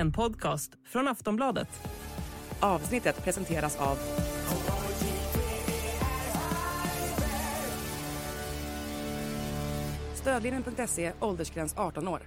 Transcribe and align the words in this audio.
en 0.00 0.12
podcast 0.12 0.72
från 0.84 1.08
Aftonbladet. 1.08 1.68
Avsnittet 2.60 3.24
presenteras 3.24 3.76
av 3.76 3.98
Stödlinjen.se, 10.14 11.12
åldersgräns 11.20 11.74
18 11.76 12.08
år. 12.08 12.20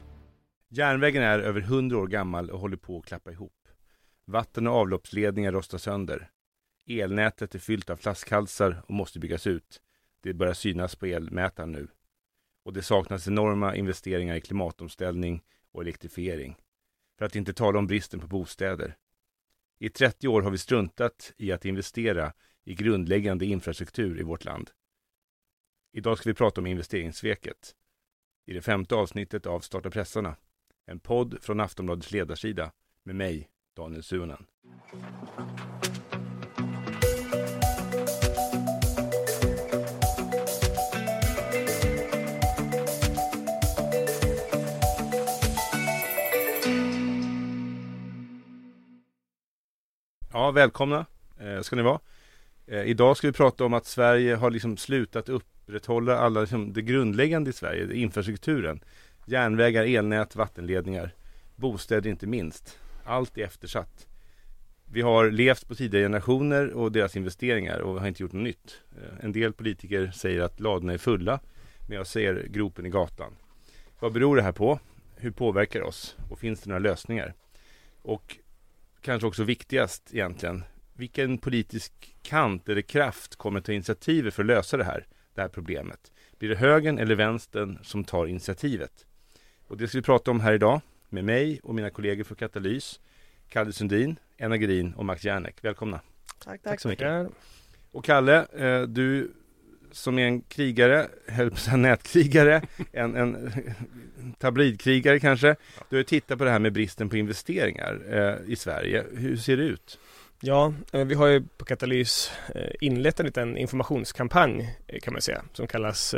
Järnvägen 0.70 1.24
är 1.24 1.40
över 1.40 1.62
100 1.62 1.98
år 1.98 2.08
gammal 2.08 2.50
och 2.50 2.60
håller 2.60 2.78
på 2.78 2.98
att 2.98 3.06
klappa 3.06 3.32
ihop. 3.32 3.68
Vatten 4.26 4.68
och 4.68 4.74
avloppsledningar 4.74 5.52
rostar 5.52 5.78
sönder. 5.78 6.30
Elnätet 6.88 7.56
är 7.56 7.60
fyllt 7.60 7.90
av 7.90 7.96
flaskhalsar 7.96 8.84
och 8.88 8.94
måste 8.94 9.20
byggas 9.20 9.48
ut. 9.48 9.82
Det 10.22 10.34
börjar 10.34 10.54
synas 10.54 10.96
på 10.96 11.06
elmätaren 11.06 11.72
nu. 11.72 11.88
Och 12.66 12.74
det 12.74 12.82
saknas 12.82 13.28
enorma 13.28 13.76
investeringar 13.76 14.36
i 14.36 14.42
klimatomställning 14.42 15.44
och 15.72 15.82
elektrifiering. 15.82 16.56
För 17.18 17.26
att 17.26 17.36
inte 17.36 17.54
tala 17.54 17.80
om 17.80 17.88
bristen 17.88 18.20
på 18.20 18.28
bostäder. 18.28 18.98
I 19.80 19.90
30 19.90 20.28
år 20.28 20.42
har 20.42 20.52
vi 20.52 20.58
struntat 20.58 21.34
i 21.38 21.52
att 21.52 21.66
investera 21.66 22.34
i 22.64 22.76
grundläggande 22.76 23.46
infrastruktur 23.46 24.20
i 24.20 24.24
vårt 24.24 24.46
land. 24.46 24.72
Idag 25.92 26.18
ska 26.18 26.30
vi 26.30 26.34
prata 26.34 26.62
om 26.62 26.68
investeringssveket. 26.68 27.76
I 28.46 28.54
det 28.54 28.62
femte 28.62 28.96
avsnittet 28.96 29.46
av 29.46 29.60
Starta 29.60 29.90
pressarna. 29.90 30.36
En 30.86 31.00
podd 31.00 31.38
från 31.42 31.60
Aftonbladets 31.60 32.12
ledarsida 32.12 32.72
med 33.04 33.16
mig, 33.16 33.50
Daniel 33.76 34.04
Suhonen. 34.04 34.46
Ja, 50.36 50.52
välkomna 50.52 51.06
eh, 51.40 51.62
ska 51.62 51.76
ni 51.76 51.82
vara. 51.82 52.00
Eh, 52.68 52.84
idag 52.84 53.18
ska 53.18 53.28
vi 53.28 53.34
prata 53.34 53.66
om 53.66 53.74
att 53.74 53.86
Sverige 53.86 54.36
har 54.36 54.52
liksom 54.52 54.78
slutat 54.78 55.30
upprätthålla 55.30 56.18
alla 56.18 56.42
liksom, 56.42 56.74
det 56.74 56.82
grundläggande 56.82 57.50
i 57.50 57.54
Sverige, 57.54 57.94
infrastrukturen. 57.94 58.84
Järnvägar, 59.26 59.84
elnät, 59.84 60.36
vattenledningar, 60.36 61.12
bostäder 61.56 62.10
inte 62.10 62.28
minst. 62.28 62.80
Allt 63.04 63.38
är 63.38 63.44
eftersatt. 63.44 64.08
Vi 64.86 65.02
har 65.02 65.32
levt 65.32 65.68
på 65.68 65.76
tidigare 65.76 66.06
generationer 66.06 66.70
och 66.72 66.92
deras 66.92 67.16
investeringar 67.16 67.80
och 67.80 68.00
har 68.00 68.08
inte 68.08 68.24
gjort 68.24 68.34
något 68.34 68.44
nytt. 68.44 68.82
Eh, 68.92 69.26
en 69.26 69.32
del 69.32 69.54
politiker 69.54 70.12
säger 70.16 70.42
att 70.42 70.60
ladorna 70.60 70.94
är 70.94 70.98
fulla, 70.98 71.40
men 71.88 71.98
jag 71.98 72.08
ser 72.08 72.48
gropen 72.50 72.86
i 72.86 72.90
gatan. 72.90 73.34
Vad 74.00 74.14
beror 74.14 74.36
det 74.36 74.44
här 74.44 74.52
på? 74.52 74.80
Hur 75.16 75.32
påverkar 75.32 75.80
det 75.80 75.86
oss? 75.86 76.16
Och 76.30 76.40
finns 76.40 76.62
det 76.62 76.70
några 76.70 76.80
lösningar? 76.80 77.34
Och 78.02 78.38
kanske 79.04 79.28
också 79.28 79.44
viktigast 79.44 80.14
egentligen, 80.14 80.64
vilken 80.94 81.38
politisk 81.38 82.16
kant 82.22 82.70
eller 82.70 82.82
kraft 82.82 83.36
kommer 83.36 83.62
ta 83.62 83.72
initiativet 83.72 84.34
för 84.34 84.44
att 84.44 84.48
lösa 84.48 84.78
det 84.78 84.84
här, 84.84 85.08
det 85.36 85.42
här 85.42 85.48
problemet? 85.48 86.12
Blir 86.40 86.50
det 86.50 86.56
högern 86.56 86.98
eller 86.98 87.16
vänstern 87.16 87.80
som 87.84 88.04
tar 88.04 88.28
initiativet? 88.28 89.06
Och 89.68 89.78
det 89.78 89.88
ska 89.88 89.98
vi 89.98 90.02
prata 90.02 90.32
om 90.32 90.40
här 90.40 90.54
idag 90.54 90.82
med 91.10 91.26
mig 91.26 91.60
och 91.64 91.76
mina 91.76 91.90
kollegor 91.90 92.24
för 92.24 92.36
Katalys, 92.36 93.00
Kalle 93.50 93.72
Sundin, 93.72 94.20
Enna 94.38 94.58
Green 94.58 94.94
och 94.94 95.06
Max 95.06 95.24
Järnek. 95.24 95.56
Välkomna! 95.62 96.00
Tack, 96.28 96.44
tack, 96.44 96.62
tack 96.64 96.82
så 96.82 96.88
mycket! 96.88 97.28
Och 97.92 98.06
Kalle, 98.06 98.46
eh, 98.46 98.82
du 98.82 99.32
som 99.94 100.20
är 100.20 100.26
en 100.26 100.42
krigare, 100.42 101.08
att 101.28 101.80
nätkrigare, 101.80 102.62
en, 102.92 103.16
en 103.16 103.52
tabloidkrigare 104.40 105.20
kanske. 105.20 105.56
Du 105.90 105.96
har 105.96 106.04
tittat 106.04 106.38
på 106.38 106.44
det 106.44 106.52
här 106.52 106.60
med 106.60 106.74
bristen 106.74 107.10
på 107.10 107.18
investeringar 107.18 108.00
eh, 108.10 108.52
i 108.52 108.56
Sverige. 108.56 109.04
Hur 109.14 109.38
ser 109.38 109.58
det 109.58 109.64
ut? 109.64 110.00
Ja, 110.46 110.74
eh, 110.94 111.06
vi 111.06 111.16
har 111.16 111.28
ju 111.28 111.44
på 111.58 111.66
Katalys 111.66 112.32
eh, 112.56 112.72
inlett 112.82 113.20
en 113.20 113.26
liten 113.26 113.58
informationskampanj 113.58 114.78
eh, 114.88 115.00
kan 115.00 115.14
man 115.14 115.22
säga 115.22 115.44
som 115.54 115.68
kallas 115.68 116.16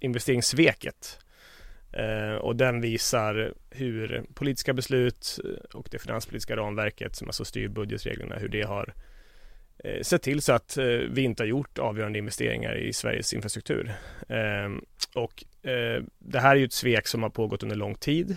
investeringssveket. 0.00 1.18
Och 2.40 2.56
den 2.56 2.80
visar 2.80 3.54
hur 3.70 4.24
politiska 4.34 4.72
beslut 4.72 5.38
och 5.74 5.88
det 5.90 5.98
finanspolitiska 5.98 6.56
ramverket 6.56 7.16
som 7.16 7.28
alltså 7.28 7.44
styr 7.44 7.68
budgetreglerna, 7.68 8.36
hur 8.36 8.48
det 8.48 8.62
har 8.62 8.94
Eh, 9.84 10.02
sett 10.02 10.22
till 10.22 10.42
så 10.42 10.52
att 10.52 10.76
eh, 10.76 10.84
vi 10.86 11.22
inte 11.22 11.42
har 11.42 11.48
gjort 11.48 11.78
avgörande 11.78 12.18
investeringar 12.18 12.78
i 12.78 12.92
Sveriges 12.92 13.32
infrastruktur. 13.32 13.92
Ehm, 14.28 14.84
och 15.14 15.44
eh, 15.70 16.02
det 16.18 16.40
här 16.40 16.50
är 16.50 16.56
ju 16.56 16.64
ett 16.64 16.72
svek 16.72 17.06
som 17.06 17.22
har 17.22 17.30
pågått 17.30 17.62
under 17.62 17.76
lång 17.76 17.94
tid 17.94 18.36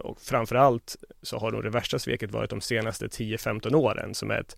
och 0.00 0.20
framförallt 0.20 0.96
så 1.22 1.38
har 1.38 1.50
nog 1.50 1.62
det 1.62 1.70
värsta 1.70 1.98
sveket 1.98 2.30
varit 2.30 2.50
de 2.50 2.60
senaste 2.60 3.06
10-15 3.06 3.74
åren 3.74 4.14
som 4.14 4.30
är 4.30 4.40
ett 4.40 4.56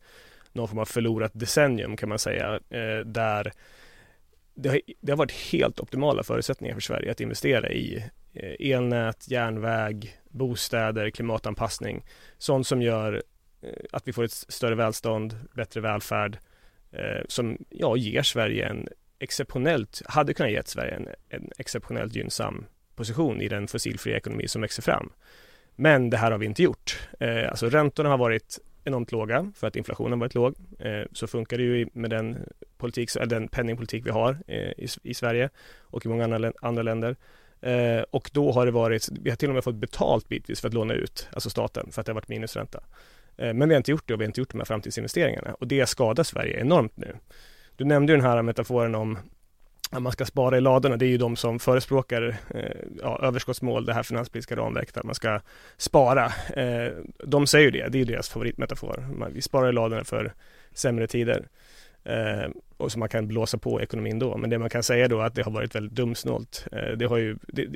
någon 0.52 0.68
form 0.68 0.78
av 0.78 0.84
förlorat 0.84 1.30
decennium 1.34 1.96
kan 1.96 2.08
man 2.08 2.18
säga 2.18 2.60
där 3.04 3.52
det 4.54 4.68
har, 4.68 4.80
det 5.00 5.12
har 5.12 5.16
varit 5.16 5.52
helt 5.52 5.80
optimala 5.80 6.22
förutsättningar 6.22 6.74
för 6.74 6.80
Sverige 6.80 7.10
att 7.10 7.20
investera 7.20 7.70
i 7.70 8.04
elnät, 8.58 9.30
järnväg, 9.30 10.18
bostäder, 10.28 11.10
klimatanpassning. 11.10 12.04
Sånt 12.38 12.66
som 12.66 12.82
gör 12.82 13.22
Eh, 13.62 13.70
att 13.92 14.08
vi 14.08 14.12
får 14.12 14.24
ett 14.24 14.32
större 14.32 14.74
välstånd, 14.74 15.36
bättre 15.54 15.80
välfärd 15.80 16.38
eh, 16.90 17.22
som 17.28 17.58
ja, 17.68 17.96
ger 17.96 18.22
Sverige 18.22 18.68
en 18.68 18.88
exceptionellt, 19.18 20.02
hade 20.06 20.34
kunnat 20.34 20.52
ge 20.52 20.62
Sverige 20.64 20.94
en, 20.94 21.08
en 21.28 21.50
exceptionellt 21.58 22.14
gynnsam 22.14 22.64
position 22.94 23.40
i 23.40 23.48
den 23.48 23.68
fossilfria 23.68 24.16
ekonomi 24.16 24.48
som 24.48 24.62
växer 24.62 24.82
fram. 24.82 25.12
Men 25.76 26.10
det 26.10 26.16
här 26.16 26.30
har 26.30 26.38
vi 26.38 26.46
inte 26.46 26.62
gjort. 26.62 27.08
Eh, 27.20 27.48
alltså 27.48 27.68
räntorna 27.68 28.08
har 28.08 28.18
varit 28.18 28.58
enormt 28.84 29.12
låga 29.12 29.52
för 29.54 29.66
att 29.66 29.76
inflationen 29.76 30.12
har 30.12 30.18
varit 30.18 30.34
låg. 30.34 30.54
Eh, 30.78 31.02
så 31.12 31.26
funkar 31.26 31.58
det 31.58 31.62
ju 31.62 31.88
med 31.92 32.10
den, 32.10 32.38
politik, 32.76 33.10
den 33.26 33.48
penningpolitik 33.48 34.06
vi 34.06 34.10
har 34.10 34.38
eh, 34.46 34.56
i, 34.56 34.88
i, 35.02 35.14
Sverige 35.14 35.50
och 35.80 36.06
i 36.06 36.08
många 36.08 36.24
andra, 36.24 36.52
andra 36.62 36.82
länder. 36.82 37.16
Eh, 37.60 38.02
och 38.10 38.30
då 38.32 38.52
har 38.52 38.66
det 38.66 38.72
varit, 38.72 39.08
vi 39.22 39.30
har 39.30 39.36
till 39.36 39.48
och 39.48 39.54
med 39.54 39.64
fått 39.64 39.74
betalt 39.74 40.28
bitvis 40.28 40.60
för 40.60 40.68
att 40.68 40.74
låna 40.74 40.94
ut, 40.94 41.28
alltså 41.32 41.50
staten, 41.50 41.92
för 41.92 42.00
att 42.00 42.06
det 42.06 42.12
har 42.12 42.14
varit 42.14 42.28
minusränta. 42.28 42.80
Eh, 43.38 43.54
men 43.54 43.68
vi 43.68 43.74
har 43.74 43.78
inte 43.78 43.90
gjort 43.90 44.08
det 44.08 44.14
och 44.14 44.20
vi 44.20 44.24
har 44.24 44.28
inte 44.28 44.40
gjort 44.40 44.50
de 44.50 44.58
här 44.58 44.64
framtidsinvesteringarna 44.64 45.54
och 45.54 45.66
det 45.66 45.86
skadar 45.86 46.24
Sverige 46.24 46.60
enormt 46.60 46.96
nu. 46.96 47.16
Du 47.76 47.84
nämnde 47.84 48.12
ju 48.12 48.16
den 48.16 48.26
här 48.26 48.42
metaforen 48.42 48.94
om 48.94 49.18
att 49.90 50.02
man 50.02 50.12
ska 50.12 50.24
spara 50.24 50.58
i 50.58 50.60
ladorna. 50.60 50.96
Det 50.96 51.06
är 51.06 51.08
ju 51.08 51.18
de 51.18 51.36
som 51.36 51.58
förespråkar 51.58 52.36
eh, 52.54 52.62
ja, 53.02 53.20
överskottsmål, 53.22 53.86
det 53.86 53.94
här 53.94 54.02
finanspolitiska 54.02 54.56
ramverket, 54.56 54.96
att 54.96 55.04
man 55.04 55.14
ska 55.14 55.40
spara. 55.76 56.24
Eh, 56.56 56.92
de 57.24 57.46
säger 57.46 57.64
ju 57.64 57.70
det, 57.70 57.88
det 57.88 57.98
är 57.98 58.00
ju 58.00 58.04
deras 58.04 58.28
favoritmetafor. 58.28 59.28
vi 59.32 59.42
sparar 59.42 59.68
i 59.68 59.72
ladorna 59.72 60.04
för 60.04 60.32
sämre 60.72 61.06
tider. 61.06 61.48
Eh, 62.04 62.48
och 62.78 62.92
som 62.92 63.00
man 63.00 63.08
kan 63.08 63.28
blåsa 63.28 63.58
på 63.58 63.80
ekonomin 63.82 64.18
då. 64.18 64.36
Men 64.36 64.50
det 64.50 64.58
man 64.58 64.70
kan 64.70 64.82
säga 64.82 65.08
då 65.08 65.20
är 65.20 65.24
att 65.24 65.34
det 65.34 65.42
har 65.42 65.50
varit 65.50 65.74
väldigt 65.74 65.92
dumsnålt. 65.92 66.66
Eh, 66.72 66.96
det 66.96 67.06
har 67.06 67.16
ju, 67.16 67.36
det, 67.46 67.66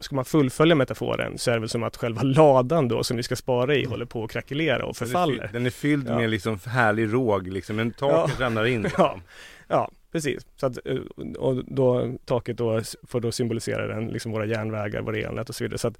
ska 0.00 0.16
man 0.16 0.24
fullfölja 0.24 0.74
metaforen 0.74 1.38
så 1.38 1.50
är 1.50 1.54
det 1.54 1.60
väl 1.60 1.68
som 1.68 1.82
att 1.82 1.96
själva 1.96 2.22
ladan 2.22 2.88
då 2.88 3.04
som 3.04 3.16
vi 3.16 3.22
ska 3.22 3.36
spara 3.36 3.74
i 3.74 3.84
håller 3.84 4.06
på 4.06 4.24
att 4.24 4.30
krackelera 4.30 4.84
och 4.84 4.96
förfaller. 4.96 5.50
Den 5.52 5.66
är 5.66 5.70
fylld 5.70 6.08
ja. 6.08 6.18
med 6.18 6.30
liksom 6.30 6.58
härlig 6.66 7.12
råg 7.12 7.48
liksom, 7.48 7.76
men 7.76 7.90
taket 7.90 8.36
ja. 8.38 8.44
ramlar 8.44 8.66
in. 8.66 8.82
Liksom. 8.82 9.04
Ja. 9.04 9.20
ja, 9.68 9.90
precis. 10.12 10.46
Så 10.56 10.66
att, 10.66 10.86
eh, 10.86 10.96
och 11.38 11.64
då, 11.64 12.14
taket 12.24 12.56
då 12.56 12.80
får 13.08 13.20
då 13.20 13.32
symbolisera 13.32 13.86
den, 13.86 14.06
liksom 14.06 14.32
våra 14.32 14.46
järnvägar, 14.46 15.02
våra 15.02 15.18
elnät 15.18 15.48
och 15.48 15.54
så 15.54 15.64
vidare. 15.64 15.78
Så 15.78 15.88
att 15.88 15.98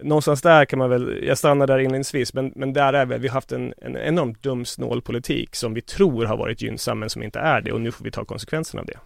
någonstans 0.00 0.42
där 0.42 0.64
kan 0.64 0.78
man 0.78 0.90
väl, 0.90 1.24
jag 1.24 1.38
stannar 1.38 1.66
där 1.66 1.78
inledningsvis, 1.78 2.34
men, 2.34 2.52
men 2.56 2.72
där 2.72 2.92
är 2.92 3.06
vi, 3.06 3.18
vi 3.18 3.28
har 3.28 3.34
haft 3.34 3.52
en, 3.52 3.74
en 3.78 3.96
enormt 3.96 4.42
dum 4.42 4.64
snål 4.64 5.02
politik 5.02 5.56
som 5.56 5.74
vi 5.74 5.80
tror 5.80 6.24
har 6.24 6.36
varit 6.36 6.62
gynnsam 6.62 6.98
men 6.98 7.10
som 7.10 7.22
inte 7.22 7.38
är 7.38 7.60
det 7.60 7.72
och 7.72 7.80
nu 7.80 7.92
får 7.92 8.04
vi 8.04 8.10
ta 8.10 8.24
konsekvenserna 8.24 8.80
av 8.80 8.86
det. 8.86 8.98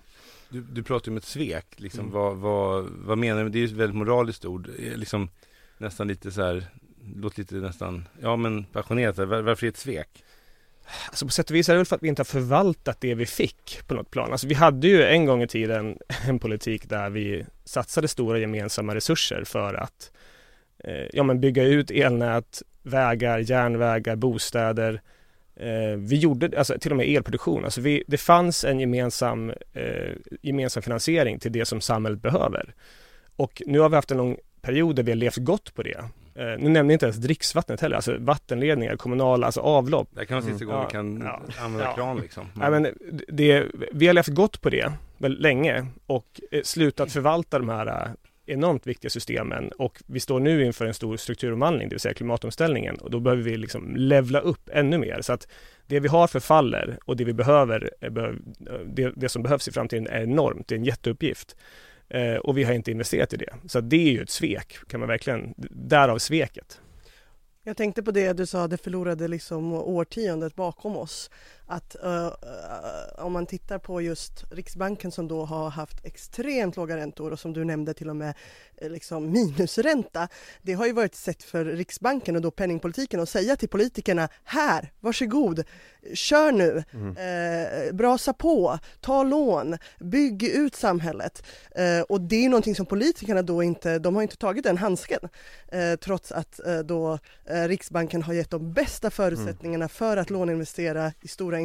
Du, 0.49 0.61
du 0.61 0.83
pratar 0.83 1.11
om 1.11 1.17
ett 1.17 1.25
svek, 1.25 1.67
liksom, 1.77 2.01
mm. 2.01 2.13
vad, 2.13 2.37
vad, 2.37 2.85
vad 2.85 3.19
menar 3.19 3.45
du? 3.45 3.51
Det 3.51 3.59
är 3.59 3.61
ju 3.61 3.67
ett 3.67 3.73
väldigt 3.73 3.97
moraliskt 3.97 4.45
ord, 4.45 4.71
liksom 4.79 5.29
nästan 5.79 6.09
lite 6.09 6.31
så 6.31 6.43
här, 6.43 6.65
låter 7.17 7.39
lite 7.39 7.55
nästan, 7.55 8.09
ja 8.21 8.37
men 8.37 8.65
passionerat, 8.65 9.19
var, 9.19 9.27
varför 9.27 9.67
är 9.67 9.71
det 9.71 9.75
ett 9.75 9.77
svek? 9.77 10.25
Alltså 11.07 11.27
på 11.27 11.33
sätt 11.33 11.51
och 11.51 11.57
vis 11.57 11.69
är 11.69 11.73
det 11.73 11.79
väl 11.79 11.87
för 11.87 11.97
att 11.97 12.03
vi 12.03 12.09
inte 12.09 12.21
har 12.21 12.25
förvaltat 12.25 13.01
det 13.01 13.15
vi 13.15 13.27
fick 13.27 13.81
på 13.87 13.95
något 13.95 14.11
plan. 14.11 14.33
Alltså 14.33 14.47
vi 14.47 14.55
hade 14.55 14.89
ju 14.89 15.05
en 15.05 15.27
gång 15.27 15.43
i 15.43 15.47
tiden 15.47 15.99
en 16.27 16.39
politik 16.39 16.89
där 16.89 17.11
vi 17.11 17.45
satsade 17.65 18.09
stora 18.09 18.39
gemensamma 18.39 18.95
resurser 18.95 19.45
för 19.45 19.75
att 19.75 20.13
eh, 20.85 21.07
ja, 21.13 21.23
men 21.23 21.41
bygga 21.41 21.65
ut 21.65 21.91
elnät, 21.91 22.63
vägar, 22.83 23.39
järnvägar, 23.39 24.17
bostäder. 24.17 25.01
Eh, 25.57 25.97
vi 25.99 26.17
gjorde, 26.17 26.59
alltså 26.59 26.79
till 26.79 26.91
och 26.91 26.97
med 26.97 27.09
elproduktion, 27.09 27.65
alltså 27.65 27.81
vi, 27.81 28.05
det 28.07 28.17
fanns 28.17 28.65
en 28.65 28.81
gemensam, 28.81 29.51
eh, 29.73 30.13
gemensam 30.43 30.83
finansiering 30.83 31.39
till 31.39 31.53
det 31.53 31.65
som 31.65 31.81
samhället 31.81 32.23
behöver. 32.23 32.75
Och 33.37 33.63
nu 33.67 33.79
har 33.79 33.89
vi 33.89 33.97
haft 33.97 34.11
en 34.11 34.17
lång 34.17 34.37
period 34.63 34.97
där 34.97 35.03
vi 35.03 35.11
har 35.11 35.17
levt 35.17 35.37
gott 35.37 35.75
på 35.75 35.83
det. 35.83 36.05
Eh, 36.35 36.59
nu 36.59 36.69
nämner 36.69 36.81
jag 36.81 36.93
inte 36.93 37.07
ens 37.07 37.17
dricksvattnet 37.17 37.81
heller, 37.81 37.97
alltså 37.97 38.17
vattenledningar, 38.19 38.97
kommunala, 38.97 39.47
alltså 39.47 39.61
avlopp. 39.61 40.09
Det 40.13 40.27
kan 40.27 40.41
vara 40.41 40.51
sista 40.51 40.65
gången 40.65 40.87
vi 40.87 40.93
kan 40.93 41.21
ja, 41.21 41.41
använda 41.65 41.85
ja. 41.85 41.95
kran 41.95 42.21
liksom. 42.21 42.47
Nej, 42.55 42.71
men 42.71 42.89
det, 43.29 43.67
vi 43.93 44.07
har 44.07 44.15
levt 44.15 44.29
gott 44.29 44.61
på 44.61 44.71
det 44.71 44.93
väldigt 45.19 45.41
länge 45.41 45.87
och 46.07 46.41
eh, 46.51 46.63
slutat 46.63 47.13
förvalta 47.13 47.59
de 47.59 47.69
här 47.69 48.11
enormt 48.51 48.87
viktiga 48.87 49.11
systemen 49.11 49.73
och 49.79 50.03
vi 50.07 50.21
står 50.21 50.41
nu 50.41 50.65
inför 50.65 50.87
en 50.87 50.95
stor 50.95 51.17
strukturomvandling, 51.17 51.89
det 51.89 51.95
vill 51.95 52.01
säga 52.01 52.15
klimatomställningen 52.15 52.97
och 52.97 53.11
då 53.11 53.21
behöver 53.21 53.43
vi 53.43 53.57
liksom 53.57 53.97
levla 53.97 54.41
upp 54.41 54.71
ännu 54.73 54.99
mer 54.99 55.23
så 55.23 55.33
att 55.33 55.49
det 55.87 56.01
vi 56.01 56.09
har 56.09 56.27
förfaller 56.27 56.99
och 57.05 57.17
det 57.17 57.25
vi 57.25 57.33
behöver, 57.33 57.91
eh, 58.01 58.07
eh, 58.07 58.33
det, 58.87 59.13
det 59.17 59.29
som 59.29 59.43
behövs 59.43 59.69
i 59.69 59.73
framtiden 59.73 60.07
är 60.07 60.23
enormt, 60.23 60.69
det 60.69 60.75
är 60.75 60.79
en 60.79 60.85
jätteuppgift. 60.85 61.57
Eh, 62.09 62.35
och 62.35 62.59
vi 62.59 62.65
har 62.65 62.73
inte 62.73 62.91
investerat 62.91 63.33
i 63.33 63.37
det. 63.37 63.55
Så 63.69 63.81
det 63.81 63.97
är 63.97 64.13
ju 64.13 64.23
ett 64.23 64.31
svek, 64.31 64.77
kan 64.89 65.01
man 65.01 65.09
verkligen, 65.09 65.55
därav 65.71 66.19
sveket. 66.19 66.81
Jag 67.63 67.77
tänkte 67.77 68.03
på 68.03 68.11
det 68.11 68.33
du 68.33 68.47
sa, 68.47 68.69
det 68.69 68.77
förlorade 68.77 69.29
liksom 69.29 69.73
årtiondet 69.73 70.55
bakom 70.55 70.97
oss 70.97 71.31
att 71.71 71.97
uh, 72.05 72.29
om 73.25 73.33
man 73.33 73.47
tittar 73.47 73.79
på 73.79 74.01
just 74.01 74.45
Riksbanken 74.51 75.13
som 75.13 75.29
då 75.29 75.45
har 75.45 75.71
haft 75.71 76.05
extremt 76.05 76.77
låga 76.77 76.97
räntor 76.97 77.31
och 77.33 77.41
som 77.41 77.53
du 77.53 77.65
nämnde 77.65 77.95
till 77.95 78.09
och 78.09 78.17
med 78.17 78.35
uh, 78.83 78.91
liksom 78.91 79.31
minusränta. 79.33 80.29
Det 80.63 80.73
har 80.73 80.87
ju 80.87 80.93
varit 80.93 81.13
ett 81.13 81.19
sätt 81.19 81.43
för 81.43 81.65
Riksbanken 81.65 82.37
och 82.37 82.43
då 82.43 82.51
penningpolitiken 82.51 83.21
att 83.21 83.29
säga 83.29 83.57
till 83.57 83.69
politikerna 83.69 84.29
här, 84.45 84.93
varsågod, 85.01 85.65
kör 86.15 86.53
nu, 86.53 86.85
mm. 86.93 87.17
uh, 87.17 87.93
brasa 87.93 88.33
på, 88.33 88.79
ta 89.01 89.23
lån, 89.23 89.77
bygg 89.99 90.43
ut 90.43 90.75
samhället. 90.75 91.43
och 92.09 92.21
det 92.21 92.45
är 92.45 92.49
någonting 92.49 92.75
som 92.75 92.87
politikerna 92.87 93.43
då 93.43 93.63
inte, 93.63 93.99
de 93.99 94.15
har 94.15 94.23
inte 94.23 94.37
tagit 94.37 94.65
den 94.65 94.79
handsken 94.79 95.21
trots 96.01 96.33
att 96.33 96.61
då 96.85 97.19
Riksbanken 97.45 98.23
har 98.23 98.33
gett 98.33 98.51
de 98.51 98.73
bästa 98.73 99.11
förutsättningarna 99.11 99.85
mm. 99.85 99.89
för 99.89 100.17
att 100.17 100.31
låninvestera 100.31 101.13
i 101.21 101.29
stora 101.29 101.60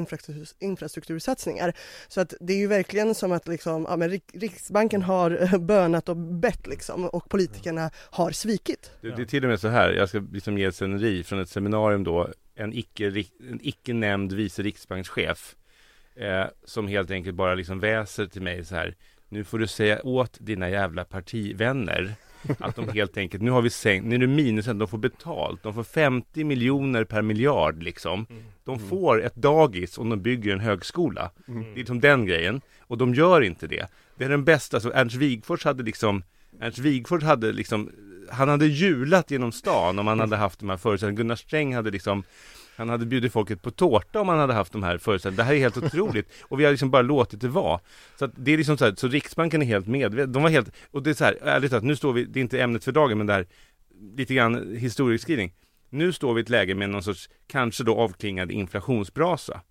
infrastruktursatsningar. 0.59 1.73
Så 2.07 2.21
att 2.21 2.33
det 2.39 2.53
är 2.53 2.57
ju 2.57 2.67
verkligen 2.67 3.15
som 3.15 3.31
att 3.31 3.47
liksom, 3.47 3.85
ja, 3.89 3.97
men 3.97 4.19
Riksbanken 4.33 5.01
har 5.01 5.57
bönat 5.57 6.09
och 6.09 6.17
bett 6.17 6.67
liksom 6.67 7.05
och 7.05 7.29
politikerna 7.29 7.91
har 7.95 8.31
svikit. 8.31 8.91
Det, 9.01 9.09
det 9.09 9.21
är 9.21 9.25
till 9.25 9.43
och 9.43 9.49
med 9.49 9.59
så 9.59 9.67
här, 9.67 9.91
jag 9.91 10.09
ska 10.09 10.23
liksom 10.31 10.57
ge 10.57 10.65
ett 10.65 10.75
sceneri 10.75 11.23
från 11.23 11.39
ett 11.39 11.49
seminarium 11.49 12.03
då, 12.03 12.29
en 12.55 12.73
icke, 12.73 13.05
en 13.49 13.59
icke 13.61 13.93
nämnd 13.93 14.33
vice 14.33 14.61
riksbankschef 14.61 15.55
eh, 16.15 16.45
som 16.63 16.87
helt 16.87 17.11
enkelt 17.11 17.35
bara 17.35 17.55
liksom 17.55 17.79
väser 17.79 18.25
till 18.25 18.41
mig 18.41 18.65
så 18.65 18.75
här, 18.75 18.95
nu 19.29 19.43
får 19.43 19.59
du 19.59 19.67
säga 19.67 20.01
åt 20.03 20.37
dina 20.39 20.69
jävla 20.69 21.05
partivänner 21.05 22.15
att 22.59 22.75
de 22.75 22.89
helt 22.89 23.17
enkelt, 23.17 23.43
nu 23.43 23.51
har 23.51 23.61
vi 23.61 23.69
sänkt, 23.69 24.05
nu 24.05 24.15
är 24.15 24.19
det 24.19 24.27
minus, 24.27 24.65
de 24.65 24.87
får 24.87 24.97
betalt. 24.97 25.63
De 25.63 25.73
får 25.73 25.83
50 25.83 26.43
miljoner 26.43 27.03
per 27.03 27.21
miljard 27.21 27.83
liksom. 27.83 28.25
Mm. 28.29 28.43
De 28.63 28.75
mm. 28.75 28.89
får 28.89 29.23
ett 29.23 29.35
dagis 29.35 29.97
om 29.97 30.09
de 30.09 30.21
bygger 30.21 30.53
en 30.53 30.59
högskola. 30.59 31.31
Mm. 31.47 31.63
Det 31.63 31.69
är 31.71 31.75
liksom 31.75 31.99
den 31.99 32.25
grejen. 32.25 32.61
Och 32.79 32.97
de 32.97 33.13
gör 33.13 33.41
inte 33.41 33.67
det. 33.67 33.87
Det 34.17 34.25
är 34.25 34.29
den 34.29 34.43
bästa, 34.43 34.79
så 34.79 34.91
Ernst 34.91 35.15
Wigforss 35.15 35.63
hade 35.63 35.83
liksom 35.83 36.23
Ernst 36.59 36.79
Wigforss 36.79 37.23
hade 37.23 37.51
liksom 37.51 37.91
Han 38.31 38.49
hade 38.49 38.65
julat 38.65 39.31
genom 39.31 39.51
stan 39.51 39.99
om 39.99 40.07
han 40.07 40.19
hade 40.19 40.37
haft 40.37 40.59
de 40.59 40.69
här 40.69 40.77
förutsättningarna. 40.77 41.17
Gunnar 41.17 41.35
Sträng 41.35 41.75
hade 41.75 41.91
liksom 41.91 42.23
han 42.75 42.89
hade 42.89 43.05
bjudit 43.05 43.31
folket 43.31 43.61
på 43.61 43.71
tårta 43.71 44.21
om 44.21 44.29
han 44.29 44.39
hade 44.39 44.53
haft 44.53 44.71
de 44.71 44.83
här 44.83 44.97
föreställningarna. 44.97 45.43
Det 45.43 45.47
här 45.47 45.55
är 45.55 45.59
helt 45.59 45.77
otroligt. 45.77 46.29
Och 46.41 46.59
vi 46.59 46.63
har 46.63 46.71
liksom 46.71 46.91
bara 46.91 47.01
låtit 47.01 47.41
det 47.41 47.47
vara. 47.47 47.79
Så 48.19 48.27
det 48.35 48.53
är 48.53 48.57
liksom 48.57 48.77
så 48.77 48.85
här, 48.85 48.95
så 48.97 49.07
Riksbanken 49.07 49.61
är 49.61 49.65
helt 49.65 49.87
medveten. 49.87 50.31
De 50.31 50.43
var 50.43 50.49
helt, 50.49 50.71
och 50.91 51.03
det 51.03 51.09
är 51.09 51.13
så 51.13 51.23
här, 51.23 51.37
ärligt 51.41 51.71
talat, 51.71 51.83
nu 51.83 51.95
står 51.95 52.13
vi, 52.13 52.23
det 52.23 52.39
är 52.39 52.41
inte 52.41 52.61
ämnet 52.61 52.83
för 52.83 52.91
dagen, 52.91 53.17
men 53.17 53.27
det 53.27 53.33
här, 53.33 53.45
lite 54.17 54.33
grann 54.33 54.75
historieskrivning. 54.75 55.53
Nu 55.89 56.13
står 56.13 56.33
vi 56.33 56.41
i 56.41 56.43
ett 56.43 56.49
läge 56.49 56.75
med 56.75 56.89
någon 56.89 57.03
sorts, 57.03 57.29
kanske 57.47 57.83
då 57.83 57.95
avklingad 57.95 58.51
inflationsbrasa. 58.51 59.61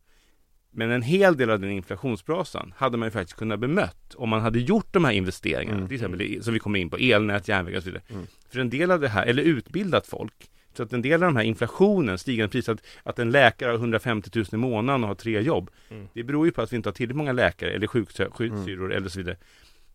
Men 0.76 0.90
en 0.90 1.02
hel 1.02 1.36
del 1.36 1.50
av 1.50 1.60
den 1.60 1.70
inflationsbrasan 1.70 2.74
hade 2.76 2.96
man 2.96 3.06
ju 3.06 3.10
faktiskt 3.10 3.38
kunnat 3.38 3.60
bemött 3.60 4.14
om 4.14 4.28
man 4.28 4.40
hade 4.40 4.58
gjort 4.58 4.92
de 4.92 5.04
här 5.04 5.12
investeringarna, 5.12 5.76
mm. 5.76 5.88
till 5.88 5.94
exempel 5.94 6.42
som 6.42 6.52
vi 6.54 6.58
kommer 6.58 6.78
in 6.78 6.90
på, 6.90 6.96
elnät, 6.96 7.48
järnvägar 7.48 7.78
och 7.78 7.84
så 7.84 7.90
vidare. 7.90 8.02
Mm. 8.10 8.26
För 8.48 8.60
en 8.60 8.70
del 8.70 8.90
av 8.90 9.00
det 9.00 9.08
här, 9.08 9.26
eller 9.26 9.42
utbildat 9.42 10.06
folk, 10.06 10.50
så 10.76 10.82
att 10.82 10.92
en 10.92 11.02
del 11.02 11.22
av 11.22 11.28
de 11.32 11.36
här 11.36 11.44
inflationen, 11.44 12.18
stigande 12.18 12.52
priser, 12.52 12.72
att, 12.72 12.82
att 13.02 13.18
en 13.18 13.30
läkare 13.30 13.68
har 13.68 13.74
150 13.74 14.30
000 14.34 14.46
i 14.52 14.56
månaden 14.56 15.02
och 15.02 15.08
har 15.08 15.14
tre 15.14 15.40
jobb. 15.40 15.70
Mm. 15.90 16.08
Det 16.12 16.22
beror 16.22 16.46
ju 16.46 16.52
på 16.52 16.62
att 16.62 16.72
vi 16.72 16.76
inte 16.76 16.88
har 16.88 16.94
tillräckligt 16.94 17.16
många 17.16 17.32
läkare 17.32 17.70
eller 17.70 17.86
sjuksyrror 17.86 18.84
mm. 18.84 18.96
eller 18.96 19.08
så 19.08 19.18
vidare. 19.18 19.36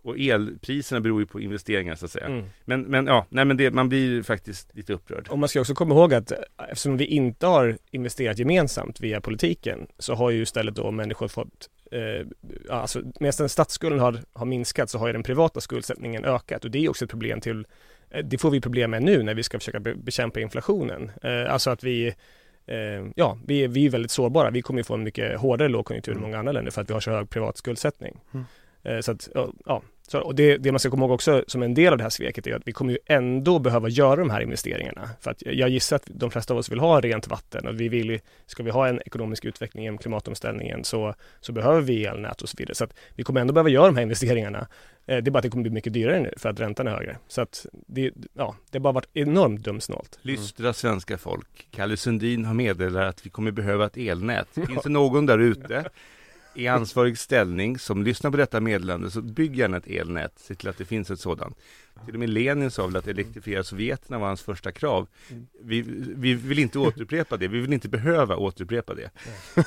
Och 0.02 0.20
elpriserna 0.20 1.02
beror 1.02 1.22
ju 1.22 1.26
på 1.26 1.42
investeringar 1.42 1.96
så 1.96 2.06
att 2.06 2.12
säga. 2.12 2.26
Mm. 2.26 2.46
Men, 2.66 2.82
men 2.82 3.08
ja, 3.08 3.26
nej 3.30 3.46
men 3.46 3.58
det, 3.58 3.72
man 3.72 3.90
blir 3.90 4.24
faktiskt 4.24 4.76
lite 4.76 4.94
upprörd. 4.94 5.28
Och 5.30 5.40
man 5.40 5.50
ska 5.50 5.62
också 5.62 5.74
komma 5.74 5.96
ihåg 5.96 6.14
att 6.14 6.32
eftersom 6.70 6.98
vi 6.98 7.06
inte 7.06 7.48
har 7.48 7.78
investerat 7.92 8.40
gemensamt 8.40 9.00
via 9.00 9.22
politiken 9.22 9.88
så 10.00 10.14
har 10.14 10.30
ju 10.30 10.42
istället 10.42 10.76
då 10.76 10.92
människor 10.92 11.28
fått 11.28 11.70
eh, 11.92 12.28
alltså 12.70 13.02
medan 13.20 13.50
statsskulden 13.50 14.00
har, 14.00 14.20
har 14.34 14.46
minskat 14.46 14.90
så 14.90 14.98
har 14.98 15.08
ju 15.08 15.14
den 15.14 15.24
privata 15.24 15.62
skuldsättningen 15.62 16.26
ökat 16.26 16.66
och 16.66 16.72
det 16.72 16.86
är 16.86 16.90
också 16.90 17.06
ett 17.06 17.12
problem 17.12 17.42
till 17.42 17.66
Eh, 17.66 17.99
det 18.24 18.38
får 18.38 18.52
vi 18.52 18.62
problem 18.62 18.92
med 18.92 19.04
nu 19.04 19.24
när 19.24 19.34
vi 19.34 19.44
ska 19.44 19.60
försöka 19.60 19.80
bekämpa 19.80 20.40
inflationen. 20.40 21.12
Eh, 21.22 21.54
alltså 21.54 21.70
att 21.70 21.84
vi 21.84 22.08
eh, 22.66 23.08
Ja, 23.16 23.38
vi 23.48 23.64
är, 23.64 23.68
vi 23.68 23.86
är 23.86 23.90
väldigt 23.90 24.12
sårbara. 24.12 24.50
Vi 24.50 24.62
kommer 24.62 24.84
få 24.84 24.94
en 24.94 25.04
mycket 25.04 25.40
hårdare 25.40 25.68
lågkonjunktur 25.68 26.12
mm. 26.12 26.24
än 26.24 26.30
många 26.30 26.40
andra 26.40 26.52
länder 26.52 26.72
för 26.72 26.82
att 26.82 26.90
vi 26.90 26.94
har 26.94 27.02
så 27.02 27.12
hög 27.12 27.30
privat 27.30 27.58
skuldsättning. 27.58 28.20
Mm. 28.34 28.46
Så 29.02 29.12
att, 29.12 29.30
ja, 29.66 29.82
så, 30.12 30.20
och 30.20 30.36
det, 30.36 30.58
det, 30.58 30.72
man 30.72 30.80
ska 30.80 30.90
komma 30.90 31.04
ihåg 31.06 31.12
också 31.12 31.44
som 31.48 31.64
en 31.64 31.74
del 31.74 31.92
av 31.94 31.98
det 31.98 32.04
här 32.04 32.10
sveket 32.10 32.48
är 32.48 32.56
att 32.56 32.62
vi 32.66 32.72
kommer 32.72 32.92
ju 32.92 32.98
ändå 33.06 33.60
behöva 33.60 33.90
göra 33.90 34.16
de 34.16 34.30
här 34.30 34.42
investeringarna. 34.42 35.10
För 35.22 35.32
att 35.32 35.42
jag 35.46 35.70
gissar 35.70 35.96
att 35.96 36.04
de 36.06 36.32
flesta 36.32 36.54
av 36.54 36.58
oss 36.58 36.72
vill 36.72 36.80
ha 36.80 37.02
rent 37.02 37.28
vatten 37.28 37.68
och 37.68 37.82
vi 37.82 37.90
vill, 37.90 38.20
ska 38.46 38.64
vi 38.64 38.72
ha 38.72 38.88
en 38.88 39.02
ekonomisk 39.06 39.46
utveckling 39.46 39.84
genom 39.84 39.98
klimatomställningen 39.98 40.84
så, 40.84 41.16
så 41.42 41.52
behöver 41.52 41.82
vi 41.82 42.06
elnät 42.06 42.42
och 42.42 42.50
så 42.50 42.56
vidare. 42.58 42.76
Så 42.76 42.84
att 42.84 42.94
vi 43.16 43.24
kommer 43.24 43.42
ändå 43.42 43.54
behöva 43.54 43.70
göra 43.70 43.86
de 43.86 43.96
här 43.96 44.04
investeringarna. 44.04 44.68
Eh, 45.06 45.18
det 45.18 45.30
är 45.30 45.32
bara 45.32 45.40
att 45.40 45.44
det 45.44 45.50
kommer 45.50 45.64
bli 45.64 45.72
mycket 45.72 45.94
dyrare 45.94 46.20
nu 46.20 46.34
för 46.38 46.50
att 46.50 46.60
räntan 46.60 46.88
är 46.88 46.92
högre. 46.92 47.18
Så 47.28 47.42
att 47.42 47.66
det, 47.72 48.12
ja, 48.34 48.56
det 48.72 48.78
har 48.78 48.84
bara 48.84 48.94
varit 48.94 49.10
enormt 49.14 49.64
dumsnålt. 49.64 50.20
Mm. 50.24 50.36
Lystra 50.36 50.74
svenska 50.74 51.18
folk. 51.18 51.68
Kalle 51.72 51.98
Sundin 51.98 52.46
har 52.46 52.54
meddelat 52.54 53.10
att 53.10 53.26
vi 53.26 53.30
kommer 53.30 53.52
behöva 53.52 53.86
ett 53.86 53.98
elnät. 53.98 54.48
Finns 54.54 54.84
det 54.84 54.90
någon 54.90 55.26
där 55.26 55.40
ute 55.40 55.90
i 56.54 56.68
ansvarig 56.68 57.18
ställning 57.18 57.80
som 57.80 58.04
lyssnar 58.04 58.32
på 58.32 58.38
detta 58.38 58.60
meddelande 58.60 59.12
så 59.12 59.22
bygg 59.22 59.56
gärna 59.56 59.78
ett 59.78 59.88
elnät. 59.88 60.34
Se 60.36 60.56
till 60.56 60.70
att 60.70 60.78
det 60.78 60.86
finns 60.86 61.12
ett 61.12 61.20
sådant. 61.20 61.58
Till 62.06 62.14
och 62.14 62.20
med 62.20 62.30
Lenin 62.30 62.72
sa 62.72 62.86
väl 62.86 62.96
att 62.96 63.08
elektrifiera 63.08 63.64
Sovjeterna 63.64 64.20
var 64.20 64.28
hans 64.28 64.42
första 64.42 64.72
krav. 64.72 65.08
Vi, 65.62 65.82
vi 66.16 66.34
vill 66.34 66.60
inte 66.60 66.80
återupprepa 66.80 67.38
det. 67.38 67.48
Vi 67.48 67.60
vill 67.60 67.74
inte 67.74 67.90
behöva 67.90 68.36
återupprepa 68.36 68.94
det. 68.94 69.10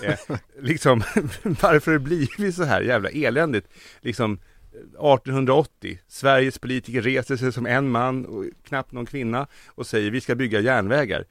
Eh, 0.02 0.36
liksom, 0.60 0.98
varför 1.42 1.92
det 1.92 1.98
blivit 1.98 2.54
så 2.54 2.64
här 2.64 2.80
jävla 2.80 3.10
eländigt? 3.10 3.68
Liksom 4.00 4.38
1880, 4.72 5.98
Sveriges 6.08 6.58
politiker 6.58 7.02
reser 7.02 7.36
sig 7.36 7.52
som 7.52 7.66
en 7.66 7.90
man 7.90 8.26
och 8.26 8.44
knappt 8.64 8.92
någon 8.92 9.06
kvinna 9.06 9.46
och 9.66 9.86
säger 9.86 10.10
vi 10.10 10.20
ska 10.20 10.34
bygga 10.34 10.60
järnvägar. 10.60 11.24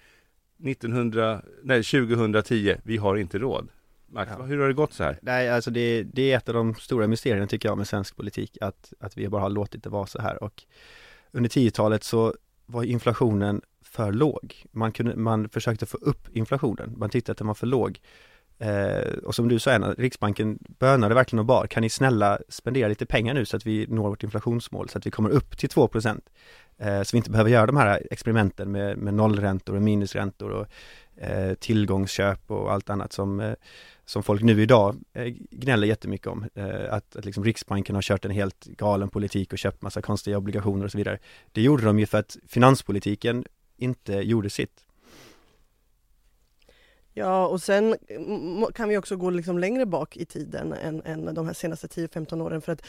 1900, 0.65 1.41
nej, 1.63 1.83
2010, 1.83 2.75
vi 2.83 2.97
har 2.97 3.17
inte 3.17 3.39
råd. 3.39 3.69
Max, 4.13 4.31
ja. 4.37 4.43
hur 4.43 4.59
har 4.59 4.67
det 4.67 4.73
gått 4.73 4.93
så 4.93 5.03
här? 5.03 5.19
Nej, 5.21 5.49
alltså 5.49 5.71
det, 5.71 6.03
det 6.03 6.31
är 6.31 6.37
ett 6.37 6.49
av 6.49 6.55
de 6.55 6.75
stora 6.75 7.07
mysterierna 7.07 7.47
tycker 7.47 7.69
jag 7.69 7.77
med 7.77 7.87
svensk 7.87 8.15
politik, 8.17 8.57
att, 8.61 8.93
att 8.99 9.17
vi 9.17 9.29
bara 9.29 9.41
har 9.41 9.49
låtit 9.49 9.83
det 9.83 9.89
vara 9.89 10.05
så 10.05 10.21
här 10.21 10.43
och 10.43 10.63
under 11.31 11.49
10-talet 11.49 12.03
så 12.03 12.35
var 12.65 12.83
inflationen 12.83 13.61
för 13.83 14.11
låg. 14.11 14.63
Man, 14.71 14.91
kunde, 14.91 15.15
man 15.15 15.49
försökte 15.49 15.85
få 15.85 15.97
upp 15.97 16.35
inflationen, 16.35 16.93
man 16.97 17.09
tyckte 17.09 17.31
att 17.31 17.37
den 17.37 17.47
var 17.47 17.53
för 17.53 17.67
låg. 17.67 17.99
Eh, 18.61 19.13
och 19.23 19.35
som 19.35 19.47
du 19.47 19.59
sa, 19.59 19.77
Riksbanken 19.97 20.59
bönade 20.79 21.15
verkligen 21.15 21.39
och 21.39 21.45
bar, 21.45 21.67
kan 21.67 21.81
ni 21.81 21.89
snälla 21.89 22.39
spendera 22.49 22.87
lite 22.87 23.05
pengar 23.05 23.33
nu 23.33 23.45
så 23.45 23.57
att 23.57 23.65
vi 23.65 23.85
når 23.89 24.09
vårt 24.09 24.23
inflationsmål, 24.23 24.89
så 24.89 24.97
att 24.97 25.05
vi 25.05 25.11
kommer 25.11 25.29
upp 25.29 25.57
till 25.57 25.69
2 25.69 25.89
eh, 25.93 27.03
så 27.03 27.09
vi 27.11 27.17
inte 27.17 27.31
behöver 27.31 27.49
göra 27.49 27.65
de 27.65 27.77
här 27.77 28.07
experimenten 28.11 28.71
med, 28.71 28.97
med 28.97 29.13
nollräntor 29.13 29.75
och 29.75 29.81
minusräntor 29.81 30.49
och 30.49 30.67
eh, 31.21 31.53
tillgångsköp 31.53 32.51
och 32.51 32.71
allt 32.71 32.89
annat 32.89 33.13
som, 33.13 33.39
eh, 33.39 33.53
som 34.05 34.23
folk 34.23 34.41
nu 34.41 34.61
idag 34.61 34.95
eh, 35.13 35.33
gnäller 35.51 35.87
jättemycket 35.87 36.27
om. 36.27 36.45
Eh, 36.53 36.93
att, 36.93 37.15
att 37.15 37.25
liksom 37.25 37.43
Riksbanken 37.43 37.95
har 37.95 38.01
kört 38.01 38.25
en 38.25 38.31
helt 38.31 38.65
galen 38.65 39.09
politik 39.09 39.53
och 39.53 39.59
köpt 39.59 39.81
massa 39.81 40.01
konstiga 40.01 40.37
obligationer 40.37 40.85
och 40.85 40.91
så 40.91 40.97
vidare. 40.97 41.19
Det 41.51 41.61
gjorde 41.61 41.85
de 41.85 41.99
ju 41.99 42.05
för 42.05 42.17
att 42.17 42.37
finanspolitiken 42.47 43.45
inte 43.77 44.13
gjorde 44.13 44.49
sitt. 44.49 44.85
Ja, 47.13 47.47
och 47.47 47.61
sen 47.61 47.95
mm, 48.09 48.65
kan 48.73 48.89
vi 48.89 48.97
också 48.97 49.15
gå 49.15 49.29
liksom 49.29 49.59
längre 49.59 49.85
bak 49.85 50.17
i 50.17 50.25
tiden 50.25 50.73
än, 50.73 51.01
än 51.05 51.33
de 51.33 51.45
här 51.47 51.53
senaste 51.53 51.87
10-15 51.87 52.41
åren 52.41 52.61
för 52.61 52.71
att 52.71 52.81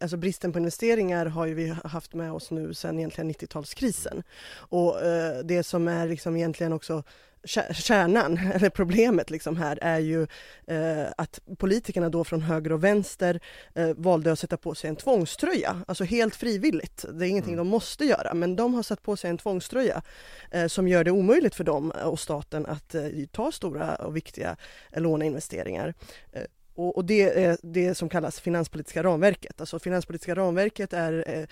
alltså 0.00 0.16
bristen 0.16 0.52
på 0.52 0.58
investeringar 0.58 1.26
har 1.26 1.46
ju 1.46 1.54
vi 1.54 1.74
haft 1.84 2.14
med 2.14 2.32
oss 2.32 2.50
nu 2.50 2.74
sedan 2.74 2.98
egentligen 2.98 3.30
90-talskrisen. 3.30 4.22
Och 4.54 5.02
eh, 5.02 5.38
det 5.44 5.62
som 5.62 5.88
är 5.88 6.08
liksom 6.08 6.36
egentligen 6.36 6.72
också 6.72 7.02
kärnan, 7.44 8.38
eller 8.54 8.70
problemet 8.70 9.30
liksom 9.30 9.56
här, 9.56 9.78
är 9.82 9.98
ju 9.98 10.22
eh, 10.66 11.06
att 11.16 11.40
politikerna 11.58 12.08
då 12.08 12.24
från 12.24 12.42
höger 12.42 12.72
och 12.72 12.84
vänster 12.84 13.40
eh, 13.74 13.90
valde 13.96 14.32
att 14.32 14.38
sätta 14.38 14.56
på 14.56 14.74
sig 14.74 14.90
en 14.90 14.96
tvångströja, 14.96 15.82
alltså 15.88 16.04
helt 16.04 16.36
frivilligt. 16.36 17.04
Det 17.12 17.26
är 17.26 17.28
ingenting 17.28 17.54
mm. 17.54 17.66
de 17.66 17.70
måste 17.70 18.04
göra, 18.04 18.34
men 18.34 18.56
de 18.56 18.74
har 18.74 18.82
satt 18.82 19.02
på 19.02 19.16
sig 19.16 19.30
en 19.30 19.38
tvångströja 19.38 20.02
eh, 20.50 20.66
som 20.66 20.88
gör 20.88 21.04
det 21.04 21.10
omöjligt 21.10 21.54
för 21.54 21.64
dem 21.64 21.90
och 21.90 22.20
staten 22.20 22.66
att 22.66 22.94
eh, 22.94 23.04
ta 23.32 23.52
stora 23.52 23.96
och 23.96 24.16
viktiga 24.16 24.56
låneinvesteringar. 24.96 25.94
Eh, 26.32 26.42
och, 26.74 26.96
och 26.96 27.04
det 27.04 27.44
är 27.44 27.58
det 27.62 27.94
som 27.94 28.08
kallas 28.08 28.40
finanspolitiska 28.40 29.02
ramverket. 29.02 29.60
Alltså 29.60 29.78
finanspolitiska 29.78 30.34
ramverket 30.34 30.92
är 30.92 31.24
eh, 31.26 31.46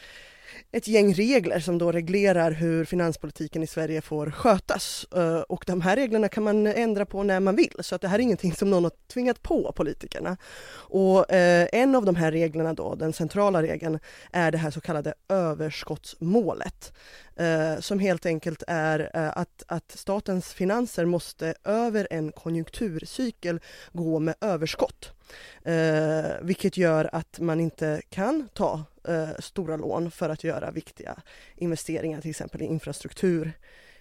ett 0.72 0.88
gäng 0.88 1.14
regler 1.14 1.60
som 1.60 1.78
då 1.78 1.92
reglerar 1.92 2.50
hur 2.50 2.84
finanspolitiken 2.84 3.62
i 3.62 3.66
Sverige 3.66 4.00
får 4.00 4.30
skötas. 4.30 5.06
Eh, 5.16 5.40
och 5.40 5.64
de 5.66 5.80
här 5.80 5.96
reglerna 5.96 6.28
kan 6.28 6.44
man 6.44 6.66
ändra 6.66 7.06
på 7.06 7.22
när 7.22 7.40
man 7.40 7.56
vill, 7.56 7.74
så 7.80 7.94
att 7.94 8.00
det 8.00 8.08
här 8.08 8.18
är 8.18 8.22
ingenting 8.22 8.54
som 8.54 8.70
någon 8.70 8.84
har 8.84 8.92
tvingat 9.12 9.42
på 9.42 9.72
politikerna. 9.76 10.36
Och 10.70 11.32
eh, 11.32 11.68
en 11.72 11.94
av 11.94 12.04
de 12.04 12.16
här 12.16 12.32
reglerna 12.32 12.72
då, 12.72 12.94
den 12.94 13.12
centrala 13.12 13.62
regeln, 13.62 13.98
är 14.32 14.50
det 14.50 14.58
här 14.58 14.70
så 14.70 14.80
kallade 14.80 15.14
överskottsmålet. 15.28 16.92
Eh, 17.36 17.80
som 17.80 17.98
helt 17.98 18.26
enkelt 18.26 18.62
är 18.66 19.10
att, 19.14 19.62
att 19.66 19.90
statens 19.90 20.52
finanser 20.52 21.04
måste 21.04 21.54
över 21.64 22.08
en 22.10 22.32
konjunkturcykel 22.32 23.60
gå 23.92 24.18
med 24.18 24.34
överskott. 24.40 25.17
Eh, 25.62 26.30
vilket 26.42 26.76
gör 26.76 27.11
att 27.12 27.40
man 27.40 27.61
inte 27.61 28.02
kan 28.11 28.49
ta 28.54 28.85
eh, 29.08 29.28
stora 29.38 29.76
lån 29.76 30.11
för 30.11 30.28
att 30.28 30.44
göra 30.44 30.70
viktiga 30.70 31.16
investeringar, 31.56 32.20
till 32.20 32.30
exempel 32.30 32.62
i 32.62 32.64
infrastruktur 32.64 33.52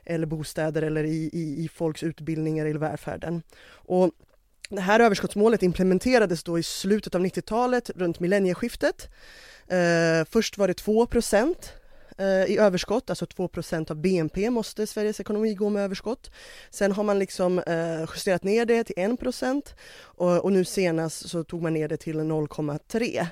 eller 0.05 0.25
bostäder 0.25 0.81
eller 0.81 1.03
i, 1.03 1.29
i, 1.33 1.63
i 1.63 1.69
folks 1.73 2.03
utbildningar 2.03 2.65
eller 2.65 2.79
välfärden. 2.79 3.41
Och 3.69 4.11
det 4.69 4.81
här 4.81 4.99
överskottsmålet 4.99 5.63
implementerades 5.63 6.43
då 6.43 6.59
i 6.59 6.63
slutet 6.63 7.15
av 7.15 7.25
90-talet, 7.25 7.89
runt 7.95 8.19
millennieskiftet. 8.19 9.07
Eh, 9.67 10.25
först 10.29 10.57
var 10.57 10.67
det 10.67 10.73
2 10.73 11.05
procent 11.05 11.73
i 12.47 12.57
överskott, 12.57 13.09
alltså 13.09 13.25
2% 13.25 13.91
av 13.91 13.97
BNP 13.97 14.49
måste 14.49 14.87
Sveriges 14.87 15.19
ekonomi 15.19 15.53
gå 15.53 15.69
med 15.69 15.83
överskott. 15.83 16.31
Sen 16.69 16.91
har 16.91 17.03
man 17.03 17.19
liksom 17.19 17.59
eh, 17.59 17.99
justerat 18.15 18.43
ner 18.43 18.65
det 18.65 18.83
till 18.83 18.95
1 18.97 19.75
och, 19.99 20.45
och 20.45 20.51
nu 20.51 20.65
senast 20.65 21.29
så 21.29 21.43
tog 21.43 21.61
man 21.61 21.73
ner 21.73 21.87
det 21.87 21.97
till 21.97 22.19
0,3 22.19 23.27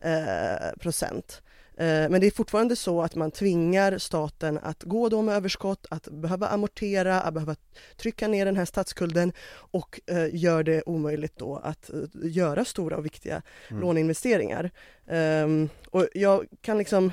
eh, 0.00 0.78
procent. 0.80 1.42
Men 1.80 2.20
det 2.20 2.26
är 2.26 2.30
fortfarande 2.30 2.76
så 2.76 3.02
att 3.02 3.14
man 3.14 3.30
tvingar 3.30 3.98
staten 3.98 4.58
att 4.62 4.82
gå 4.82 5.08
då 5.08 5.22
med 5.22 5.34
överskott, 5.36 5.86
att 5.90 6.08
behöva 6.08 6.48
amortera, 6.48 7.20
att 7.20 7.34
behöva 7.34 7.56
trycka 7.96 8.28
ner 8.28 8.44
den 8.44 8.56
här 8.56 8.64
statsskulden 8.64 9.32
och 9.50 10.00
gör 10.32 10.62
det 10.62 10.82
omöjligt 10.86 11.36
då 11.36 11.56
att 11.56 11.90
göra 12.22 12.64
stora 12.64 12.96
och 12.96 13.04
viktiga 13.04 13.42
mm. 13.70 13.82
låneinvesteringar. 13.82 14.70
Um, 15.06 15.68
och 15.90 16.08
jag 16.14 16.46
kan 16.60 16.78
liksom 16.78 17.12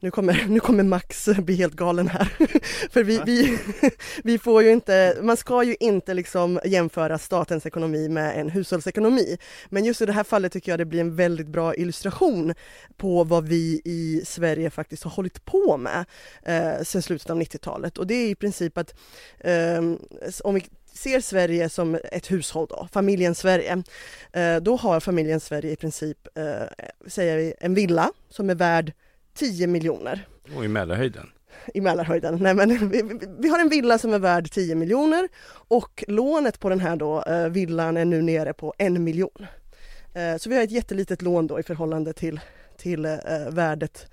nu 0.00 0.10
kommer, 0.10 0.44
nu 0.48 0.60
kommer 0.60 0.84
Max 0.84 1.26
bli 1.26 1.54
helt 1.54 1.74
galen 1.74 2.08
här. 2.08 2.24
För 2.90 3.04
vi, 3.04 3.20
vi, 3.26 3.58
vi 4.24 4.38
får 4.38 4.62
ju 4.62 4.72
inte, 4.72 5.16
man 5.22 5.36
ska 5.36 5.62
ju 5.62 5.76
inte 5.80 6.14
liksom 6.14 6.60
jämföra 6.64 7.18
statens 7.18 7.66
ekonomi 7.66 8.08
med 8.08 8.40
en 8.40 8.50
hushållsekonomi. 8.50 9.38
Men 9.68 9.84
just 9.84 10.00
i 10.00 10.06
det 10.06 10.12
här 10.12 10.24
fallet 10.24 10.52
tycker 10.52 10.72
jag 10.72 10.78
det 10.78 10.84
blir 10.84 11.00
en 11.00 11.16
väldigt 11.16 11.48
bra 11.48 11.74
illustration 11.74 12.54
på 12.96 13.24
vad 13.24 13.48
vi 13.48 13.82
i 13.84 14.22
Sverige 14.26 14.70
faktiskt 14.70 15.02
har 15.02 15.10
hållit 15.10 15.44
på 15.44 15.76
med 15.76 16.04
eh, 16.42 16.82
sedan 16.82 17.02
slutet 17.02 17.30
av 17.30 17.40
90-talet. 17.40 17.98
Och 17.98 18.06
det 18.06 18.14
är 18.14 18.28
i 18.28 18.34
princip 18.34 18.78
att 18.78 18.94
eh, 19.38 19.82
om 20.44 20.54
vi 20.54 20.64
ser 20.92 21.20
Sverige 21.20 21.68
som 21.68 21.98
ett 22.12 22.30
hushåll 22.30 22.66
då, 22.70 22.88
familjen 22.92 23.34
Sverige, 23.34 23.82
eh, 24.32 24.56
då 24.56 24.76
har 24.76 25.00
familjen 25.00 25.40
Sverige 25.40 25.72
i 25.72 25.76
princip, 25.76 26.38
eh, 26.38 26.86
säger 27.06 27.36
vi, 27.36 27.54
en 27.60 27.74
villa 27.74 28.10
som 28.28 28.50
är 28.50 28.54
värd 28.54 28.92
10 29.38 29.66
miljoner. 29.66 30.26
Och 30.56 30.64
i 30.64 30.68
Mälarhöjden? 30.68 31.30
I 31.74 31.80
Mälarhöjden. 31.80 32.38
Nej, 32.40 32.54
men 32.54 32.88
vi, 32.90 33.20
vi, 33.38 33.48
har 33.48 33.58
en 33.58 33.68
villa 33.68 33.98
som 33.98 34.12
är 34.12 34.18
värd 34.18 34.50
10 34.50 34.74
miljoner 34.74 35.28
och 35.52 36.04
lånet 36.08 36.60
på 36.60 36.68
den 36.68 36.80
här 36.80 36.96
då, 36.96 37.22
eh, 37.22 37.48
villan 37.48 37.96
är 37.96 38.04
nu 38.04 38.22
nere 38.22 38.52
på 38.52 38.74
en 38.78 39.04
miljon. 39.04 39.46
Eh, 40.14 40.36
så 40.36 40.50
vi 40.50 40.56
har 40.56 40.62
ett 40.62 40.70
jättelitet 40.70 41.22
lån 41.22 41.46
då 41.46 41.60
i 41.60 41.62
förhållande 41.62 42.12
till, 42.12 42.40
till 42.78 43.04
eh, 43.04 43.18
värdet 43.50 44.06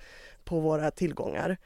på 0.44 0.60
våra 0.60 0.90
tillgångar. 0.90 1.56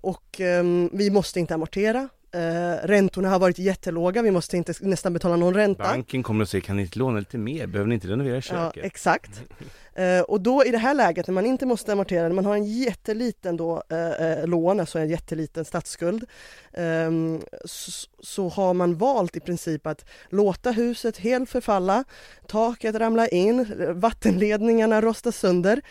Och 0.00 0.40
ehm, 0.40 0.90
vi 0.92 1.10
måste 1.10 1.40
inte 1.40 1.54
amortera. 1.54 2.08
Uh, 2.34 2.86
räntorna 2.86 3.28
har 3.28 3.38
varit 3.38 3.58
jättelåga, 3.58 4.22
vi 4.22 4.30
måste 4.30 4.56
inte 4.56 4.74
nästan 4.80 5.12
betala 5.12 5.36
någon 5.36 5.54
ränta. 5.54 5.82
Banken 5.82 6.22
kommer 6.22 6.42
att 6.42 6.50
säga, 6.50 6.60
kan 6.60 6.76
ni 6.76 6.82
inte 6.82 6.98
låna 6.98 7.18
lite 7.18 7.38
mer? 7.38 7.66
Behöver 7.66 7.88
ni 7.88 7.94
inte 7.94 8.08
renovera 8.08 8.40
köket? 8.40 8.76
Ja, 8.76 8.82
exakt. 8.82 9.42
Uh, 9.98 10.20
och 10.20 10.40
då 10.40 10.64
i 10.64 10.70
det 10.70 10.78
här 10.78 10.94
läget 10.94 11.26
när 11.26 11.34
man 11.34 11.46
inte 11.46 11.66
måste 11.66 11.92
amortera, 11.92 12.22
när 12.22 12.34
man 12.34 12.44
har 12.44 12.54
en 12.54 12.64
jätteliten 12.64 13.56
då, 13.56 13.82
uh, 13.92 14.46
lån, 14.46 14.80
alltså 14.80 14.98
en 14.98 15.08
jätteliten 15.08 15.64
statsskuld, 15.64 16.24
um, 16.72 17.42
så, 17.64 18.08
så, 18.20 18.48
har 18.48 18.74
man 18.74 18.96
valt 18.96 19.36
i 19.36 19.40
princip 19.40 19.86
att 19.86 20.04
låta 20.28 20.70
huset 20.70 21.18
helt 21.18 21.50
förfalla, 21.50 22.04
taket 22.46 22.94
ramla 22.94 23.28
in, 23.28 23.72
vattenledningarna 24.00 25.00
rosta 25.00 25.32
sönder, 25.32 25.82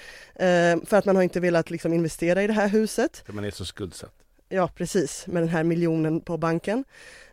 för 0.86 0.98
att 0.98 1.06
man 1.06 1.16
har 1.16 1.24
inte 1.24 1.40
velat 1.40 1.70
liksom, 1.70 1.94
investera 1.94 2.44
i 2.44 2.48
det 2.48 2.54
här 2.54 2.68
huset. 2.68 3.24
För 3.26 3.34
man 3.34 3.46
är 3.46 3.52
så 3.52 3.66
skuldsatt. 3.66 4.14
Ja 4.50 4.70
precis, 4.76 5.28
med 5.28 5.44
den 5.44 5.50
här 5.50 5.64
miljonen 5.64 6.22
på 6.22 6.38
banken. 6.38 6.84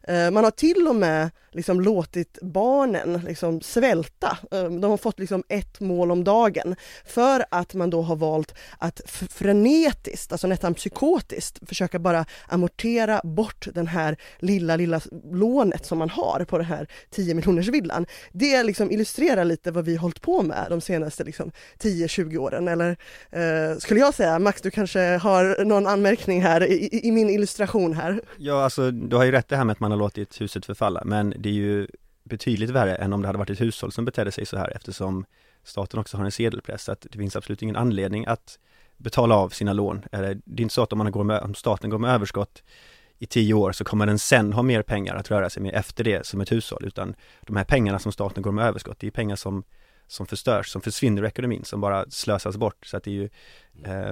Eh, 0.09 0.31
man 0.31 0.45
har 0.45 0.51
till 0.51 0.89
och 0.89 0.97
med 0.97 1.31
liksom 1.53 1.81
låtit 1.81 2.39
barnen 2.43 3.21
liksom 3.27 3.61
svälta. 3.61 4.39
Eh, 4.51 4.65
de 4.65 4.85
har 4.85 4.97
fått 4.97 5.19
liksom 5.19 5.43
ett 5.49 5.81
mål 5.81 6.11
om 6.11 6.25
dagen 6.25 6.77
för 7.05 7.45
att 7.51 7.75
man 7.75 7.91
då 7.91 8.03
har 8.03 8.17
valt 8.17 8.55
att 8.79 9.01
frenetiskt, 9.31 10.33
alltså 10.33 10.47
nästan 10.47 10.75
psykotiskt, 10.75 11.69
försöka 11.69 11.99
bara 11.99 12.25
amortera 12.49 13.21
bort 13.25 13.69
den 13.75 13.87
här 13.87 14.17
lilla, 14.39 14.77
lilla 14.77 15.01
lånet 15.33 15.87
som 15.87 15.99
man 15.99 16.11
har 16.11 16.45
på 16.45 16.59
den 16.59 16.67
här 16.67 16.87
10 17.11 17.35
miljoners 17.35 17.69
villan. 17.69 18.07
Det 18.33 18.63
liksom 18.63 18.91
illustrerar 18.91 19.45
lite 19.45 19.71
vad 19.71 19.85
vi 19.85 19.97
hållit 19.97 20.21
på 20.21 20.43
med 20.43 20.67
de 20.69 20.81
senaste 20.81 21.25
liksom 21.25 21.53
10-20 21.83 22.37
åren. 22.37 22.69
Eller 22.69 22.97
eh, 23.31 23.79
skulle 23.79 24.01
jag 24.01 24.15
säga, 24.15 24.39
Max 24.39 24.61
du 24.61 24.71
kanske 24.71 25.01
har 25.01 25.65
någon 25.65 25.87
anmärkning 25.87 26.43
här 26.43 26.63
i, 26.63 26.75
i, 26.75 27.09
i 27.09 27.13
min 27.13 27.31
illustration 27.31 27.95
här? 27.95 28.21
Ja, 28.39 28.65
alltså 28.65 28.91
du 28.91 29.17
har 29.17 29.25
ju 29.25 29.33
rätt 29.33 29.49
det 29.49 29.57
här 29.57 29.65
med 29.65 29.73
att 29.73 29.81
man 29.81 29.92
har 29.93 29.99
låtit 29.99 30.41
huset 30.41 30.67
förfalla, 30.67 31.03
men 31.05 31.35
det 31.37 31.49
är 31.49 31.53
ju 31.53 31.87
betydligt 32.25 32.71
värre 32.71 32.95
än 32.95 33.13
om 33.13 33.23
det 33.23 33.29
hade 33.29 33.39
varit 33.39 33.51
ett 33.51 33.61
hushåll 33.61 33.93
som 33.93 34.05
betedde 34.05 34.33
sig 34.33 34.47
så 34.47 34.57
här 34.57 34.77
eftersom 34.77 35.25
staten 35.65 36.01
också 36.01 36.17
har 36.17 36.25
en 36.25 36.33
sedelpress, 36.33 36.89
att 36.89 37.07
det 37.11 37.19
finns 37.19 37.37
absolut 37.37 37.63
ingen 37.63 37.77
anledning 37.77 38.27
att 38.27 38.59
betala 38.97 39.35
av 39.35 39.49
sina 39.49 39.73
lån. 39.73 40.03
Det 40.11 40.17
är 40.17 40.61
inte 40.61 40.75
så 40.75 40.83
att 40.83 40.93
om, 40.93 40.99
man 40.99 41.13
går 41.13 41.25
med, 41.25 41.41
om 41.41 41.55
staten 41.55 41.91
går 41.91 41.99
med 41.99 42.11
överskott 42.11 42.63
i 43.19 43.27
tio 43.27 43.55
år 43.55 43.73
så 43.73 43.85
kommer 43.85 44.07
den 44.07 44.19
sen 44.19 44.53
ha 44.53 44.63
mer 44.63 44.83
pengar 44.83 45.15
att 45.15 45.31
röra 45.31 45.51
sig 45.51 45.63
med 45.63 45.75
efter 45.75 46.05
det 46.05 46.27
som 46.27 46.41
ett 46.41 46.53
hushåll, 46.53 46.85
utan 46.85 47.15
de 47.41 47.57
här 47.57 47.65
pengarna 47.65 47.99
som 47.99 48.13
staten 48.13 48.43
går 48.43 48.53
med 48.53 48.67
överskott, 48.67 48.99
det 49.01 49.07
är 49.07 49.11
pengar 49.11 49.37
som 49.37 49.65
som 50.07 50.27
förstörs, 50.27 50.69
som 50.69 50.83
försvinner 50.83 51.23
ur 51.23 51.27
ekonomin, 51.27 51.65
som 51.65 51.81
bara 51.81 52.11
slösas 52.11 52.57
bort. 52.57 52.87
Så 52.87 52.97
att 52.97 53.05
det 53.05 53.11
är 53.11 53.15
ju 53.15 53.29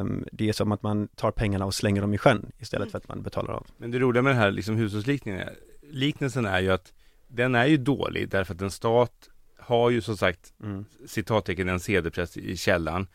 um, 0.00 0.24
Det 0.32 0.48
är 0.48 0.52
som 0.52 0.72
att 0.72 0.82
man 0.82 1.08
tar 1.08 1.30
pengarna 1.30 1.66
och 1.66 1.74
slänger 1.74 2.00
dem 2.00 2.14
i 2.14 2.18
sjön 2.18 2.52
istället 2.58 2.90
för 2.90 2.98
att 2.98 3.08
man 3.08 3.22
betalar 3.22 3.52
av. 3.52 3.66
Men 3.76 3.90
det 3.90 3.98
roliga 3.98 4.22
med 4.22 4.30
den 4.30 4.38
här 4.38 4.50
liksom 4.50 4.76
hushållsliknelsen 4.76 5.54
liknelsen 5.90 6.46
är 6.46 6.60
ju 6.60 6.70
att 6.70 6.92
den 7.28 7.54
är 7.54 7.66
ju 7.66 7.76
dålig 7.76 8.28
därför 8.28 8.54
att 8.54 8.60
en 8.60 8.70
stat 8.70 9.28
har 9.58 9.90
ju 9.90 10.00
som 10.00 10.16
sagt 10.16 10.52
mm. 10.62 10.84
citattecken 11.06 11.68
en 11.68 11.80
sedelpress 11.80 12.36
i 12.36 12.56
källan 12.56 13.06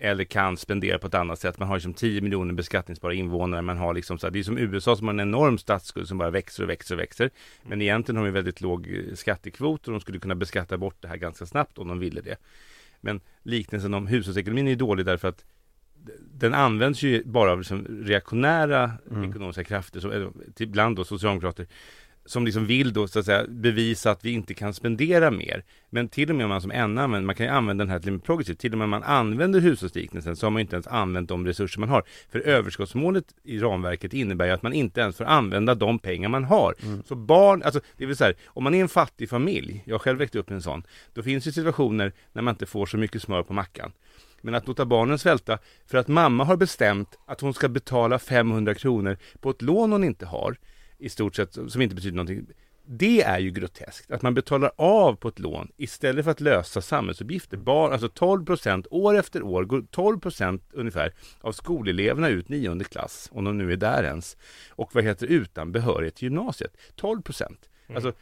eller 0.00 0.24
kan 0.24 0.56
spendera 0.56 0.98
på 0.98 1.06
ett 1.06 1.14
annat 1.14 1.38
sätt. 1.38 1.58
Man 1.58 1.68
har 1.68 1.76
liksom 1.76 1.94
10 1.94 2.20
miljoner 2.20 2.54
beskattningsbara 2.54 3.14
invånare. 3.14 3.62
Man 3.62 3.78
har 3.78 3.94
liksom 3.94 4.18
så 4.18 4.26
här, 4.26 4.32
det 4.32 4.38
är 4.38 4.42
som 4.42 4.58
USA 4.58 4.96
som 4.96 5.06
har 5.06 5.14
en 5.14 5.20
enorm 5.20 5.58
statsskuld 5.58 6.08
som 6.08 6.18
bara 6.18 6.30
växer 6.30 6.62
och 6.62 6.68
växer 6.68 6.94
och 6.94 7.00
växer. 7.00 7.30
Men 7.62 7.82
egentligen 7.82 8.16
har 8.16 8.24
de 8.24 8.30
väldigt 8.30 8.60
låg 8.60 8.88
eh, 8.88 9.14
skattekvot 9.14 9.86
och 9.86 9.92
de 9.92 10.00
skulle 10.00 10.18
kunna 10.18 10.34
beskatta 10.34 10.78
bort 10.78 10.96
det 11.00 11.08
här 11.08 11.16
ganska 11.16 11.46
snabbt 11.46 11.78
om 11.78 11.88
de 11.88 11.98
ville 11.98 12.20
det. 12.20 12.36
Men 13.00 13.20
liknelsen 13.42 13.94
om 13.94 14.06
hushållsekonomin 14.06 14.68
är 14.68 14.76
dålig 14.76 15.06
därför 15.06 15.28
att 15.28 15.44
den 16.20 16.54
används 16.54 17.02
ju 17.02 17.24
bara 17.24 17.52
av 17.52 17.58
liksom 17.58 17.86
reaktionära 18.04 18.92
mm. 19.10 19.30
ekonomiska 19.30 19.64
krafter, 19.64 20.00
som, 20.00 20.32
ibland 20.58 20.96
då 20.96 21.04
socialdemokrater, 21.04 21.66
som 22.26 22.44
liksom 22.44 22.66
vill 22.66 22.92
då 22.92 23.08
så 23.08 23.18
att 23.18 23.24
säga 23.24 23.44
bevisa 23.48 24.10
att 24.10 24.24
vi 24.24 24.30
inte 24.30 24.54
kan 24.54 24.74
spendera 24.74 25.30
mer. 25.30 25.64
Men 25.90 26.08
till 26.08 26.30
och 26.30 26.36
med 26.36 26.44
om 26.44 26.50
man 26.50 26.60
som 26.60 26.70
en 26.70 26.98
använder, 26.98 27.26
man 27.26 27.34
kan 27.34 27.46
ju 27.46 27.52
använda 27.52 27.84
den 27.84 27.90
här 27.90 27.98
till 27.98 28.20
progressivt, 28.20 28.58
till 28.58 28.72
och 28.72 28.78
med 28.78 28.84
om 28.84 28.90
man 28.90 29.02
använder 29.02 29.60
hushållsliknelsen 29.60 30.36
så 30.36 30.46
har 30.46 30.50
man 30.50 30.60
inte 30.60 30.76
ens 30.76 30.86
använt 30.86 31.28
de 31.28 31.46
resurser 31.46 31.80
man 31.80 31.88
har. 31.88 32.02
För 32.30 32.38
överskottsmålet 32.38 33.24
i 33.42 33.58
ramverket 33.58 34.12
innebär 34.12 34.46
ju 34.46 34.52
att 34.52 34.62
man 34.62 34.72
inte 34.72 35.00
ens 35.00 35.16
får 35.16 35.24
använda 35.24 35.74
de 35.74 35.98
pengar 35.98 36.28
man 36.28 36.44
har. 36.44 36.74
Mm. 36.82 37.02
Så 37.06 37.14
barn, 37.14 37.62
alltså 37.62 37.80
det 37.96 38.06
vill 38.06 38.16
säga 38.16 38.34
om 38.46 38.64
man 38.64 38.74
är 38.74 38.80
en 38.80 38.88
fattig 38.88 39.30
familj, 39.30 39.82
jag 39.86 40.00
själv 40.00 40.18
växte 40.18 40.38
upp 40.38 40.50
en 40.50 40.62
sån, 40.62 40.82
då 41.12 41.22
finns 41.22 41.44
det 41.44 41.52
situationer 41.52 42.12
när 42.32 42.42
man 42.42 42.54
inte 42.54 42.66
får 42.66 42.86
så 42.86 42.96
mycket 42.96 43.22
smör 43.22 43.42
på 43.42 43.52
mackan. 43.52 43.92
Men 44.40 44.54
att 44.54 44.66
låta 44.66 44.84
barnen 44.84 45.18
svälta 45.18 45.58
för 45.86 45.98
att 45.98 46.08
mamma 46.08 46.44
har 46.44 46.56
bestämt 46.56 47.18
att 47.26 47.40
hon 47.40 47.54
ska 47.54 47.68
betala 47.68 48.18
500 48.18 48.74
kronor 48.74 49.16
på 49.40 49.50
ett 49.50 49.62
lån 49.62 49.92
hon 49.92 50.04
inte 50.04 50.26
har, 50.26 50.56
i 50.98 51.08
stort 51.08 51.36
sett, 51.36 51.52
som 51.68 51.82
inte 51.82 51.94
betyder 51.94 52.16
någonting. 52.16 52.46
Det 52.86 53.22
är 53.22 53.38
ju 53.38 53.50
groteskt, 53.50 54.10
att 54.10 54.22
man 54.22 54.34
betalar 54.34 54.72
av 54.76 55.16
på 55.16 55.28
ett 55.28 55.38
lån 55.38 55.68
istället 55.76 56.24
för 56.24 56.30
att 56.30 56.40
lösa 56.40 56.80
samhällsuppgifter. 56.80 57.56
Bar, 57.56 57.90
alltså 57.90 58.08
12 58.08 58.44
procent, 58.44 58.86
år 58.90 59.14
efter 59.18 59.42
år, 59.42 59.64
går 59.64 59.84
12 59.90 60.20
procent 60.20 60.62
ungefär 60.72 61.12
av 61.40 61.52
skoleleverna 61.52 62.28
ut 62.28 62.48
nionde 62.48 62.84
klass, 62.84 63.28
om 63.32 63.44
de 63.44 63.58
nu 63.58 63.72
är 63.72 63.76
där 63.76 64.04
ens, 64.04 64.36
och 64.70 64.94
vad 64.94 65.04
heter 65.04 65.26
utan 65.26 65.72
behörighet 65.72 66.14
till 66.14 66.26
gymnasiet. 66.26 66.76
12 66.94 67.22
procent. 67.22 67.68
Mm. 67.86 67.96
Alltså, 67.96 68.12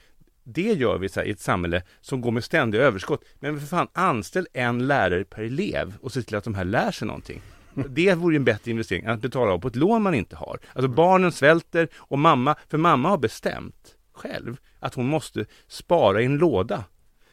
det 0.44 0.72
gör 0.72 0.98
vi 0.98 1.08
så 1.08 1.20
här, 1.20 1.26
i 1.26 1.30
ett 1.30 1.40
samhälle 1.40 1.82
som 2.00 2.20
går 2.20 2.30
med 2.30 2.44
ständiga 2.44 2.82
överskott. 2.82 3.24
Men 3.40 3.60
för 3.60 3.66
fan, 3.66 3.88
anställ 3.92 4.46
en 4.52 4.86
lärare 4.86 5.24
per 5.24 5.42
elev 5.42 5.94
och 6.00 6.12
se 6.12 6.22
till 6.22 6.36
att 6.36 6.44
de 6.44 6.54
här 6.54 6.64
lär 6.64 6.90
sig 6.90 7.06
någonting. 7.06 7.42
Det 7.74 8.14
vore 8.14 8.34
ju 8.34 8.36
en 8.36 8.44
bättre 8.44 8.70
investering 8.70 9.04
än 9.04 9.10
att 9.10 9.20
betala 9.20 9.52
av 9.52 9.58
på 9.58 9.68
ett 9.68 9.76
lån 9.76 10.02
man 10.02 10.14
inte 10.14 10.36
har. 10.36 10.58
Alltså 10.74 10.88
barnen 10.88 11.32
svälter 11.32 11.88
och 11.94 12.18
mamma, 12.18 12.56
för 12.68 12.78
mamma 12.78 13.08
har 13.08 13.18
bestämt 13.18 13.96
själv 14.12 14.56
att 14.78 14.94
hon 14.94 15.06
måste 15.06 15.46
spara 15.68 16.22
i 16.22 16.24
en 16.24 16.36
låda 16.36 16.84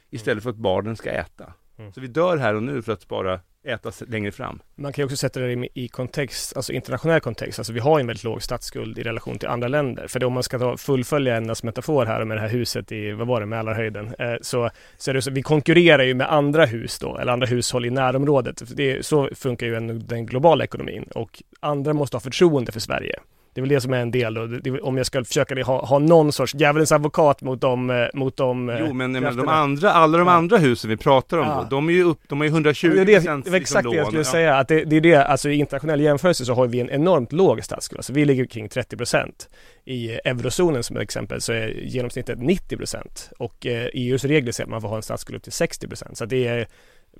istället 0.09 0.43
för 0.43 0.49
att 0.49 0.55
barnen 0.55 0.95
ska 0.95 1.09
äta. 1.09 1.53
Mm. 1.77 1.93
Så 1.93 2.01
vi 2.01 2.07
dör 2.07 2.37
här 2.37 2.53
och 2.53 2.63
nu 2.63 2.81
för 2.81 2.93
att 2.93 3.01
spara 3.01 3.39
äta 3.67 3.91
längre 4.07 4.31
fram. 4.31 4.59
Man 4.75 4.93
kan 4.93 5.01
ju 5.01 5.05
också 5.05 5.17
sätta 5.17 5.39
det 5.39 5.51
i- 5.53 5.69
i 5.73 5.87
kontext, 5.87 6.55
alltså 6.55 6.73
internationell 6.73 7.19
kontext. 7.21 7.59
Alltså 7.59 7.73
vi 7.73 7.79
har 7.79 7.99
ju 7.99 8.01
en 8.01 8.07
väldigt 8.07 8.23
låg 8.23 8.43
statsskuld 8.43 8.97
i 8.99 9.03
relation 9.03 9.37
till 9.39 9.47
andra 9.47 9.67
länder. 9.67 10.07
För 10.07 10.19
det, 10.19 10.25
om 10.25 10.33
man 10.33 10.43
ska 10.43 10.59
ta, 10.59 10.77
fullfölja 10.77 11.37
Ennas 11.37 11.63
metafor 11.63 12.05
här 12.05 12.25
med 12.25 12.37
det 12.37 12.41
här 12.41 12.49
huset 12.49 12.91
i, 12.91 13.11
vad 13.11 13.27
var 13.27 13.39
det, 13.39 13.45
Mälarhöjden. 13.45 14.15
Eh, 14.19 14.33
så, 14.41 14.69
så 14.97 15.11
är 15.11 15.13
det 15.13 15.21
så, 15.21 15.31
vi 15.31 15.41
konkurrerar 15.41 16.03
ju 16.03 16.13
med 16.13 16.31
andra 16.33 16.65
hus 16.65 16.99
då, 16.99 17.17
eller 17.17 17.31
andra 17.31 17.47
hushåll 17.47 17.85
i 17.85 17.89
närområdet. 17.89 18.63
Det, 18.77 19.05
så 19.05 19.29
funkar 19.35 19.67
ju 19.67 19.75
en, 19.75 20.07
den 20.07 20.25
globala 20.25 20.63
ekonomin. 20.63 21.03
Och 21.15 21.43
andra 21.59 21.93
måste 21.93 22.15
ha 22.17 22.21
förtroende 22.21 22.71
för 22.71 22.79
Sverige. 22.79 23.15
Det 23.59 23.61
är 23.61 23.67
väl 23.67 23.69
det 23.75 23.81
som 23.81 23.93
är 23.93 23.97
en 24.01 24.11
del 24.11 24.33
då. 24.33 24.45
Det, 24.45 24.81
om 24.81 24.97
jag 24.97 25.05
ska 25.05 25.23
försöka 25.23 25.63
ha, 25.63 25.85
ha 25.85 25.99
någon 25.99 26.31
sorts 26.31 26.55
djävulens 26.55 26.91
advokat 26.91 27.41
mot 27.41 27.61
de, 27.61 27.89
eh, 27.89 28.07
mot 28.13 28.37
de 28.37 28.69
eh, 28.69 28.75
Jo 28.79 28.93
men, 28.93 29.11
men 29.11 29.37
de 29.37 29.47
andra, 29.47 29.91
alla 29.91 30.17
de 30.17 30.27
Ja. 30.27 30.33
andra 30.33 30.57
husen 30.57 30.89
vi 30.89 30.97
pratar 30.97 31.37
om 31.37 31.47
Ja. 31.47 31.67
då, 31.69 31.75
de 31.75 31.89
är 31.89 31.93
ju 31.93 32.03
upp, 32.03 32.19
de 32.27 32.41
ju 32.41 32.47
120 32.51 32.87
det, 32.89 33.01
är 33.01 33.05
det, 33.05 33.13
procent 33.15 33.45
det 33.45 33.51
var 33.51 33.57
exakt 33.57 33.89
det 33.89 33.95
jag 33.95 34.05
skulle 34.05 34.19
lån. 34.19 34.25
säga, 34.25 34.55
att 34.55 34.67
det, 34.67 34.83
det 34.83 34.95
är 34.95 35.01
det, 35.01 35.15
alltså 35.25 35.49
i 35.49 35.55
internationell 35.55 36.01
jämförelse 36.01 36.45
så 36.45 36.53
har 36.53 36.67
vi 36.67 36.79
en 36.79 36.89
enormt 36.89 37.31
låg 37.31 37.63
statsskuld. 37.63 37.99
Alltså 37.99 38.13
vi 38.13 38.25
ligger 38.25 38.45
kring 38.45 38.69
30 38.69 38.97
procent. 38.97 39.49
I 39.85 40.09
eurozonen 40.11 40.83
som 40.83 40.97
exempel 40.97 41.41
så 41.41 41.53
är 41.53 41.67
genomsnittet 41.67 42.39
90 42.39 42.77
procent. 42.77 43.29
Och 43.39 43.65
eh, 43.65 43.87
EUs 43.93 44.25
regler 44.25 44.51
säger 44.51 44.65
att 44.65 44.71
man 44.71 44.81
får 44.81 44.89
ha 44.89 44.95
en 44.95 45.01
statsskuld 45.03 45.37
upp 45.37 45.43
till 45.43 45.51
60 45.51 45.87
procent. 45.87 46.17
Så 46.17 46.25
det 46.25 46.47
är, 46.47 46.67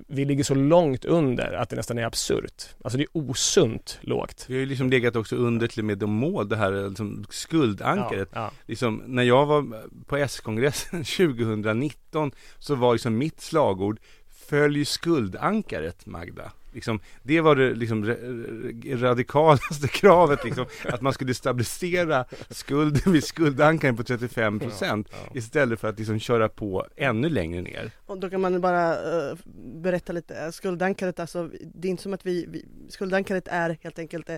vi 0.08 0.25
ligger 0.25 0.44
så 0.44 0.56
långt 0.56 1.06
under 1.06 1.53
att 1.53 1.70
det 1.70 1.75
nästan 1.75 1.98
är 1.98 2.06
absurt. 2.06 2.63
Alltså 2.84 2.98
det 2.98 3.03
är 3.03 3.18
osunt 3.18 3.98
lågt. 4.01 4.46
Vi 4.48 4.53
har 4.53 4.60
ju 4.60 4.65
liksom 4.65 4.89
legat 4.89 5.15
också 5.15 5.36
under 5.36 5.68
till 5.68 5.79
och 5.79 5.86
med 5.86 5.98
de 5.98 6.10
mål, 6.10 6.50
det 6.50 6.56
här 6.56 6.89
liksom 6.89 7.25
skuldankaret. 7.29 8.29
Ja, 8.34 8.51
Liksom, 8.65 9.03
när 9.06 9.24
jag 9.24 9.46
var 9.46 9.84
på 10.06 10.18
S-kongressen 10.18 11.03
2019 11.18 12.32
så 12.60 12.75
var 12.75 12.94
liksom 12.94 13.18
mitt 13.18 13.41
slagord 13.41 14.00
Följ 14.29 14.86
skuldankaret 14.86 16.06
Magda. 16.06 16.51
Liksom, 16.71 16.99
det 17.23 17.41
var 17.41 17.55
det 17.55 17.73
liksom 17.73 18.05
ra- 18.05 18.97
radikalaste 19.01 19.88
kravet 19.93 20.43
liksom, 20.43 20.65
att 20.85 21.01
man 21.01 21.13
skulle 21.13 21.33
stabilisera 21.33 22.25
skulden 22.49 23.13
vid 23.13 23.23
skuldankaren 23.23 23.97
på 23.97 24.03
35 24.03 24.59
procent 24.59 25.07
ja, 25.11 25.17
ja. 25.25 25.38
istället 25.38 25.79
för 25.79 25.88
att 25.88 25.99
liksom 25.99 26.19
köra 26.19 26.49
på 26.49 26.85
ännu 26.95 27.29
längre 27.29 27.61
ner. 27.61 27.91
Och 28.05 28.19
då 28.19 28.29
kan 28.29 28.41
man 28.41 28.61
bara 28.61 28.93
eh, 28.93 29.38
berätta 29.73 30.13
lite, 30.13 30.51
skuldankaret 30.51 31.19
alltså, 31.19 31.49
det 31.75 31.88
är 31.88 31.89
inte 31.89 32.03
som 32.03 32.13
att 32.13 32.25
vi, 32.25 32.45
vi 32.49 32.65
skuldankaret 32.89 33.47
är 33.47 33.77
helt 33.81 33.99
enkelt 33.99 34.29
eh, 34.29 34.38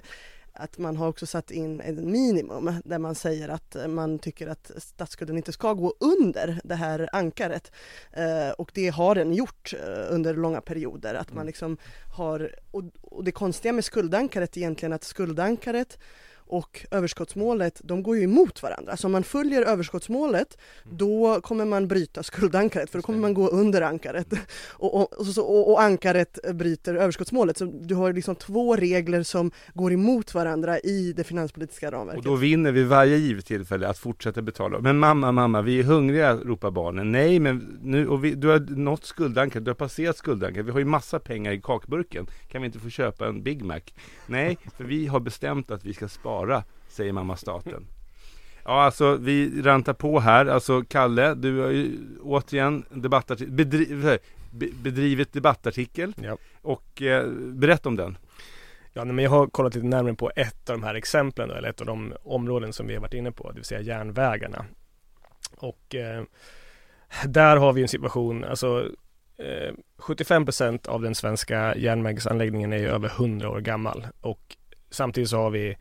att 0.53 0.77
man 0.77 0.97
har 0.97 1.07
också 1.07 1.25
satt 1.25 1.51
in 1.51 1.81
en 1.81 2.11
minimum 2.11 2.73
där 2.85 2.99
man 2.99 3.15
säger 3.15 3.49
att 3.49 3.75
man 3.89 4.19
tycker 4.19 4.47
att 4.47 4.71
statsskulden 4.77 5.37
inte 5.37 5.51
ska 5.51 5.73
gå 5.73 5.93
under 5.99 6.59
det 6.63 6.75
här 6.75 7.09
ankaret. 7.11 7.71
Eh, 8.11 8.49
och 8.49 8.71
det 8.73 8.89
har 8.89 9.15
den 9.15 9.33
gjort 9.33 9.73
eh, 9.73 10.13
under 10.15 10.33
långa 10.33 10.61
perioder. 10.61 11.13
Att 11.13 11.33
man 11.33 11.45
liksom 11.45 11.77
har, 12.15 12.55
och 13.01 13.23
det 13.23 13.31
konstiga 13.31 13.73
med 13.73 13.85
skuldankaret 13.85 14.57
är 14.57 14.61
egentligen 14.61 14.93
att 14.93 15.03
skuldankaret 15.03 15.99
och 16.51 16.85
överskottsmålet, 16.91 17.81
de 17.83 18.03
går 18.03 18.17
ju 18.17 18.23
emot 18.23 18.63
varandra. 18.63 18.97
Så 18.97 19.07
om 19.07 19.11
man 19.11 19.23
följer 19.23 19.61
överskottsmålet, 19.61 20.57
då 20.83 21.41
kommer 21.41 21.65
man 21.65 21.87
bryta 21.87 22.23
skuldankaret, 22.23 22.89
för 22.89 22.97
då 22.99 23.03
kommer 23.03 23.19
man 23.19 23.33
gå 23.33 23.47
under 23.47 23.81
ankaret. 23.81 24.27
Och, 24.71 24.95
och, 24.95 25.13
och, 25.19 25.37
och, 25.37 25.71
och 25.71 25.81
ankaret 25.81 26.39
bryter 26.53 26.95
överskottsmålet. 26.95 27.57
Så 27.57 27.65
du 27.65 27.95
har 27.95 28.13
liksom 28.13 28.35
två 28.35 28.75
regler 28.75 29.23
som 29.23 29.51
går 29.73 29.93
emot 29.93 30.33
varandra 30.33 30.79
i 30.79 31.13
det 31.17 31.23
finanspolitiska 31.23 31.87
Och 31.87 31.93
ramverket. 31.93 32.23
då 32.23 32.35
vinner 32.35 32.71
vi 32.71 32.83
varje 32.83 33.17
givet 33.17 33.45
tillfälle 33.45 33.87
att 33.87 33.97
fortsätta 33.97 34.41
betala. 34.41 34.79
Men 34.79 34.99
mamma, 34.99 35.31
mamma, 35.31 35.61
vi 35.61 35.79
är 35.79 35.83
hungriga, 35.83 36.35
ropar 36.35 36.71
barnen. 36.71 37.11
Nej, 37.11 37.39
men 37.39 37.79
nu, 37.81 38.07
och 38.07 38.23
vi, 38.25 38.35
du 38.35 38.47
har 38.47 38.59
nått 38.59 39.05
skuldankaret, 39.05 39.65
du 39.65 39.69
har 39.71 39.75
passerat 39.75 40.17
skuldankaret. 40.17 40.65
Vi 40.65 40.71
har 40.71 40.79
ju 40.79 40.85
massa 40.85 41.19
pengar 41.19 41.51
i 41.51 41.61
kakburken. 41.61 42.27
Kan 42.47 42.61
vi 42.61 42.65
inte 42.65 42.79
få 42.79 42.89
köpa 42.89 43.27
en 43.27 43.43
Big 43.43 43.63
Mac? 43.63 43.79
Nej, 44.27 44.57
för 44.77 44.83
vi 44.83 45.07
har 45.07 45.19
bestämt 45.19 45.71
att 45.71 45.85
vi 45.85 45.93
ska 45.93 46.07
spara, 46.07 46.40
säger 46.87 47.11
mamma 47.13 47.35
staten. 47.37 47.87
Ja, 48.63 48.83
alltså 48.83 49.15
vi 49.15 49.61
rantar 49.61 49.93
på 49.93 50.19
här. 50.19 50.45
Alltså 50.45 50.83
Kalle, 50.87 51.33
du 51.33 51.59
har 51.59 51.69
ju 51.69 51.97
återigen 52.21 52.85
debattartikel, 52.89 53.53
bedri, 53.53 54.19
be- 54.51 54.69
bedrivit 54.83 55.33
debattartikel. 55.33 56.13
Ja. 56.23 56.37
Och 56.61 57.01
eh, 57.01 57.27
berätta 57.37 57.89
om 57.89 57.95
den. 57.95 58.17
Ja, 58.93 59.05
men 59.05 59.19
jag 59.23 59.31
har 59.31 59.47
kollat 59.47 59.75
lite 59.75 59.87
närmare 59.87 60.13
på 60.15 60.31
ett 60.35 60.69
av 60.69 60.79
de 60.79 60.83
här 60.83 60.95
exemplen 60.95 61.49
då, 61.49 61.55
eller 61.55 61.69
ett 61.69 61.81
av 61.81 61.87
de 61.87 62.13
områden 62.23 62.73
som 62.73 62.87
vi 62.87 62.93
har 62.93 63.01
varit 63.01 63.13
inne 63.13 63.31
på, 63.31 63.49
det 63.51 63.55
vill 63.55 63.65
säga 63.65 63.81
järnvägarna. 63.81 64.65
Och 65.57 65.95
eh, 65.95 66.23
där 67.25 67.57
har 67.57 67.73
vi 67.73 67.81
en 67.81 67.87
situation, 67.87 68.43
alltså 68.43 68.85
eh, 69.37 69.73
75 69.97 70.45
procent 70.45 70.87
av 70.87 71.01
den 71.01 71.15
svenska 71.15 71.75
järnvägsanläggningen 71.75 72.73
är 72.73 72.77
ju 72.77 72.87
över 72.87 73.09
100 73.09 73.49
år 73.49 73.59
gammal 73.59 74.07
och 74.21 74.57
samtidigt 74.89 75.29
så 75.29 75.37
har 75.37 75.49
vi 75.49 75.77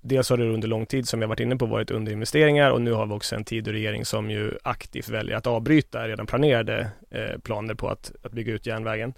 Dels 0.00 0.30
har 0.30 0.36
det 0.36 0.44
under 0.44 0.68
lång 0.68 0.86
tid 0.86 1.08
som 1.08 1.20
vi 1.20 1.24
har 1.24 1.28
varit 1.28 1.40
inne 1.40 1.56
på 1.56 1.66
varit 1.66 1.90
underinvesteringar 1.90 2.70
och 2.70 2.82
nu 2.82 2.92
har 2.92 3.06
vi 3.06 3.12
också 3.12 3.36
en 3.36 3.44
tid 3.44 3.68
och 3.68 3.72
regering 3.72 4.04
som 4.04 4.30
ju 4.30 4.52
aktivt 4.62 5.08
väljer 5.08 5.36
att 5.36 5.46
avbryta 5.46 6.08
redan 6.08 6.26
planerade 6.26 6.90
eh, 7.10 7.38
planer 7.42 7.74
på 7.74 7.88
att, 7.88 8.12
att 8.22 8.32
bygga 8.32 8.52
ut 8.52 8.66
järnvägen. 8.66 9.14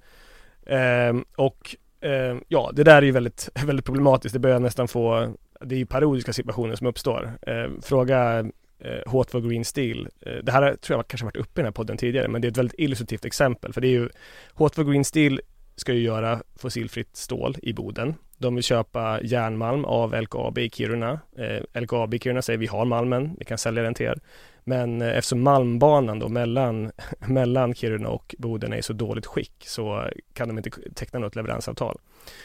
Eh, 0.66 1.14
och 1.36 1.76
eh, 2.00 2.36
ja, 2.48 2.70
det 2.74 2.84
där 2.84 2.96
är 2.96 3.02
ju 3.02 3.12
väldigt, 3.12 3.48
väldigt 3.66 3.86
problematiskt. 3.86 4.32
Det 4.32 4.38
börjar 4.38 4.60
nästan 4.60 4.88
få, 4.88 5.34
det 5.60 5.74
är 5.74 5.78
ju 5.78 5.86
parodiska 5.86 6.32
situationer 6.32 6.74
som 6.74 6.86
uppstår. 6.86 7.30
Ehm, 7.42 7.76
eh, 7.76 7.80
fråga 7.82 8.44
H2 8.82 9.48
Green 9.48 9.64
Steel. 9.64 10.08
Eh, 10.20 10.34
det 10.42 10.52
här 10.52 10.76
tror 10.76 10.98
jag 10.98 11.08
kanske 11.08 11.24
varit 11.24 11.36
uppe 11.36 11.60
i 11.60 11.62
den 11.62 11.64
här 11.64 11.72
podden 11.72 11.96
tidigare, 11.96 12.28
men 12.28 12.42
det 12.42 12.46
är 12.46 12.50
ett 12.50 12.56
väldigt 12.56 12.78
illustrativt 12.78 13.24
exempel. 13.24 13.72
För 13.72 13.80
det 13.80 13.88
är 13.88 13.92
ju 13.92 14.08
H2 14.54 14.90
Green 14.90 15.04
Steel 15.04 15.40
ska 15.76 15.92
ju 15.92 16.02
göra 16.02 16.42
fossilfritt 16.56 17.16
stål 17.16 17.56
i 17.62 17.72
Boden. 17.72 18.14
De 18.38 18.54
vill 18.54 18.64
köpa 18.64 19.20
järnmalm 19.22 19.84
av 19.84 20.22
LKAB 20.22 20.58
i 20.58 20.70
Kiruna. 20.70 21.20
Eh, 21.38 21.80
LKAB 21.80 22.14
i 22.14 22.18
Kiruna 22.18 22.42
säger 22.42 22.58
vi 22.58 22.66
har 22.66 22.84
malmen, 22.84 23.36
vi 23.38 23.44
kan 23.44 23.58
sälja 23.58 23.82
den 23.82 23.94
till 23.94 24.06
er. 24.06 24.20
Men 24.64 25.02
eh, 25.02 25.08
eftersom 25.08 25.42
malmbanan 25.42 26.18
då 26.18 26.28
mellan, 26.28 26.92
mellan 27.18 27.74
Kiruna 27.74 28.08
och 28.08 28.34
Boden 28.38 28.72
är 28.72 28.76
i 28.76 28.82
så 28.82 28.92
dåligt 28.92 29.26
skick 29.26 29.64
så 29.66 30.08
kan 30.32 30.48
de 30.48 30.58
inte 30.58 30.70
teckna 30.94 31.18
något 31.18 31.36
leveransavtal. 31.36 31.98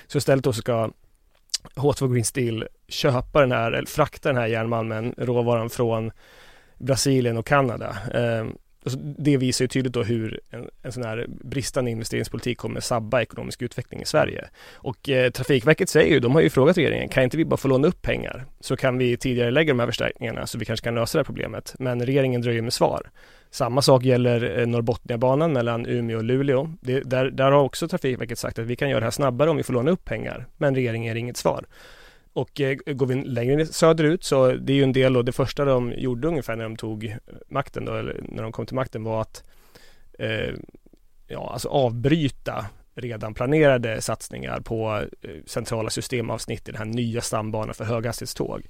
Så 0.07 0.17
istället 0.17 0.43
då 0.43 0.53
ska 0.53 0.91
H2 1.75 2.13
Green 2.13 2.25
Steel 2.25 2.67
köpa 2.87 3.41
den 3.41 3.51
här, 3.51 3.71
eller 3.71 3.87
frakta 3.87 4.29
den 4.29 4.37
här 4.37 4.47
järnmalmen, 4.47 5.13
råvaran 5.17 5.69
från 5.69 6.11
Brasilien 6.77 7.37
och 7.37 7.45
Kanada. 7.45 7.95
Eh, 8.13 8.45
alltså 8.87 8.99
det 9.17 9.37
visar 9.37 9.63
ju 9.63 9.67
tydligt 9.67 9.93
då 9.93 10.03
hur 10.03 10.39
en, 10.49 10.69
en 10.81 10.91
sån 10.91 11.03
här 11.03 11.25
bristande 11.29 11.91
investeringspolitik 11.91 12.57
kommer 12.57 12.79
sabba 12.79 13.21
ekonomisk 13.21 13.61
utveckling 13.61 14.01
i 14.01 14.05
Sverige. 14.05 14.49
Och 14.73 15.09
eh, 15.09 15.31
Trafikverket 15.31 15.89
säger 15.89 16.13
ju, 16.13 16.19
de 16.19 16.35
har 16.35 16.41
ju 16.41 16.49
frågat 16.49 16.77
regeringen, 16.77 17.09
kan 17.09 17.23
inte 17.23 17.37
vi 17.37 17.45
bara 17.45 17.57
få 17.57 17.67
låna 17.67 17.87
upp 17.87 18.01
pengar? 18.01 18.45
Så 18.59 18.77
kan 18.77 18.97
vi 18.97 19.17
tidigare 19.17 19.51
lägga 19.51 19.73
de 19.73 19.79
här 19.79 19.87
förstärkningarna 19.87 20.47
så 20.47 20.57
vi 20.57 20.65
kanske 20.65 20.83
kan 20.83 20.95
lösa 20.95 21.17
det 21.17 21.19
här 21.19 21.25
problemet. 21.25 21.75
Men 21.79 22.05
regeringen 22.05 22.41
dröjer 22.41 22.61
med 22.61 22.73
svar. 22.73 23.09
Samma 23.51 23.81
sak 23.81 24.03
gäller 24.03 24.59
eh, 24.59 24.67
Norrbotniabanan 24.67 25.53
mellan 25.53 25.85
Umeå 25.85 26.17
och 26.17 26.23
Luleå. 26.23 26.73
Det, 26.81 26.99
där, 26.99 27.29
där 27.31 27.51
har 27.51 27.63
också 27.63 27.87
Trafikverket 27.87 28.39
sagt 28.39 28.59
att 28.59 28.65
vi 28.65 28.75
kan 28.75 28.89
göra 28.89 28.99
det 28.99 29.05
här 29.05 29.11
snabbare 29.11 29.49
om 29.49 29.57
vi 29.57 29.63
får 29.63 29.73
låna 29.73 29.91
upp 29.91 30.05
pengar. 30.05 30.47
Men 30.57 30.75
regeringen 30.75 31.07
ger 31.07 31.15
inget 31.15 31.37
svar. 31.37 31.65
Och 32.37 32.61
eh, 32.61 32.77
går 32.93 33.05
vi 33.05 33.15
längre 33.15 33.65
söderut 33.65 34.23
så 34.23 34.51
det 34.51 34.73
är 34.73 34.77
ju 34.77 34.83
en 34.83 34.93
del 34.93 35.17
och 35.17 35.25
det 35.25 35.31
första 35.31 35.65
de 35.65 35.93
gjorde 35.97 36.27
ungefär 36.27 36.55
när 36.55 36.63
de 36.63 36.75
tog 36.75 37.15
makten 37.47 37.85
då, 37.85 37.93
eller 37.93 38.21
när 38.23 38.43
de 38.43 38.51
kom 38.51 38.65
till 38.65 38.75
makten 38.75 39.03
var 39.03 39.21
att 39.21 39.43
eh, 40.19 40.53
ja, 41.27 41.49
alltså 41.53 41.69
avbryta 41.69 42.65
redan 42.95 43.33
planerade 43.33 44.01
satsningar 44.01 44.59
på 44.59 45.03
eh, 45.21 45.29
centrala 45.45 45.89
systemavsnitt 45.89 46.69
i 46.69 46.71
den 46.71 46.79
här 46.79 46.85
nya 46.85 47.21
stambanan 47.21 47.73
för 47.73 47.85
höghastighetståg. 47.85 48.67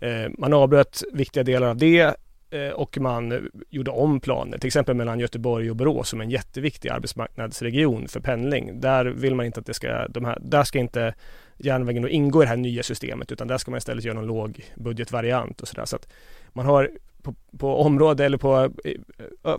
Eh, 0.00 0.30
man 0.38 0.52
avbröt 0.52 1.02
viktiga 1.12 1.42
delar 1.42 1.68
av 1.68 1.76
det 1.76 2.14
Eh, 2.50 2.70
och 2.70 2.98
man 2.98 3.50
gjorde 3.68 3.90
om 3.90 4.20
planer, 4.20 4.58
till 4.58 4.66
exempel 4.66 4.94
mellan 4.94 5.20
Göteborg 5.20 5.70
och 5.70 5.76
Borås 5.76 6.08
som 6.08 6.20
en 6.20 6.30
jätteviktig 6.30 6.88
arbetsmarknadsregion 6.88 8.08
för 8.08 8.20
pendling. 8.20 8.80
Där 8.80 9.04
vill 9.04 9.34
man 9.34 9.46
inte 9.46 9.60
att 9.60 9.66
det 9.66 9.74
ska, 9.74 10.08
de 10.08 10.24
här, 10.24 10.38
där 10.40 10.64
ska 10.64 10.78
inte 10.78 11.14
järnvägen 11.56 12.02
då 12.02 12.08
ingå 12.08 12.42
i 12.42 12.44
det 12.44 12.48
här 12.48 12.56
nya 12.56 12.82
systemet 12.82 13.32
utan 13.32 13.48
där 13.48 13.58
ska 13.58 13.70
man 13.70 13.78
istället 13.78 14.04
göra 14.04 14.14
någon 14.14 14.26
låg 14.26 14.64
budgetvariant 14.74 15.60
och 15.60 15.68
sådär. 15.68 15.84
Så 15.84 15.96
att 15.96 16.08
man 16.52 16.66
har 16.66 16.90
på, 17.22 17.34
på 17.58 17.80
område 17.80 18.24
eller 18.24 18.38
på, 18.38 18.72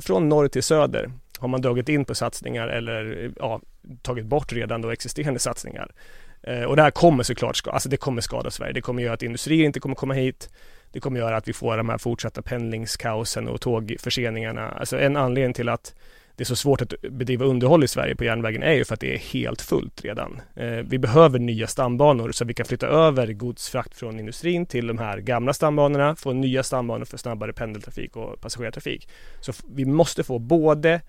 från 0.02 0.30
norr 0.30 0.48
till 0.48 0.64
söder 0.64 1.12
har 1.40 1.48
man 1.48 1.62
dragit 1.62 1.90
in 1.90 2.06
på 2.06 2.16
satsningar 2.16 2.68
eller 2.68 3.32
ja, 3.40 3.62
tagit 4.02 4.26
bort 4.26 4.54
redan 4.54 4.82
då 4.82 4.90
existerande 4.90 5.40
satsningar. 5.40 5.92
Eh, 6.44 6.64
och 6.64 6.76
det 6.76 6.82
här 6.82 6.92
kommer 6.92 7.24
såklart, 7.24 7.62
alltså 7.68 7.90
det 7.90 7.98
kommer 7.98 8.22
skada 8.22 8.52
Sverige. 8.52 8.74
Det 8.74 8.82
kommer 8.82 9.04
göra 9.04 9.14
att 9.14 9.24
industrier 9.24 9.66
inte 9.66 9.80
kommer 9.80 9.96
komma 9.96 10.14
hit. 10.14 10.50
Det 10.92 11.00
kommer 11.00 11.20
göra 11.20 11.38
att 11.38 11.48
vi 11.48 11.54
får 11.54 11.78
de 11.78 11.90
här 11.90 11.98
fortsatta 11.98 12.42
pendlingskaosen 12.42 13.48
och 13.48 13.62
tågförseningarna. 13.62 14.70
Alltså 14.70 15.00
en 15.00 15.18
anledning 15.18 15.54
till 15.54 15.70
att 15.70 15.96
det 16.36 16.44
är 16.44 16.46
så 16.46 16.56
svårt 16.56 16.82
att 16.82 16.94
bedriva 17.02 17.46
underhåll 17.46 17.84
i 17.84 17.88
Sverige 17.88 18.16
på 18.16 18.24
järnvägen 18.24 18.64
är 18.64 18.74
ju 18.74 18.86
för 18.86 18.94
att 18.94 19.00
det 19.00 19.14
är 19.14 19.18
helt 19.18 19.62
fullt 19.62 20.04
redan. 20.04 20.42
Eh, 20.56 20.68
vi 20.68 20.98
behöver 20.98 21.40
nya 21.40 21.68
stambanor 21.68 22.32
så 22.32 22.44
att 22.44 22.50
vi 22.50 22.54
kan 22.54 22.66
flytta 22.66 22.88
över 22.88 23.34
godsfrakt 23.34 23.96
från 23.96 24.20
industrin 24.20 24.66
till 24.66 24.88
de 24.88 24.98
här 24.98 25.18
gamla 25.18 25.54
stambanorna, 25.54 26.16
få 26.16 26.34
nya 26.34 26.64
stambanor 26.64 27.06
för 27.06 27.18
snabbare 27.18 27.54
pendeltrafik 27.54 28.16
och 28.16 28.42
passagerartrafik. 28.42 29.10
Så 29.40 29.54
vi 29.74 29.86
måste 29.86 30.24
få 30.24 30.40
både 30.40 31.02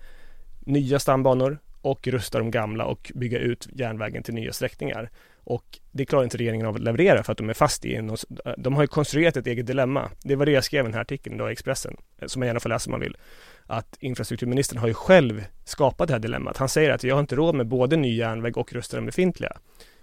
nya 0.59 0.99
stambanor 0.99 1.57
och 1.81 2.07
rusta 2.07 2.37
de 2.37 2.51
gamla 2.51 2.85
och 2.85 3.11
bygga 3.15 3.39
ut 3.39 3.67
järnvägen 3.73 4.23
till 4.23 4.33
nya 4.33 4.53
sträckningar. 4.53 5.09
Och 5.43 5.79
det 5.91 6.05
klarar 6.05 6.23
inte 6.23 6.37
regeringen 6.37 6.65
av 6.65 6.75
att 6.75 6.81
leverera 6.81 7.23
för 7.23 7.31
att 7.31 7.37
de 7.37 7.49
är 7.49 7.53
fast 7.53 7.85
i 7.85 7.95
en, 7.95 8.15
de 8.57 8.75
har 8.75 8.83
ju 8.83 8.87
konstruerat 8.87 9.37
ett 9.37 9.47
eget 9.47 9.65
dilemma. 9.65 10.09
Det 10.23 10.35
var 10.35 10.45
det 10.45 10.51
jag 10.51 10.63
skrev 10.63 10.85
i 10.85 10.87
den 10.87 10.93
här 10.93 11.01
artikeln 11.01 11.35
idag 11.35 11.49
i 11.49 11.51
Expressen, 11.51 11.97
eh, 12.19 12.27
som 12.27 12.39
man 12.39 12.47
gärna 12.47 12.59
får 12.59 12.69
läsa 12.69 12.87
om 12.87 12.91
man 12.91 12.99
vill. 12.99 13.17
Att 13.65 13.97
infrastrukturministern 13.99 14.79
har 14.79 14.87
ju 14.87 14.93
själv 14.93 15.45
skapat 15.65 16.07
det 16.07 16.13
här 16.13 16.19
dilemmat. 16.19 16.57
Han 16.57 16.69
säger 16.69 16.89
att 16.89 17.03
jag 17.03 17.15
har 17.15 17.19
inte 17.19 17.35
råd 17.35 17.55
med 17.55 17.67
både 17.67 17.97
ny 17.97 18.15
järnväg 18.15 18.57
och 18.57 18.73
rusta 18.73 18.97
den 18.97 19.05
befintliga. 19.05 19.57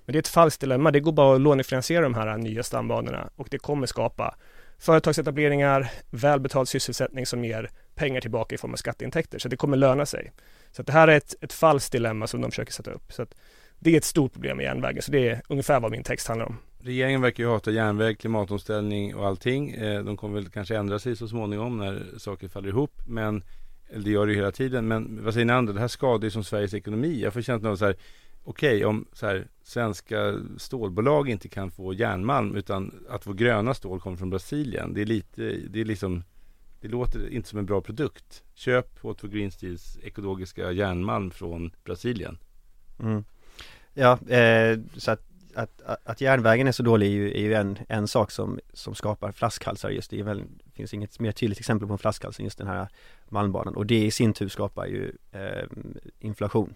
Men 0.04 0.12
det 0.12 0.16
är 0.16 0.20
ett 0.20 0.28
falskt 0.28 0.60
dilemma. 0.60 0.90
Det 0.90 1.00
går 1.00 1.12
bara 1.12 1.34
att 1.34 1.40
lånefinansiera 1.40 2.02
de 2.02 2.14
här 2.14 2.38
nya 2.38 2.62
stambanorna 2.62 3.30
och 3.36 3.48
det 3.50 3.58
kommer 3.58 3.86
skapa 3.86 4.34
företagsetableringar, 4.78 5.90
välbetald 6.10 6.68
sysselsättning 6.68 7.26
som 7.26 7.44
ger 7.44 7.70
pengar 7.94 8.20
tillbaka 8.20 8.54
i 8.54 8.58
form 8.58 8.72
av 8.72 8.76
skatteintäkter. 8.76 9.38
Så 9.38 9.48
det 9.48 9.56
kommer 9.56 9.76
löna 9.76 10.06
sig. 10.06 10.32
Så 10.72 10.82
det 10.82 10.92
här 10.92 11.08
är 11.08 11.16
ett, 11.16 11.34
ett 11.40 11.52
falskt 11.52 11.92
dilemma 11.92 12.26
som 12.26 12.40
de 12.40 12.50
försöker 12.50 12.72
sätta 12.72 12.90
upp. 12.90 13.12
Så 13.12 13.26
det 13.80 13.92
är 13.92 13.96
ett 13.96 14.04
stort 14.04 14.32
problem 14.32 14.56
med 14.56 14.64
järnvägen. 14.64 15.02
Så 15.02 15.12
det 15.12 15.28
är 15.28 15.42
ungefär 15.48 15.80
vad 15.80 15.90
min 15.90 16.02
text 16.02 16.28
handlar 16.28 16.46
om. 16.46 16.56
Regeringen 16.82 17.20
verkar 17.20 17.44
ju 17.44 17.50
hata 17.50 17.70
järnväg, 17.70 18.18
klimatomställning 18.18 19.14
och 19.14 19.26
allting. 19.26 19.70
Eh, 19.70 20.04
de 20.04 20.16
kommer 20.16 20.34
väl 20.34 20.48
kanske 20.48 20.76
ändra 20.76 20.98
sig 20.98 21.16
så 21.16 21.28
småningom 21.28 21.78
när 21.78 22.18
saker 22.18 22.48
faller 22.48 22.68
ihop. 22.68 22.92
Men 23.06 23.42
det 23.96 24.10
gör 24.10 24.26
det 24.26 24.32
ju 24.32 24.38
hela 24.38 24.52
tiden. 24.52 24.88
Men 24.88 25.24
vad 25.24 25.34
säger 25.34 25.46
ni 25.46 25.52
andra? 25.52 25.72
Det 25.72 25.80
här 25.80 25.88
skadar 25.88 26.24
ju 26.24 26.30
som 26.30 26.44
Sveriges 26.44 26.74
ekonomi. 26.74 27.20
Jag 27.22 27.32
får 27.32 27.42
känslan 27.42 27.72
av 27.72 27.76
så 27.76 27.84
här 27.84 27.96
okej 28.44 28.76
okay, 28.76 28.84
om 28.84 29.06
så 29.12 29.26
här, 29.26 29.46
svenska 29.62 30.34
stålbolag 30.56 31.28
inte 31.28 31.48
kan 31.48 31.70
få 31.70 31.94
järnmalm 31.94 32.56
utan 32.56 33.04
att 33.08 33.26
vår 33.26 33.34
gröna 33.34 33.74
stål 33.74 34.00
kommer 34.00 34.16
från 34.16 34.30
Brasilien. 34.30 34.94
Det 34.94 35.00
är 35.00 35.06
lite, 35.06 35.56
det 35.68 35.80
är 35.80 35.84
liksom 35.84 36.22
det 36.80 36.88
låter 36.88 37.28
inte 37.28 37.48
som 37.48 37.58
en 37.58 37.66
bra 37.66 37.80
produkt. 37.80 38.42
Köp 38.54 39.00
H2 39.00 39.28
Green 39.28 39.50
Steels 39.50 39.98
ekologiska 40.02 40.72
järnmalm 40.72 41.30
från 41.30 41.70
Brasilien. 41.84 42.38
Mm. 43.00 43.24
Ja, 43.94 44.18
eh, 44.28 44.78
så 44.96 45.10
att, 45.10 45.20
att, 45.54 45.80
att 46.04 46.20
järnvägen 46.20 46.66
är 46.66 46.72
så 46.72 46.82
dålig 46.82 47.06
är 47.06 47.10
ju, 47.10 47.30
är 47.30 47.40
ju 47.40 47.54
en, 47.54 47.78
en 47.88 48.08
sak 48.08 48.30
som, 48.30 48.60
som 48.72 48.94
skapar 48.94 49.32
flaskhalsar 49.32 49.90
just 49.90 50.10
det. 50.10 50.20
Är 50.20 50.24
väl, 50.24 50.44
finns 50.74 50.94
inget 50.94 51.20
mer 51.20 51.32
tydligt 51.32 51.58
exempel 51.58 51.88
på 51.88 51.92
en 51.92 51.98
flaskhals 51.98 52.38
än 52.38 52.44
just 52.44 52.58
den 52.58 52.66
här 52.66 52.88
malmbanan 53.28 53.74
och 53.74 53.86
det 53.86 54.04
i 54.04 54.10
sin 54.10 54.32
tur 54.32 54.48
skapar 54.48 54.86
ju 54.86 55.12
eh, 55.32 55.64
inflation. 56.18 56.74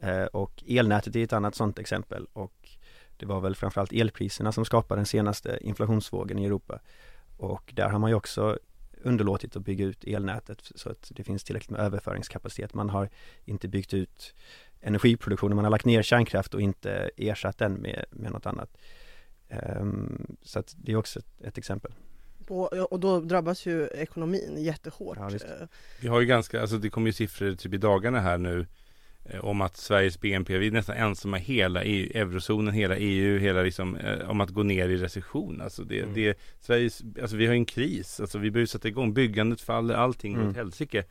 Eh, 0.00 0.24
och 0.24 0.64
elnätet 0.66 1.16
är 1.16 1.24
ett 1.24 1.32
annat 1.32 1.54
sådant 1.54 1.78
exempel 1.78 2.26
och 2.32 2.68
det 3.16 3.26
var 3.26 3.40
väl 3.40 3.56
framförallt 3.56 3.92
elpriserna 3.92 4.52
som 4.52 4.64
skapade 4.64 4.98
den 4.98 5.06
senaste 5.06 5.58
inflationsvågen 5.60 6.38
i 6.38 6.44
Europa. 6.44 6.80
Och 7.36 7.72
där 7.74 7.88
har 7.88 7.98
man 7.98 8.10
ju 8.10 8.16
också 8.16 8.58
underlåtit 9.02 9.56
att 9.56 9.64
bygga 9.64 9.84
ut 9.84 10.04
elnätet 10.04 10.72
så 10.74 10.90
att 10.90 11.12
det 11.14 11.24
finns 11.24 11.44
tillräckligt 11.44 11.70
med 11.70 11.80
överföringskapacitet. 11.80 12.74
Man 12.74 12.90
har 12.90 13.08
inte 13.44 13.68
byggt 13.68 13.94
ut 13.94 14.34
energiproduktionen, 14.84 15.56
man 15.56 15.64
har 15.64 15.70
lagt 15.70 15.84
ner 15.84 16.02
kärnkraft 16.02 16.54
och 16.54 16.60
inte 16.60 17.10
ersatt 17.16 17.58
den 17.58 17.72
med, 17.72 18.04
med 18.10 18.32
något 18.32 18.46
annat. 18.46 18.76
Um, 19.78 20.36
så 20.42 20.58
att 20.58 20.74
det 20.76 20.92
är 20.92 20.96
också 20.96 21.18
ett, 21.18 21.40
ett 21.40 21.58
exempel. 21.58 21.92
På, 22.46 22.62
och 22.90 23.00
då 23.00 23.20
drabbas 23.20 23.66
ju 23.66 23.86
ekonomin 23.86 24.54
jättehårt. 24.58 25.18
Ja, 25.20 25.30
vi 26.00 26.08
har 26.08 26.20
ju 26.20 26.26
ganska, 26.26 26.60
alltså 26.60 26.78
det 26.78 26.90
kommer 26.90 27.06
ju 27.06 27.12
siffror 27.12 27.54
typ 27.54 27.74
i 27.74 27.76
dagarna 27.76 28.20
här 28.20 28.38
nu 28.38 28.66
eh, 29.24 29.44
om 29.44 29.60
att 29.60 29.76
Sveriges 29.76 30.20
BNP, 30.20 30.58
vi 30.58 30.66
är 30.66 30.70
nästan 30.70 30.96
ensamma 30.96 31.36
hela 31.36 31.82
EU, 31.82 32.10
eurozonen, 32.14 32.74
hela 32.74 32.96
EU, 32.96 33.38
hela 33.38 33.62
liksom, 33.62 33.96
eh, 33.96 34.30
om 34.30 34.40
att 34.40 34.50
gå 34.50 34.62
ner 34.62 34.88
i 34.88 34.96
recession. 34.96 35.60
Alltså 35.60 35.84
det, 35.84 36.00
mm. 36.00 36.14
det 36.14 36.38
Sveriges, 36.60 37.02
alltså 37.22 37.36
vi 37.36 37.46
har 37.46 37.54
en 37.54 37.66
kris, 37.66 38.20
alltså 38.20 38.38
vi 38.38 38.50
behöver 38.50 38.66
sätta 38.66 38.88
igång, 38.88 39.14
byggandet 39.14 39.60
faller, 39.60 39.94
allting 39.94 40.34
mm. 40.34 40.48
åt 40.48 40.56
helsike. 40.56 41.04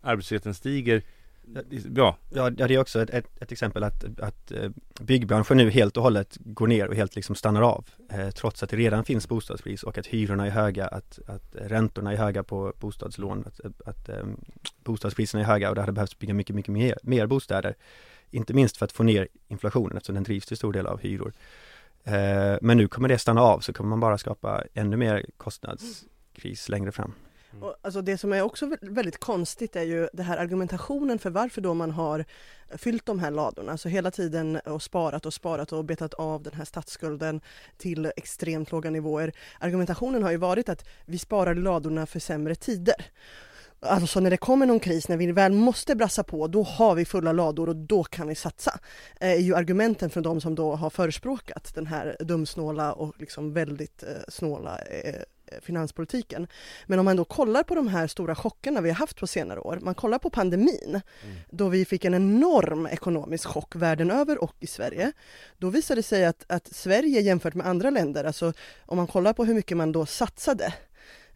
Arbetslösheten 0.00 0.54
stiger. 0.54 1.02
Ja. 1.94 2.16
ja, 2.30 2.50
det 2.50 2.74
är 2.74 2.78
också 2.78 3.02
ett, 3.02 3.10
ett, 3.10 3.26
ett, 3.40 3.52
exempel 3.52 3.84
att, 3.84 4.04
att 4.20 4.52
eh, 4.52 4.70
byggbranschen 5.00 5.56
nu 5.56 5.70
helt 5.70 5.96
och 5.96 6.02
hållet 6.02 6.36
går 6.40 6.66
ner 6.66 6.88
och 6.88 6.94
helt 6.94 7.16
liksom 7.16 7.34
stannar 7.34 7.62
av 7.62 7.88
eh, 8.10 8.30
trots 8.30 8.62
att 8.62 8.70
det 8.70 8.76
redan 8.76 9.04
finns 9.04 9.28
bostadspris 9.28 9.82
och 9.82 9.98
att 9.98 10.06
hyrorna 10.06 10.46
är 10.46 10.50
höga, 10.50 10.86
att, 10.86 11.18
att 11.26 11.42
räntorna 11.52 12.12
är 12.12 12.16
höga 12.16 12.42
på 12.42 12.72
bostadslån, 12.78 13.44
att, 13.46 13.88
att 13.88 14.08
eh, 14.08 14.24
bostadspriserna 14.84 15.42
är 15.42 15.46
höga 15.46 15.68
och 15.68 15.74
det 15.74 15.80
hade 15.80 15.92
behövts 15.92 16.18
bygga 16.18 16.34
mycket, 16.34 16.56
mycket 16.56 16.72
mer, 16.72 16.98
mer 17.02 17.26
bostäder. 17.26 17.74
Inte 18.30 18.54
minst 18.54 18.76
för 18.76 18.84
att 18.84 18.92
få 18.92 19.02
ner 19.02 19.28
inflationen 19.48 19.96
eftersom 19.96 20.14
den 20.14 20.24
drivs 20.24 20.46
till 20.46 20.56
stor 20.56 20.72
del 20.72 20.86
av 20.86 21.00
hyror. 21.00 21.32
Eh, 22.04 22.56
men 22.62 22.76
nu 22.76 22.88
kommer 22.88 23.08
det 23.08 23.18
stanna 23.18 23.40
av 23.40 23.60
så 23.60 23.72
kommer 23.72 23.90
man 23.90 24.00
bara 24.00 24.18
skapa 24.18 24.64
ännu 24.74 24.96
mer 24.96 25.26
kostnadskris 25.36 26.68
längre 26.68 26.92
fram. 26.92 27.12
Mm. 27.56 27.68
Och, 27.68 27.76
alltså 27.82 28.02
det 28.02 28.18
som 28.18 28.32
är 28.32 28.42
också 28.42 28.70
väldigt 28.80 29.20
konstigt 29.20 29.76
är 29.76 29.82
ju 29.82 30.08
det 30.12 30.22
här 30.22 30.36
argumentationen 30.36 31.18
för 31.18 31.30
varför 31.30 31.60
då 31.60 31.74
man 31.74 31.90
har 31.90 32.24
fyllt 32.70 33.06
de 33.06 33.18
här 33.18 33.30
ladorna, 33.30 33.72
alltså 33.72 33.88
hela 33.88 34.10
tiden 34.10 34.56
och 34.56 34.82
sparat 34.82 35.26
och 35.26 35.34
sparat 35.34 35.72
och 35.72 35.84
betat 35.84 36.14
av 36.14 36.42
den 36.42 36.54
här 36.54 36.64
statsskulden 36.64 37.40
till 37.76 38.12
extremt 38.16 38.72
låga 38.72 38.90
nivåer. 38.90 39.32
Argumentationen 39.60 40.22
har 40.22 40.30
ju 40.30 40.36
varit 40.36 40.68
att 40.68 40.84
vi 41.04 41.18
sparar 41.18 41.54
ladorna 41.54 42.06
för 42.06 42.20
sämre 42.20 42.54
tider. 42.54 43.04
Alltså 43.80 44.20
när 44.20 44.30
det 44.30 44.36
kommer 44.36 44.66
någon 44.66 44.80
kris, 44.80 45.08
när 45.08 45.16
vi 45.16 45.32
väl 45.32 45.52
måste 45.52 45.96
brassa 45.96 46.22
på, 46.22 46.46
då 46.46 46.62
har 46.62 46.94
vi 46.94 47.04
fulla 47.04 47.32
lador 47.32 47.68
och 47.68 47.76
då 47.76 48.04
kan 48.04 48.28
vi 48.28 48.34
satsa. 48.34 48.78
Eh, 49.20 49.30
är 49.30 49.36
ju 49.36 49.54
argumenten 49.54 50.10
från 50.10 50.22
de 50.22 50.40
som 50.40 50.54
då 50.54 50.74
har 50.74 50.90
förespråkat 50.90 51.74
den 51.74 51.86
här 51.86 52.16
dumsnåla 52.20 52.92
och 52.92 53.14
liksom 53.18 53.52
väldigt 53.52 54.02
eh, 54.02 54.08
snåla 54.28 54.78
Eh, 54.78 55.22
finanspolitiken. 55.62 56.46
Men 56.86 56.98
om 56.98 57.04
man 57.04 57.16
då 57.16 57.24
kollar 57.24 57.62
på 57.62 57.74
de 57.74 57.88
här 57.88 58.06
stora 58.06 58.34
chockerna 58.34 58.80
vi 58.80 58.90
har 58.90 58.96
haft 58.96 59.20
på 59.20 59.26
senare 59.26 59.60
år, 59.60 59.78
man 59.82 59.94
kollar 59.94 60.18
på 60.18 60.30
pandemin, 60.30 61.00
mm. 61.24 61.36
då 61.50 61.68
vi 61.68 61.84
fick 61.84 62.04
en 62.04 62.14
enorm 62.14 62.86
ekonomisk 62.86 63.46
chock 63.46 63.76
världen 63.76 64.10
över 64.10 64.42
och 64.42 64.54
i 64.60 64.66
Sverige. 64.66 65.12
Då 65.58 65.70
visade 65.70 65.98
det 65.98 66.02
sig 66.02 66.26
att, 66.26 66.44
att 66.48 66.66
Sverige 66.66 67.20
jämfört 67.20 67.54
med 67.54 67.66
andra 67.66 67.90
länder, 67.90 68.24
alltså 68.24 68.52
om 68.86 68.96
man 68.96 69.06
kollar 69.06 69.32
på 69.32 69.44
hur 69.44 69.54
mycket 69.54 69.76
man 69.76 69.92
då 69.92 70.06
satsade 70.06 70.74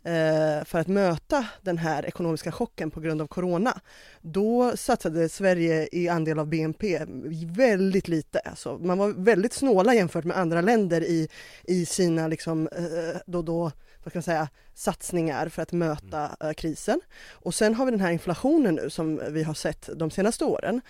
eh, 0.05 0.65
för 0.65 0.79
att 0.79 0.87
möta 0.87 1.47
den 1.63 1.79
här 1.79 2.07
ekonomiska 2.07 2.53
chocken 2.53 2.91
på 2.91 3.01
grund 3.01 3.23
av 3.23 3.27
corona, 3.27 3.81
då 4.21 4.77
satsade 4.77 5.29
Sverige 5.29 5.89
i 5.93 6.09
andel 6.09 6.39
av 6.39 6.47
BNP 6.47 7.01
väldigt 7.47 8.09
lite. 8.09 8.39
Alltså, 8.39 8.79
man 8.79 8.99
var 8.99 9.09
väldigt 9.09 9.53
snåla 9.53 9.95
jämfört 9.95 10.25
med 10.25 10.37
andra 10.37 10.61
länder 10.61 11.05
i, 11.05 11.29
i 11.65 11.87
sina 11.87 12.29
liksom, 12.29 12.69
eh, 12.73 13.21
då, 13.27 13.43
då 13.43 13.73
vad 14.03 14.13
kan 14.13 14.19
man 14.19 14.23
säga, 14.23 14.49
satsningar 14.75 15.49
för 15.49 15.63
att 15.63 15.73
möta 15.73 16.37
uh, 16.45 16.53
krisen. 16.53 17.01
Och 17.31 17.55
sen 17.55 17.75
har 17.75 17.85
vi 17.85 17.91
den 17.91 18.01
här 18.01 18.11
inflationen 18.11 18.75
nu 18.75 18.91
som 18.91 19.21
vi 19.31 19.43
har 19.43 19.55
sett 19.55 19.89
de 19.97 20.11
senaste 20.11 20.45
åren. 20.45 20.81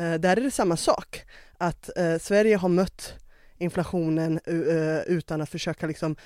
Uh, 0.00 0.14
där 0.14 0.36
är 0.36 0.40
det 0.40 0.50
samma 0.50 0.76
sak, 0.76 1.24
att 1.58 1.90
uh, 1.98 2.18
Sverige 2.18 2.56
har 2.56 2.68
mött 2.68 3.14
inflationen 3.58 4.40
utan 5.06 5.40
att 5.40 5.48
försöka 5.48 5.86
liksom, 5.86 6.16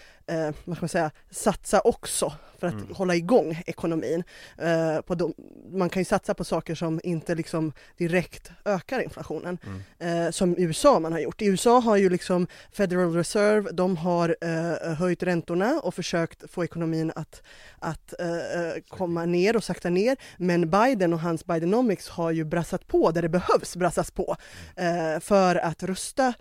vad 0.64 0.76
ska 0.76 0.82
man 0.82 0.88
säga, 0.88 1.10
satsa 1.30 1.80
också 1.80 2.32
för 2.60 2.66
att 2.66 2.74
mm. 2.74 2.94
hålla 2.94 3.14
igång 3.14 3.62
ekonomin. 3.66 4.24
Eh, 4.58 5.00
på 5.00 5.14
de, 5.14 5.34
man 5.72 5.90
kan 5.90 6.00
ju 6.00 6.04
satsa 6.04 6.34
på 6.34 6.44
saker 6.44 6.74
som 6.74 7.00
inte 7.04 7.34
liksom 7.34 7.72
direkt 7.96 8.50
ökar 8.64 9.00
inflationen, 9.00 9.58
mm. 9.98 10.26
eh, 10.26 10.30
som 10.30 10.54
USA 10.58 11.00
man 11.00 11.12
har 11.12 11.20
gjort. 11.20 11.42
I 11.42 11.46
USA 11.46 11.80
har 11.80 11.96
ju 11.96 12.10
liksom 12.10 12.46
Federal 12.72 13.14
Reserve, 13.14 13.70
de 13.72 13.96
har 13.96 14.36
eh, 14.40 14.94
höjt 14.94 15.22
räntorna 15.22 15.80
och 15.82 15.94
försökt 15.94 16.50
få 16.50 16.64
ekonomin 16.64 17.12
att, 17.14 17.42
att 17.78 18.20
eh, 18.20 18.28
eh, 18.28 18.74
komma 18.88 19.24
ner 19.24 19.56
och 19.56 19.64
sakta 19.64 19.90
ner. 19.90 20.16
Men 20.36 20.70
Biden 20.70 21.12
och 21.12 21.20
hans 21.20 21.46
Bidenomics 21.46 22.08
har 22.08 22.30
ju 22.30 22.44
brassat 22.44 22.86
på 22.86 23.10
där 23.10 23.22
det 23.22 23.28
behövs 23.28 23.76
brassas 23.76 24.10
på 24.10 24.36
mm. 24.76 25.14
eh, 25.14 25.20
för 25.20 25.56
att 25.56 25.82
rusta 25.82 26.34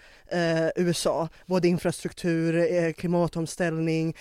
USA, 0.79 1.29
både 1.45 1.67
infrastruktur, 1.67 2.91
klimatomställning, 2.91 4.15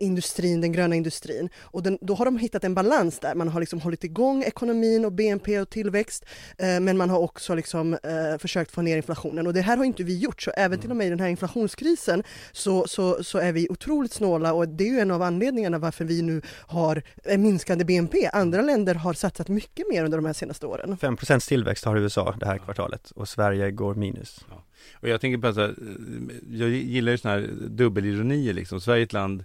industrin, 0.00 0.60
den 0.60 0.72
gröna 0.72 0.94
industrin. 0.94 1.48
Och 1.60 1.82
den, 1.82 1.98
då 2.00 2.14
har 2.14 2.24
de 2.24 2.38
hittat 2.38 2.64
en 2.64 2.74
balans 2.74 3.18
där. 3.18 3.34
Man 3.34 3.48
har 3.48 3.60
liksom 3.60 3.80
hållit 3.80 4.04
igång 4.04 4.42
ekonomin 4.42 5.04
och 5.04 5.12
BNP 5.12 5.60
och 5.60 5.70
tillväxt, 5.70 6.24
eh, 6.58 6.80
men 6.80 6.96
man 6.96 7.10
har 7.10 7.18
också 7.18 7.54
liksom, 7.54 7.94
eh, 7.94 8.38
försökt 8.38 8.70
få 8.70 8.82
ner 8.82 8.96
inflationen. 8.96 9.46
Och 9.46 9.54
det 9.54 9.60
här 9.60 9.76
har 9.76 9.84
inte 9.84 10.04
vi 10.04 10.18
gjort, 10.18 10.42
så 10.42 10.50
även 10.50 10.78
till 10.78 10.90
och 10.90 10.96
med 10.96 11.06
i 11.06 11.10
den 11.10 11.20
här 11.20 11.28
inflationskrisen 11.28 12.22
så, 12.52 12.86
så, 12.86 13.24
så 13.24 13.38
är 13.38 13.52
vi 13.52 13.66
otroligt 13.70 14.12
snåla 14.12 14.52
och 14.52 14.68
det 14.68 14.84
är 14.84 14.92
ju 14.92 15.00
en 15.00 15.10
av 15.10 15.22
anledningarna 15.22 15.78
varför 15.78 16.04
vi 16.04 16.22
nu 16.22 16.42
har 16.66 17.02
en 17.24 17.42
minskande 17.42 17.84
BNP. 17.84 18.30
Andra 18.32 18.62
länder 18.62 18.94
har 18.94 19.12
satsat 19.14 19.48
mycket 19.48 19.88
mer 19.88 20.04
under 20.04 20.18
de 20.18 20.24
här 20.24 20.32
senaste 20.32 20.66
åren. 20.66 20.96
5% 21.00 21.48
tillväxt 21.48 21.84
har 21.84 21.96
USA 21.96 22.34
det 22.40 22.46
här 22.46 22.58
kvartalet 22.58 23.10
och 23.10 23.28
Sverige 23.28 23.70
går 23.70 23.94
minus. 23.94 24.44
Och 24.92 25.08
jag 25.08 25.20
tänker 25.20 25.38
på 25.38 25.52
så 25.54 25.60
här, 25.60 25.74
jag 26.50 26.68
gillar 26.68 27.12
ju 27.12 27.18
sådana 27.18 27.40
här 27.40 27.48
dubbelironier 27.68 28.52
liksom. 28.52 28.80
Sverige 28.80 29.02
är 29.02 29.06
ett 29.06 29.12
land 29.12 29.44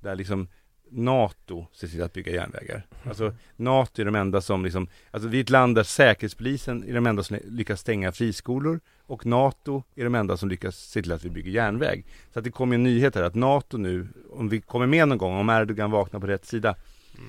där 0.00 0.16
liksom 0.16 0.48
NATO 0.90 1.66
ser 1.72 1.88
till 1.88 2.02
att 2.02 2.12
bygga 2.12 2.32
järnvägar. 2.32 2.86
Alltså 3.04 3.34
NATO 3.56 4.00
är 4.00 4.04
de 4.04 4.14
enda 4.14 4.40
som 4.40 4.64
liksom, 4.64 4.88
alltså 5.10 5.28
vi 5.28 5.38
är 5.38 5.42
ett 5.42 5.50
land 5.50 5.74
där 5.74 5.82
Säkerhetspolisen 5.82 6.84
är 6.88 6.94
de 6.94 7.06
enda 7.06 7.22
som 7.22 7.38
lyckas 7.44 7.80
stänga 7.80 8.12
friskolor 8.12 8.80
och 9.06 9.26
NATO 9.26 9.82
är 9.94 10.04
de 10.04 10.14
enda 10.14 10.36
som 10.36 10.48
lyckas 10.48 10.76
se 10.76 11.02
till 11.02 11.12
att 11.12 11.24
vi 11.24 11.30
bygger 11.30 11.50
järnväg. 11.50 12.04
Så 12.32 12.38
att 12.38 12.44
det 12.44 12.50
kommer 12.50 12.74
en 12.74 12.82
nyhet 12.82 13.14
här 13.14 13.22
att 13.22 13.34
NATO 13.34 13.76
nu, 13.76 14.08
om 14.30 14.48
vi 14.48 14.60
kommer 14.60 14.86
med 14.86 15.08
någon 15.08 15.18
gång, 15.18 15.36
om 15.36 15.50
Erdogan 15.50 15.90
vaknar 15.90 16.20
på 16.20 16.26
rätt 16.26 16.46
sida, 16.46 16.68
eh, 16.68 17.20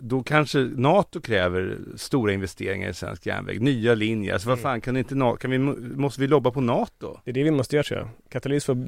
då 0.00 0.22
kanske 0.22 0.58
NATO 0.58 1.20
kräver 1.20 1.78
stora 1.96 2.32
investeringar 2.32 2.88
i 2.90 2.94
svensk 2.94 3.26
järnväg, 3.26 3.60
nya 3.60 3.94
linjer. 3.94 4.32
Alltså 4.32 4.48
vad 4.48 4.58
Mm. 4.58 4.62
fan, 4.62 4.80
kan, 4.80 4.96
inte, 4.96 5.14
kan 5.40 5.50
vi, 5.50 5.58
måste 5.58 6.20
vi 6.20 6.26
lobba 6.26 6.50
på 6.50 6.60
NATO? 6.60 7.20
Det 7.24 7.30
är 7.30 7.34
det 7.34 7.42
vi 7.42 7.50
måste 7.50 7.76
göra 7.76 7.84
tror 7.84 8.00
jag. 8.00 8.08
Katalys 8.28 8.64
får 8.64 8.72
eh, 8.72 8.82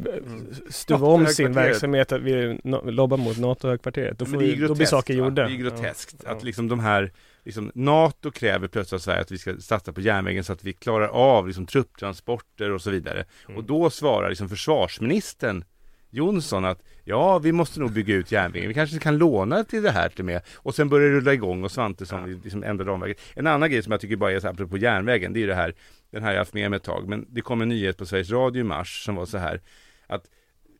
stuva 0.68 0.98
NATO 1.00 1.12
om 1.14 1.26
sin 1.26 1.52
verksamhet 1.52 2.12
att 2.12 2.20
vi 2.22 2.60
lobbar 2.84 3.16
mot 3.16 3.38
NATO-högkvarteret. 3.38 4.18
Då, 4.18 4.26
får 4.26 4.36
vi, 4.36 4.54
då 4.56 4.74
blir 4.74 4.86
saker 4.86 5.14
gjorda. 5.14 5.46
Det 5.46 5.52
är 5.52 5.56
groteskt 5.56 6.16
Ja. 6.24 6.30
att 6.30 6.42
liksom 6.44 6.68
de 6.68 6.80
här 6.80 7.12
liksom, 7.44 7.70
NATO 7.74 8.30
kräver 8.30 8.68
plötsligt 8.68 8.92
av 8.98 9.02
Sverige 9.02 9.20
att 9.20 9.30
vi 9.30 9.38
ska 9.38 9.56
satsa 9.56 9.92
på 9.92 10.00
järnvägen 10.00 10.44
så 10.44 10.52
att 10.52 10.64
vi 10.64 10.72
klarar 10.72 11.08
av 11.08 11.46
liksom, 11.46 11.66
trupptransporter 11.66 12.70
och 12.70 12.82
så 12.82 12.90
vidare. 12.90 13.24
Mm. 13.46 13.58
Och 13.58 13.64
då 13.64 13.90
svarar 13.90 14.28
liksom 14.28 14.48
försvarsministern 14.48 15.64
Jonsson 16.10 16.64
att 16.64 16.82
ja, 17.04 17.38
vi 17.38 17.52
måste 17.52 17.80
nog 17.80 17.92
bygga 17.92 18.14
ut 18.14 18.32
järnvägen. 18.32 18.68
Vi 18.68 18.74
kanske 18.74 18.98
kan 18.98 19.18
låna 19.18 19.64
till 19.64 19.82
det 19.82 19.90
här 19.90 20.08
till 20.08 20.24
med. 20.24 20.42
Och 20.56 20.74
sen 20.74 20.88
börjar 20.88 21.10
det 21.10 21.16
rulla 21.16 21.32
igång 21.32 21.64
och 21.64 21.70
Svantesson 21.70 22.30
Ja. 22.30 22.38
liksom 22.44 22.62
ändrar 22.62 22.86
ramverket. 22.86 23.20
En 23.34 23.46
annan 23.46 23.70
grej 23.70 23.82
som 23.82 23.92
jag 23.92 24.00
tycker 24.00 24.16
bara 24.16 24.32
är 24.32 24.40
så 24.40 24.46
här, 24.46 24.54
apropå 24.54 24.76
järnvägen, 24.76 25.32
det 25.32 25.42
är 25.42 25.46
det 25.46 25.54
här, 25.54 25.74
den 26.10 26.22
här 26.22 26.28
har 26.28 26.34
jag 26.34 26.40
haft 26.40 26.54
med 26.54 26.70
mig 26.70 26.76
ett 26.76 26.82
tag, 26.82 27.08
men 27.08 27.26
det 27.28 27.40
kom 27.40 27.60
en 27.60 27.68
nyhet 27.68 27.96
på 27.96 28.06
Sveriges 28.06 28.30
Radio 28.30 28.60
i 28.60 28.64
mars 28.64 29.04
som 29.04 29.14
var 29.14 29.26
så 29.26 29.38
här 29.38 29.60
att 30.06 30.24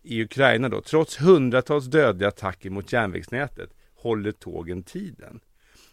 i 0.03 0.23
Ukraina 0.23 0.69
då, 0.69 0.81
trots 0.81 1.21
hundratals 1.21 1.87
dödliga 1.87 2.29
attacker 2.29 2.71
mot 2.71 2.93
järnvägsnätet, 2.93 3.71
håller 3.95 4.33
tågen 4.33 4.83
tiden. 4.83 5.41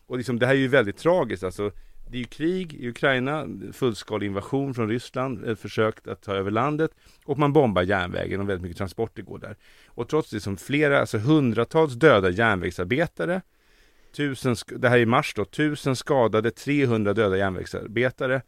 Och 0.07 0.17
liksom, 0.17 0.39
det 0.39 0.45
här 0.45 0.53
är 0.53 0.59
ju 0.59 0.67
väldigt 0.67 0.97
tragiskt, 0.97 1.43
alltså 1.43 1.71
det 2.09 2.17
är 2.17 2.19
ju 2.19 2.25
krig 2.25 2.73
i 2.73 2.89
Ukraina, 2.89 3.47
fullskalig 3.73 4.27
invasion 4.27 4.73
från 4.73 4.89
Ryssland, 4.89 5.45
ett 5.45 5.59
försök 5.59 6.07
att 6.07 6.21
ta 6.21 6.33
över 6.33 6.51
landet 6.51 6.91
och 7.25 7.39
man 7.39 7.53
bombar 7.53 7.81
järnvägen 7.81 8.41
och 8.41 8.49
väldigt 8.49 8.61
mycket 8.61 8.77
transporter 8.77 9.23
går 9.23 9.39
där. 9.39 9.55
Och 9.87 10.09
trots 10.09 10.29
det 10.29 10.39
som 10.39 10.57
flera, 10.57 10.99
alltså 10.99 11.17
hundratals 11.17 11.93
döda 11.93 12.29
järnvägsarbetare, 12.29 13.41
tusen, 14.15 14.55
det 14.67 14.89
här 14.89 14.97
är 14.97 15.01
i 15.01 15.05
mars 15.05 15.33
då, 15.35 15.45
tusen 15.45 15.95
skadade, 15.95 16.51
300 16.51 17.13
döda 17.13 17.37
järnvägsarbetare, 17.37 18.41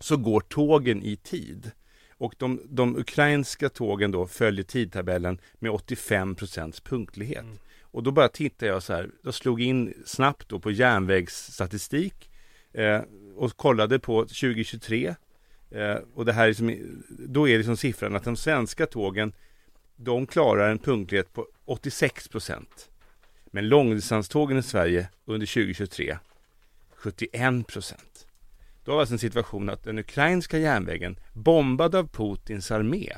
så 0.00 0.16
går 0.16 0.40
tågen 0.40 1.02
i 1.02 1.16
tid. 1.16 1.70
Och 2.18 2.34
de, 2.38 2.60
de 2.64 2.96
ukrainska 2.96 3.68
tågen 3.68 4.10
då 4.10 4.26
följer 4.26 4.64
tidtabellen 4.64 5.40
med 5.54 5.70
85 5.70 6.36
punktlighet. 6.84 7.42
Mm. 7.42 7.58
Och 7.82 8.02
då 8.02 8.10
bara 8.10 8.28
tittade 8.28 8.72
jag 8.72 8.82
så 8.82 8.92
här, 8.92 9.10
jag 9.22 9.34
slog 9.34 9.60
in 9.62 9.94
snabbt 10.06 10.48
då 10.48 10.58
på 10.58 10.70
järnvägsstatistik 10.70 12.30
eh, 12.78 13.02
och 13.36 13.56
kollade 13.56 13.98
på 13.98 14.22
2023. 14.22 15.14
Eh, 15.70 15.96
och 16.14 16.24
det 16.24 16.32
här 16.32 16.48
är 16.48 16.52
som, 16.52 16.76
då 17.08 17.48
är 17.48 17.56
liksom 17.56 17.76
siffran 17.76 18.16
att 18.16 18.24
de 18.24 18.36
svenska 18.36 18.86
tågen, 18.86 19.32
de 19.96 20.26
klarar 20.26 20.70
en 20.70 20.78
punktlighet 20.78 21.32
på 21.32 21.46
86 21.64 22.28
procent. 22.28 22.90
Men 23.46 23.68
långdistanstågen 23.68 24.58
i 24.58 24.62
Sverige 24.62 25.08
under 25.24 25.46
2023, 25.46 26.18
71 26.90 27.66
procent. 27.66 28.26
Då 28.84 28.90
var 28.90 28.96
det 28.96 29.00
alltså 29.00 29.14
en 29.14 29.18
situation 29.18 29.68
att 29.68 29.84
den 29.84 29.98
ukrainska 29.98 30.58
järnvägen, 30.58 31.18
bombad 31.32 31.94
av 31.94 32.08
Putins 32.08 32.70
armé, 32.70 33.12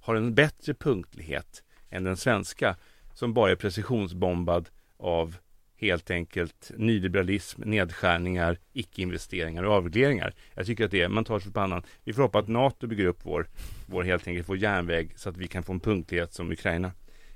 har 0.00 0.14
en 0.14 0.34
bättre 0.34 0.74
punktlighet 0.74 1.62
än 1.90 2.04
den 2.04 2.16
svenska, 2.16 2.76
som 3.14 3.34
bara 3.34 3.50
är 3.50 3.56
precisionsbombad 3.56 4.68
av 4.96 5.36
helt 5.78 6.10
enkelt 6.10 6.70
nyliberalism, 6.76 7.62
nedskärningar, 7.64 8.58
icke-investeringar 8.72 9.62
och 9.62 9.72
avregleringar. 9.72 10.34
Jag 10.54 10.66
tycker 10.66 10.84
att 10.84 10.90
det 10.90 11.02
är, 11.02 11.08
man 11.08 11.24
tar 11.24 11.38
sig 11.38 11.52
på 11.52 11.60
pannan. 11.60 11.82
Vi 12.04 12.12
får 12.12 12.22
hoppas 12.22 12.42
att 12.42 12.48
NATO 12.48 12.86
bygger 12.86 13.04
upp 13.04 13.18
vår, 13.22 13.48
vår 13.86 14.02
helt 14.02 14.28
enkelt, 14.28 14.48
vår 14.48 14.56
järnväg 14.56 15.12
så 15.16 15.28
att 15.28 15.36
vi 15.36 15.48
kan 15.48 15.62
få 15.62 15.72
en 15.72 15.80
punktlighet 15.80 16.32
som 16.32 16.52
Ukraina. 16.52 16.92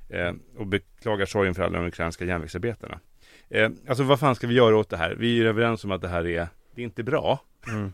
Eh, 0.09 0.33
och 0.57 0.67
beklagar 0.67 1.27
sorgen 1.27 1.55
för 1.55 1.63
alla 1.63 1.79
de 1.79 1.87
ukrainska 1.87 2.25
järnvägsarbetarna. 2.25 3.01
Eh, 3.49 3.71
alltså 3.89 4.05
vad 4.05 4.21
fan 4.21 4.35
ska 4.35 4.47
vi 4.47 4.55
göra 4.55 4.77
åt 4.77 4.91
det 4.91 4.97
här? 4.97 5.15
Vi 5.15 5.41
är 5.41 5.45
överens 5.45 5.85
om 5.85 5.91
att 5.91 6.01
det 6.01 6.09
här 6.09 6.27
är, 6.27 6.49
det 6.75 6.83
är 6.83 6.85
inte 6.85 7.03
bra. 7.03 7.41
Mm. 7.69 7.93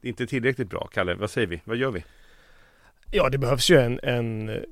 Det 0.00 0.08
är 0.08 0.10
inte 0.10 0.26
tillräckligt 0.26 0.70
bra. 0.70 0.88
Kalle, 0.92 1.14
vad 1.14 1.30
säger 1.30 1.46
vi? 1.46 1.60
Vad 1.64 1.76
gör 1.76 1.90
vi? 1.90 2.04
Ja, 3.10 3.28
det 3.28 3.38
behövs 3.38 3.70
ju 3.70 3.76
en, 3.76 4.00
en 4.02 4.64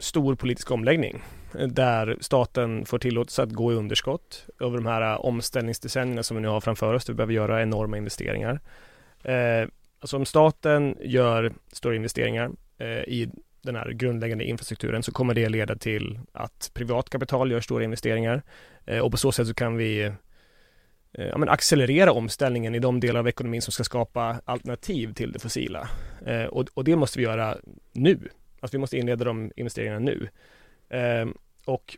stor 0.00 0.34
politisk 0.34 0.70
omläggning 0.70 1.22
eh, 1.58 1.66
där 1.66 2.16
staten 2.20 2.86
får 2.86 2.98
tillåtelse 2.98 3.42
att 3.42 3.52
gå 3.52 3.72
i 3.72 3.76
underskott 3.76 4.46
över 4.60 4.76
de 4.76 4.86
här 4.86 5.12
eh, 5.12 5.20
omställningsdecennierna 5.20 6.22
som 6.22 6.36
vi 6.36 6.42
nu 6.42 6.48
har 6.48 6.60
framför 6.60 6.94
oss. 6.94 7.04
där 7.04 7.12
Vi 7.12 7.16
behöver 7.16 7.34
göra 7.34 7.62
enorma 7.62 7.96
investeringar. 7.96 8.60
Eh, 9.22 9.68
alltså 10.00 10.16
om 10.16 10.26
staten 10.26 10.96
gör 11.00 11.52
stora 11.72 11.96
investeringar 11.96 12.50
eh, 12.78 12.88
i 12.88 13.30
den 13.62 13.76
här 13.76 13.90
grundläggande 13.90 14.44
infrastrukturen 14.44 15.02
så 15.02 15.12
kommer 15.12 15.34
det 15.34 15.48
leda 15.48 15.76
till 15.76 16.20
att 16.32 16.70
privat 16.74 17.10
kapital 17.10 17.50
gör 17.50 17.60
stora 17.60 17.84
investeringar 17.84 18.42
eh, 18.86 18.98
och 18.98 19.10
på 19.10 19.16
så 19.16 19.32
sätt 19.32 19.46
så 19.46 19.54
kan 19.54 19.76
vi 19.76 20.02
eh, 20.02 20.12
ja, 21.12 21.38
men 21.38 21.48
accelerera 21.48 22.12
omställningen 22.12 22.74
i 22.74 22.78
de 22.78 23.00
delar 23.00 23.20
av 23.20 23.28
ekonomin 23.28 23.62
som 23.62 23.72
ska 23.72 23.84
skapa 23.84 24.40
alternativ 24.44 25.14
till 25.14 25.32
det 25.32 25.38
fossila. 25.38 25.88
Eh, 26.26 26.44
och, 26.44 26.66
och 26.74 26.84
det 26.84 26.96
måste 26.96 27.18
vi 27.18 27.24
göra 27.24 27.56
nu. 27.92 28.28
Alltså 28.60 28.76
vi 28.76 28.78
måste 28.80 28.98
inleda 28.98 29.24
de 29.24 29.52
investeringarna 29.56 29.98
nu. 29.98 30.28
Eh, 30.88 31.28
och 31.64 31.96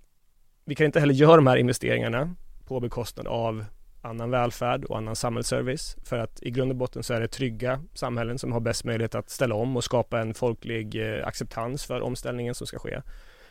vi 0.65 0.75
kan 0.75 0.87
inte 0.87 1.01
heller 1.01 1.15
göra 1.15 1.37
de 1.37 1.47
här 1.47 1.57
investeringarna 1.57 2.35
på 2.67 2.81
bekostnad 2.81 3.27
av 3.27 3.65
annan 4.03 4.31
välfärd 4.31 4.85
och 4.85 4.99
annan 4.99 5.17
samhällsservice. 5.17 5.97
För 6.05 6.19
att 6.19 6.43
i 6.43 6.51
grund 6.51 6.71
och 6.71 6.77
botten 6.77 7.03
så 7.03 7.15
är 7.15 7.21
det 7.21 7.29
trygga 7.29 7.81
samhällen 7.95 8.39
som 8.39 8.53
har 8.53 8.61
bäst 8.61 8.85
möjlighet 8.85 9.15
att 9.15 9.31
ställa 9.31 9.55
om 9.55 9.77
och 9.77 9.85
skapa 9.85 10.21
en 10.21 10.35
folklig 10.35 11.17
eh, 11.17 11.27
acceptans 11.27 11.85
för 11.85 12.01
omställningen 12.01 12.55
som 12.55 12.67
ska 12.67 12.79
ske. 12.79 13.01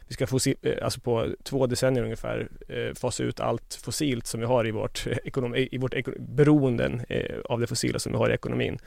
Vi 0.08 0.14
ska 0.14 0.26
fossi- 0.26 0.56
eh, 0.62 0.84
alltså 0.84 1.00
på 1.00 1.28
två 1.44 1.68
decennier 1.68 2.04
ungefär 2.04 2.50
eh, 2.68 2.94
fasa 2.96 3.24
ut 3.24 3.40
allt 3.40 3.80
fossilt 3.84 4.28
som 4.28 4.40
vi 4.40 4.46
har 4.46 4.68
i 4.68 4.72
vårt, 4.72 5.08
eh, 5.08 5.18
ekonom- 5.24 5.56
i 5.56 5.78
vårt 5.78 5.94
beroenden 6.20 7.02
eh, 7.10 7.40
av 7.46 7.60
det 7.60 7.68
fossila 7.68 8.00
som 8.00 8.12
vi 8.12 8.18
har 8.18 8.30
i 8.30 8.34
ekonomin. 8.34 8.78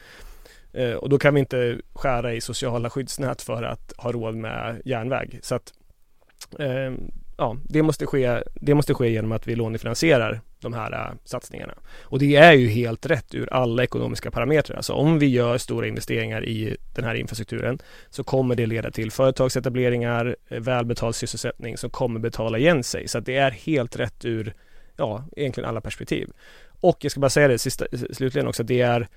Eh, 0.75 0.95
och 0.95 1.09
då 1.09 1.19
kan 1.19 1.35
vi 1.35 1.41
inte 1.41 1.79
skära 1.93 2.35
i 2.35 2.41
sociala 2.41 2.91
skyddsnät 2.91 3.43
för 3.43 3.63
att 3.63 3.93
ha 3.97 4.13
råd 4.13 4.35
med 4.35 4.83
järnväg. 4.85 5.39
Så 5.43 5.55
att 5.55 5.73
eh, 6.59 6.93
ja, 7.39 7.57
det 7.65 7.83
måste, 7.83 8.07
ske, 8.07 8.43
det 8.55 8.75
måste 8.75 8.95
ske 8.95 9.09
genom 9.09 9.33
att 9.33 9.47
vi 9.47 9.55
lånefinansierar 9.55 10.41
de 10.61 10.73
här 10.73 10.93
eh, 10.93 11.15
satsningarna. 11.25 11.75
Och 12.03 12.19
det 12.19 12.37
är 12.37 12.53
ju 12.53 12.69
helt 12.69 13.07
rätt 13.07 13.35
ur 13.35 13.53
alla 13.53 13.83
ekonomiska 13.83 14.31
parametrar. 14.31 14.77
Alltså 14.77 14.93
om 14.93 15.19
vi 15.19 15.27
gör 15.27 15.59
stora 15.59 15.87
investeringar 15.87 16.45
i 16.45 16.77
den 16.95 17.05
här 17.05 17.15
infrastrukturen 17.15 17.79
så 18.11 18.25
kommer 18.25 18.55
det 18.55 18.67
leda 18.67 18.91
till 18.91 19.11
företagsetableringar, 19.11 20.37
eh, 20.49 20.61
välbetald 20.61 21.15
sysselsättning 21.15 21.77
som 21.77 21.91
kommer 21.91 22.21
betala 22.21 22.59
igen 22.59 22.85
sig. 22.85 23.09
Så 23.09 23.19
att 23.19 23.27
det 23.27 23.37
är 23.37 23.51
helt 23.51 23.97
rätt 23.97 24.25
ur, 24.25 24.55
ja, 24.97 25.25
egentligen 25.37 25.69
alla 25.69 25.81
perspektiv. 25.81 26.31
Och 26.81 26.97
jag 27.01 27.11
ska 27.13 27.21
bara 27.21 27.31
säga 27.31 27.49
det 27.49 27.59
sista, 27.59 27.87
slutligen 28.13 28.49
också, 28.49 28.63
det 28.63 28.81
är, 28.81 29.09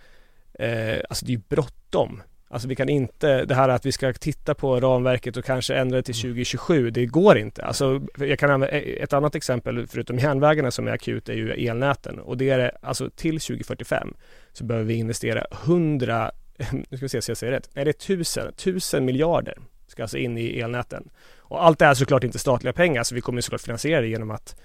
eh, 0.60 1.00
alltså 1.10 1.26
det 1.26 1.34
är 1.34 1.42
bråttom. 1.50 2.22
Alltså 2.50 2.68
vi 2.68 2.76
kan 2.76 2.90
inte, 2.90 3.46
det 3.46 3.56
här 3.56 3.70
att 3.70 3.86
vi 3.86 3.92
ska 3.92 4.14
titta 4.14 4.54
på 4.54 4.80
ramverket 4.80 5.38
och 5.38 5.46
kanske 5.46 5.76
ändra 5.76 5.98
det 5.98 6.04
till 6.04 6.16
2027, 6.16 6.90
det 6.90 7.06
går 7.06 7.38
inte. 7.38 7.66
Alltså 7.66 8.02
jag 8.18 8.40
kan 8.40 8.52
använda 8.52 8.80
ett 8.80 9.14
annat 9.14 9.36
exempel, 9.36 9.88
förutom 9.88 10.20
järnvägarna 10.20 10.72
som 10.72 10.88
är 10.88 10.92
akut, 10.92 11.30
är 11.30 11.34
ju 11.34 11.52
elnäten. 11.52 12.20
Och 12.20 12.38
det 12.38 12.50
är 12.50 12.78
alltså 12.82 13.10
till 13.10 13.40
2045 13.40 14.14
så 14.54 14.64
behöver 14.64 14.88
vi 14.88 14.94
investera 14.94 15.46
100, 15.66 16.32
nu 16.72 16.98
ska 16.98 17.06
vi 17.06 17.10
se 17.10 17.22
så 17.22 17.32
jag 17.32 17.38
säger 17.38 17.54
rätt, 17.54 17.70
nej 17.74 17.86
det 17.86 17.92
är 17.92 18.14
1000, 18.14 18.48
1000 18.48 19.06
miljarder 19.06 19.58
ska 19.88 20.04
alltså 20.04 20.18
in 20.18 20.38
i 20.38 20.60
elnäten. 20.60 21.10
Och 21.38 21.66
allt 21.66 21.80
det 21.80 21.86
här 21.86 21.92
är 21.92 21.96
såklart 21.96 22.24
inte 22.24 22.40
statliga 22.40 22.74
pengar, 22.74 23.04
så 23.04 23.16
vi 23.16 23.22
kommer 23.22 23.42
såklart 23.42 23.62
finansiera 23.62 24.02
det 24.02 24.08
genom 24.08 24.32
att 24.32 24.56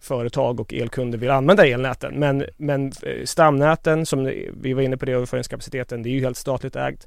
företag 0.00 0.60
och 0.60 0.74
elkunder 0.74 1.18
vill 1.18 1.30
använda 1.30 1.66
elnäten. 1.66 2.14
Men, 2.14 2.44
men 2.56 2.86
eh, 3.02 3.24
stamnäten, 3.24 4.06
som 4.06 4.24
vi 4.60 4.72
var 4.72 4.82
inne 4.82 4.96
på 4.96 5.04
det, 5.06 5.12
överföringskapaciteten, 5.12 6.02
det 6.02 6.08
är 6.08 6.12
ju 6.12 6.20
helt 6.20 6.36
statligt 6.36 6.76
ägt. 6.76 7.06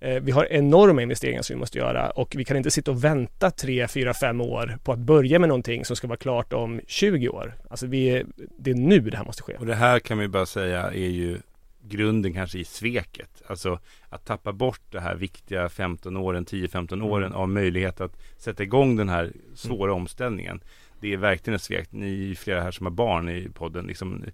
Eh, 0.00 0.22
Vi 0.22 0.32
har 0.32 0.44
enorma 0.52 1.02
investeringar 1.02 1.42
som 1.42 1.54
vi 1.54 1.60
måste 1.60 1.78
göra 1.78 2.10
och 2.10 2.34
vi 2.36 2.44
kan 2.44 2.56
inte 2.56 2.70
sitta 2.70 2.90
och 2.90 3.04
vänta 3.04 3.50
3, 3.50 3.88
4, 3.88 4.14
5 4.14 4.40
år 4.40 4.78
på 4.84 4.92
att 4.92 4.98
börja 4.98 5.38
med 5.38 5.48
någonting 5.48 5.84
som 5.84 5.96
ska 5.96 6.06
vara 6.06 6.16
klart 6.18 6.52
om 6.52 6.80
20 6.86 7.28
år. 7.28 7.54
Alltså 7.70 7.86
vi, 7.86 8.24
det 8.58 8.70
är 8.70 8.74
nu 8.74 9.00
det 9.00 9.16
här 9.16 9.24
måste 9.24 9.42
ske. 9.42 9.56
Och 9.58 9.66
det 9.66 9.74
här 9.74 9.98
kan 9.98 10.18
vi 10.18 10.28
bara 10.28 10.46
säga 10.46 10.82
är 10.82 11.08
ju 11.08 11.38
grunden 11.82 12.34
kanske 12.34 12.58
i 12.58 12.64
sveket. 12.64 13.42
Alltså 13.46 13.78
att 14.08 14.24
tappa 14.24 14.52
bort 14.52 14.80
det 14.90 15.00
här 15.00 15.14
viktiga 15.14 15.68
15 15.68 16.16
åren, 16.16 16.44
10-15 16.46 17.02
åren 17.02 17.26
Mm. 17.26 17.38
av 17.38 17.48
möjlighet 17.48 18.00
att 18.00 18.12
sätta 18.38 18.62
igång 18.62 18.96
den 18.96 19.08
här 19.08 19.32
svåra 19.54 19.92
omställningen. 19.92 20.60
Det 21.00 21.12
är 21.12 21.16
verkligen 21.16 21.54
ett 21.54 21.62
svek. 21.62 21.92
Ni 21.92 22.06
är 22.06 22.26
ju 22.26 22.34
flera 22.34 22.62
här 22.62 22.70
som 22.70 22.86
har 22.86 22.90
barn 22.90 23.28
i 23.28 23.48
podden. 23.54 23.86
Liksom, 23.86 24.24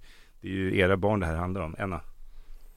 det 0.40 0.48
är 0.48 0.52
ju 0.52 0.78
era 0.78 0.96
barn 0.96 1.20
det 1.20 1.26
här 1.26 1.36
handlar 1.36 1.60
om. 1.60 1.76
Enna? 1.78 2.00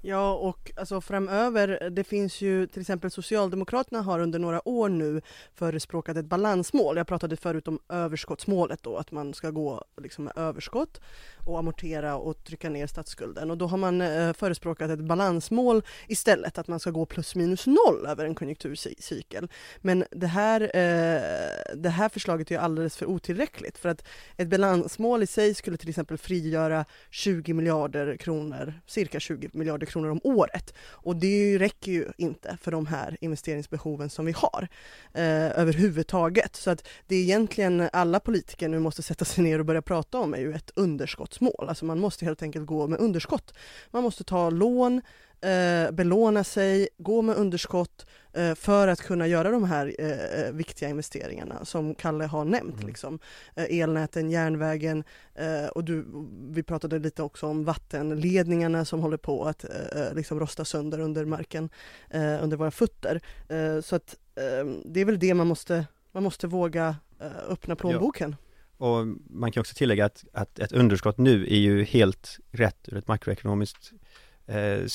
Ja, 0.02 0.34
och 0.34 0.72
alltså 0.76 1.02
framöver, 1.02 1.90
det 1.90 2.04
finns 2.04 2.42
ju 2.42 2.68
till 2.68 2.82
exempel 2.82 3.12
Socialdemokraterna 3.12 4.02
har 4.02 4.20
under 4.20 4.40
några 4.40 4.68
år 4.68 4.90
nu 4.90 5.22
förespråkat 5.56 6.18
ett 6.18 6.26
balansmål. 6.26 6.98
Jag 6.98 7.08
pratade 7.08 7.36
förut 7.38 7.68
om 7.68 7.80
överskottsmålet 7.90 8.84
då, 8.84 8.98
att 8.98 9.12
man 9.12 9.34
ska 9.34 9.50
gå 9.50 9.84
liksom 10.02 10.24
med 10.24 10.34
överskott 10.36 11.02
och 11.46 11.60
amortera 11.60 12.16
och 12.16 12.44
trycka 12.44 12.70
ner 12.70 12.88
statsskulden. 12.88 13.52
Och 13.52 13.58
då 13.58 13.68
har 13.68 13.78
man 13.78 14.02
eh, 14.02 14.34
förespråkat 14.34 14.92
ett 14.92 15.00
balansmål 15.00 15.84
istället, 16.08 16.58
att 16.58 16.68
man 16.68 16.80
ska 16.80 16.92
gå 16.92 17.06
plus 17.06 17.36
minus 17.36 17.68
noll 17.68 18.06
över 18.08 18.26
en 18.26 18.36
konjunkturcykel. 18.36 19.50
Men 19.78 20.06
det 20.12 20.28
här, 20.28 20.62
eh, 20.62 21.76
det 21.76 21.90
här 21.90 22.10
förslaget 22.10 22.52
är 22.52 22.58
alldeles 22.58 22.98
för 22.98 23.06
otillräckligt 23.06 23.78
för 23.78 23.90
att 23.90 24.08
ett 24.38 24.48
balansmål 24.48 25.24
i 25.24 25.28
sig 25.28 25.54
skulle 25.54 25.78
till 25.78 25.90
exempel 25.90 26.18
frigöra 26.18 26.86
20 27.10 27.54
miljarder 27.54 28.18
kronor, 28.18 28.74
cirka 28.86 29.20
20 29.20 29.50
miljarder 29.54 29.89
kronor 29.90 30.10
om 30.10 30.20
året. 30.24 30.74
Och 30.80 31.16
det 31.16 31.58
räcker 31.58 31.92
ju 31.92 32.06
inte 32.18 32.58
för 32.62 32.72
de 32.72 32.86
här 32.86 33.18
investeringsbehoven 33.22 34.10
som 34.10 34.26
vi 34.26 34.32
har 34.32 34.68
eh, 35.14 35.60
överhuvudtaget. 35.60 36.56
Så 36.56 36.70
att 36.70 36.88
det 37.08 37.16
är 37.16 37.22
egentligen 37.22 37.90
alla 37.94 38.20
politiker 38.20 38.68
nu 38.70 38.80
måste 38.80 39.02
sätta 39.02 39.26
sig 39.26 39.44
ner 39.44 39.60
och 39.60 39.66
börja 39.66 39.82
prata 39.82 40.18
om 40.18 40.34
är 40.34 40.38
ju 40.38 40.54
ett 40.54 40.72
underskottsmål. 40.76 41.70
Alltså 41.70 41.86
man 41.86 42.00
måste 42.00 42.26
helt 42.26 42.42
enkelt 42.42 42.66
gå 42.66 42.88
med 42.88 43.00
underskott. 43.00 43.54
Man 43.92 44.04
måste 44.04 44.24
ta 44.24 44.50
lån, 44.50 45.02
eh, 45.42 45.92
belåna 45.92 46.44
sig, 46.44 46.90
gå 46.98 47.22
med 47.22 47.36
underskott 47.36 48.06
för 48.56 48.88
att 48.88 49.02
kunna 49.02 49.28
göra 49.28 49.52
de 49.52 49.64
här 49.64 49.96
eh, 50.00 50.42
eh 50.42 50.52
viktiga 50.52 50.90
investeringarna 50.90 51.66
som 51.66 51.96
Kalle 51.96 52.26
har 52.26 52.46
nämnt. 52.46 52.76
Mm. 52.76 52.88
Liksom. 52.88 53.20
Eh, 53.56 53.80
elnäten, 53.80 54.32
järnvägen 54.32 55.04
eh, 55.36 55.66
och 55.66 55.84
du, 55.84 56.06
vi 56.50 56.64
pratade 56.64 57.00
lite 57.00 57.24
också 57.24 57.48
om 57.48 57.66
vattenledningarna 57.66 58.86
som 58.86 59.00
håller 59.00 59.18
på 59.18 59.46
att 59.46 59.66
liksom 60.14 60.40
rosta 60.40 60.66
sönder 60.66 61.00
under 61.00 61.26
marken, 61.26 61.70
under 62.14 62.58
våra 62.58 62.72
fötter. 62.72 63.22
så 63.82 63.96
att 63.96 64.16
det 64.86 65.02
är 65.02 65.06
väl 65.06 65.20
det 65.20 65.34
man 65.34 65.48
måste, 65.48 65.86
man 66.12 66.24
måste 66.24 66.48
våga 66.48 66.96
öppna 67.50 67.76
plånboken. 67.76 68.36
Ja. 68.40 68.46
Och 68.86 69.08
man 69.30 69.52
kan 69.52 69.62
också 69.62 69.76
tillägga 69.76 70.06
att, 70.06 70.26
att 70.34 70.60
ett 70.60 70.72
underskott 70.72 71.18
nu 71.18 71.44
är 71.44 71.58
ju 71.58 71.84
helt 71.84 72.40
rätt 72.52 72.90
ur 72.90 72.98
ett 72.98 73.08
makroekonomiskt 73.08 73.94
Eh, 74.50 74.86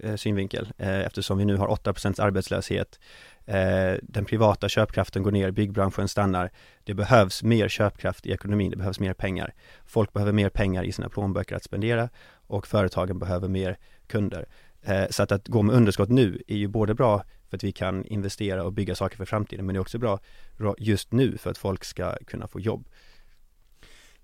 eh, 0.00 0.16
synvinkel 0.16 0.72
eh, 0.78 1.00
eftersom 1.00 1.38
vi 1.38 1.44
nu 1.44 1.56
har 1.56 1.68
8% 1.68 2.20
arbetslöshet. 2.20 3.00
Eh, 3.46 3.94
den 4.02 4.24
privata 4.24 4.68
köpkraften 4.68 5.22
går 5.22 5.30
ner, 5.30 5.50
byggbranschen 5.50 6.08
stannar. 6.08 6.50
Det 6.84 6.94
behövs 6.94 7.42
mer 7.42 7.68
köpkraft 7.68 8.26
i 8.26 8.32
ekonomin, 8.32 8.70
det 8.70 8.76
behövs 8.76 9.00
mer 9.00 9.14
pengar. 9.14 9.54
Folk 9.86 10.12
behöver 10.12 10.32
mer 10.32 10.48
pengar 10.48 10.84
i 10.84 10.92
sina 10.92 11.08
plånböcker 11.08 11.56
att 11.56 11.64
spendera 11.64 12.08
och 12.46 12.66
företagen 12.66 13.18
behöver 13.18 13.48
mer 13.48 13.78
kunder. 14.06 14.46
Eh, 14.82 15.04
så 15.10 15.22
att, 15.22 15.32
att 15.32 15.48
gå 15.48 15.62
med 15.62 15.76
underskott 15.76 16.08
nu 16.08 16.42
är 16.46 16.56
ju 16.56 16.68
både 16.68 16.94
bra 16.94 17.24
för 17.50 17.56
att 17.56 17.64
vi 17.64 17.72
kan 17.72 18.04
investera 18.04 18.64
och 18.64 18.72
bygga 18.72 18.94
saker 18.94 19.16
för 19.16 19.24
framtiden 19.24 19.66
men 19.66 19.74
det 19.74 19.78
är 19.78 19.80
också 19.80 19.98
bra 19.98 20.18
just 20.78 21.12
nu 21.12 21.36
för 21.38 21.50
att 21.50 21.58
folk 21.58 21.84
ska 21.84 22.16
kunna 22.26 22.46
få 22.46 22.60
jobb. 22.60 22.88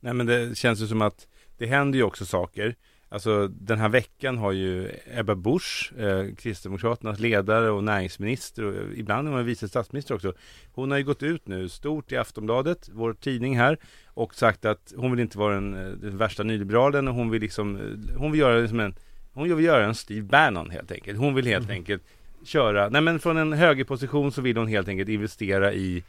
Nej 0.00 0.14
men 0.14 0.26
det 0.26 0.58
känns 0.58 0.80
ju 0.80 0.86
som 0.86 1.02
att 1.02 1.26
det 1.58 1.66
händer 1.66 1.98
ju 1.98 2.04
också 2.04 2.26
saker. 2.26 2.76
Alltså 3.12 3.48
den 3.48 3.78
här 3.78 3.88
veckan 3.88 4.38
har 4.38 4.52
ju 4.52 4.90
Ebba 5.14 5.34
Busch, 5.34 5.92
eh, 5.98 6.34
Kristdemokraternas 6.34 7.18
ledare 7.18 7.70
och 7.70 7.84
näringsminister 7.84 8.64
och 8.64 8.74
ibland 8.96 9.28
är 9.28 9.32
hon 9.32 9.44
vice 9.44 9.68
statsminister 9.68 10.14
också. 10.14 10.32
Hon 10.72 10.90
har 10.90 10.98
ju 10.98 11.04
gått 11.04 11.22
ut 11.22 11.48
nu 11.48 11.68
stort 11.68 12.12
i 12.12 12.16
Aftonbladet, 12.16 12.88
vår 12.92 13.12
tidning 13.12 13.58
här, 13.58 13.78
och 14.06 14.34
sagt 14.34 14.64
att 14.64 14.92
hon 14.96 15.10
vill 15.10 15.20
inte 15.20 15.38
vara 15.38 15.54
den, 15.54 15.74
eh, 15.74 15.92
den 15.92 16.16
värsta 16.16 16.42
nyliberalen 16.42 17.08
och 17.08 17.14
hon 17.14 17.30
vill 17.30 17.42
liksom, 17.42 17.76
eh, 17.76 18.16
hon 18.16 18.32
vill 18.32 18.40
göra 18.40 18.60
det 18.60 18.68
som 18.68 18.80
en, 18.80 18.94
hon 19.32 19.56
vill 19.56 19.66
göra 19.66 19.84
en 19.84 19.94
Steve 19.94 20.22
Bannon 20.22 20.70
helt 20.70 20.92
enkelt. 20.92 21.18
Hon 21.18 21.34
vill 21.34 21.46
helt 21.46 21.64
mm. 21.64 21.76
enkelt 21.76 22.02
köra, 22.44 22.88
nej 22.88 23.00
men 23.00 23.18
från 23.20 23.36
en 23.36 23.52
högerposition 23.52 24.32
så 24.32 24.42
vill 24.42 24.56
hon 24.56 24.68
helt 24.68 24.88
enkelt 24.88 25.08
investera 25.08 25.72
i 25.72 26.04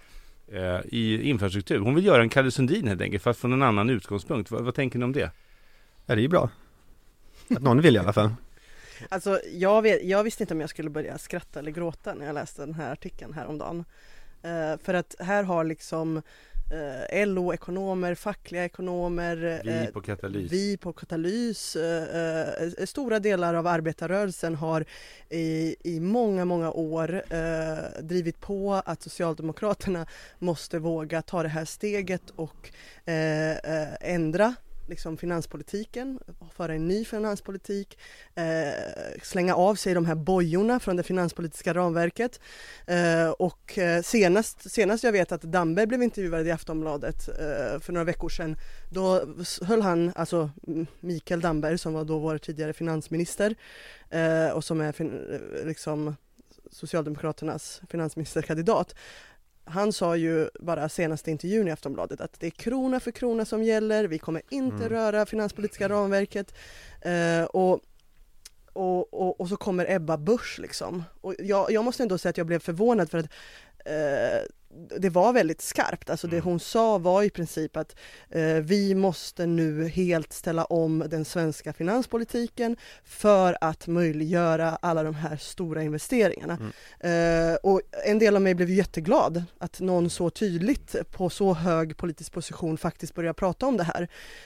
eh, 0.52 0.80
i 0.86 1.30
infrastruktur. 1.30 1.80
Hon 1.80 1.96
vill 1.96 2.06
göra 2.06 2.22
en 2.22 2.30
Kalle 2.30 2.52
Sundin 2.52 2.88
helt 2.88 3.02
enkelt, 3.02 3.24
fast 3.24 3.40
från 3.40 3.54
en 3.54 3.62
annan 3.62 3.90
utgångspunkt. 3.90 4.52
Vad, 4.52 4.62
vad 4.62 4.76
tänker 4.76 5.00
ni 5.00 5.06
om 5.06 5.12
det? 5.12 5.32
Ja, 6.06 6.16
det 6.16 6.22
är 6.22 6.24
ju 6.24 6.28
bra. 6.28 6.50
Att 7.50 7.62
någon 7.62 7.82
vill 7.82 7.96
i 7.96 8.00
alla 8.00 8.14
fall. 8.14 8.30
Alltså 9.10 9.40
jag, 9.54 9.82
vet, 9.82 10.04
jag 10.04 10.24
visste 10.24 10.44
inte 10.44 10.54
om 10.54 10.62
jag 10.62 10.70
skulle 10.70 10.90
börja 10.90 11.18
skratta 11.18 11.60
eller 11.60 11.72
gråta 11.72 12.14
när 12.14 12.26
jag 12.26 12.34
läste 12.34 12.62
den 12.66 12.74
här 12.74 12.92
artikeln 12.92 13.34
häromdagen. 13.34 13.86
Uh, 14.46 14.78
för 14.84 14.94
att 14.94 15.16
här 15.20 15.44
har 15.44 15.64
liksom 15.64 16.22
eh, 16.72 17.28
LO-ekonomer, 17.28 18.16
fackliga 18.16 18.66
ekonomer, 18.66 19.62
vi 19.64 19.86
eh, 19.86 19.86
på 19.86 20.02
Katalys, 20.02 20.52
vi 20.52 20.78
på 20.78 20.94
Katalys 20.94 21.76
eh, 21.76 22.64
eh, 22.64 22.86
stora 22.86 23.20
delar 23.20 23.54
av 23.54 23.68
arbetarrörelsen 23.68 24.56
har 24.56 24.86
i, 25.30 25.76
i 25.84 26.00
många, 26.00 26.46
många 26.46 26.72
år 26.72 27.24
eh, 27.30 28.02
drivit 28.02 28.42
på 28.42 28.82
att 28.86 29.02
Socialdemokraterna 29.02 30.06
måste 30.40 30.80
våga 30.80 31.22
ta 31.22 31.44
det 31.44 31.50
här 31.50 31.66
steget 31.66 32.30
och 32.36 32.70
eh, 33.10 34.12
ändra 34.14 34.56
liksom 34.92 35.18
finanspolitiken, 35.18 36.20
föra 36.56 36.74
en 36.74 36.88
ny 36.88 37.06
finanspolitik, 37.06 37.98
eh, 38.36 39.24
slänga 39.24 39.56
av 39.56 39.76
sig 39.76 39.94
de 39.94 40.06
här 40.06 40.16
bojorna 40.16 40.80
från 40.80 40.96
det 40.96 41.04
finanspolitiska 41.04 41.74
ramverket. 41.74 42.40
Eh, 42.88 43.30
och 43.30 43.78
eh, 43.78 44.02
senast, 44.02 44.72
senast 44.72 45.04
jag 45.04 45.12
vet 45.12 45.32
att 45.32 45.42
Damberg 45.42 45.88
blev 45.88 46.04
intervjuad 46.04 46.48
i 46.48 46.52
Aftonbladet 46.52 47.30
eh, 47.30 47.80
för 47.80 47.92
några 47.92 48.06
veckor 48.06 48.30
sedan, 48.30 48.56
då 48.90 49.26
höll 49.62 49.82
han, 49.82 50.12
alltså 50.16 50.50
Mikael 51.00 51.42
Damberg 51.42 51.78
som 51.78 51.94
var 51.94 52.06
då 52.06 52.20
vår 52.20 52.38
tidigare 52.38 52.74
finansminister 52.74 53.56
eh, 54.10 54.50
och 54.50 54.64
som 54.64 54.82
är 54.82 54.92
fin, 54.92 55.40
liksom 55.66 56.16
Socialdemokraternas 56.72 57.82
finansministerkandidat 57.90 58.96
han 59.66 59.94
sa 59.94 60.16
ju 60.16 60.50
bara 60.60 60.90
senaste 60.90 61.32
intervjun 61.32 61.68
i 61.68 61.72
Aftonbladet 61.72 62.22
att 62.22 62.40
det 62.40 62.48
är 62.48 62.52
krona 62.52 63.00
för 63.00 63.12
krona 63.12 63.46
som 63.46 63.64
gäller, 63.64 64.08
vi 64.08 64.20
kommer 64.20 64.42
inte 64.50 64.86
mm. 64.86 64.90
röra 64.90 65.26
finanspolitiska 65.26 65.90
ramverket. 65.90 66.54
Eh, 67.02 67.44
och, 67.44 67.80
och, 68.74 69.14
och, 69.14 69.42
och, 69.42 69.50
så 69.50 69.58
kommer 69.58 69.92
Ebba 69.92 70.18
Busch 70.18 70.60
liksom. 70.60 71.04
Och 71.22 71.36
jag, 71.40 71.72
jag 71.72 71.86
måste 71.86 72.04
ändå 72.04 72.18
säga 72.18 72.30
att 72.30 72.38
jag 72.38 72.48
blev 72.48 72.60
förvånad 72.60 73.10
för 73.12 73.18
att 73.18 73.30
eh, 73.86 74.48
det 75.00 75.10
var 75.10 75.34
väldigt 75.34 75.62
skarpt, 75.62 76.10
alltså 76.10 76.28
det 76.28 76.36
mm. 76.36 76.46
hon 76.46 76.60
sa 76.60 76.98
var 76.98 77.24
i 77.24 77.30
princip 77.30 77.78
att 77.78 77.96
eh, 78.30 78.54
vi 78.54 78.96
måste 78.96 79.46
nu 79.46 79.88
helt 79.88 80.34
ställa 80.34 80.66
om 80.66 81.04
den 81.10 81.26
svenska 81.26 81.74
finanspolitiken 81.74 82.78
för 83.04 83.58
att 83.62 83.88
möjliggöra 83.88 84.70
alla 84.82 85.04
de 85.04 85.16
här 85.16 85.38
stora 85.38 85.84
investeringarna. 85.84 86.72
Mm. 87.02 87.52
Eh, 87.54 87.56
och 87.56 87.82
en 88.06 88.20
del 88.20 88.36
av 88.36 88.42
mig 88.42 88.56
blev 88.56 88.70
jätteglad 88.70 89.44
att 89.58 89.80
någon 89.80 90.10
så 90.10 90.30
tydligt 90.30 90.96
på 91.12 91.30
så 91.30 91.54
hög 91.54 91.98
politisk 91.98 92.32
position 92.32 92.78
faktiskt 92.78 93.16
börjar 93.16 93.34
prata 93.34 93.66
om 93.66 93.78
det 93.78 93.84
här. 93.84 94.02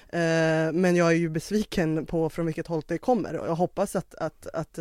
Eh, 0.10 0.74
men 0.74 0.96
jag 0.96 1.08
är 1.08 1.16
ju 1.16 1.30
besviken 1.30 2.06
på 2.06 2.30
från 2.30 2.46
vilket 2.46 2.68
håll 2.68 2.82
det 2.88 2.98
kommer 2.98 3.38
och 3.38 3.48
jag 3.48 3.56
hoppas 3.56 3.96
att, 3.96 4.16
att, 4.16 4.48
att 4.48 4.80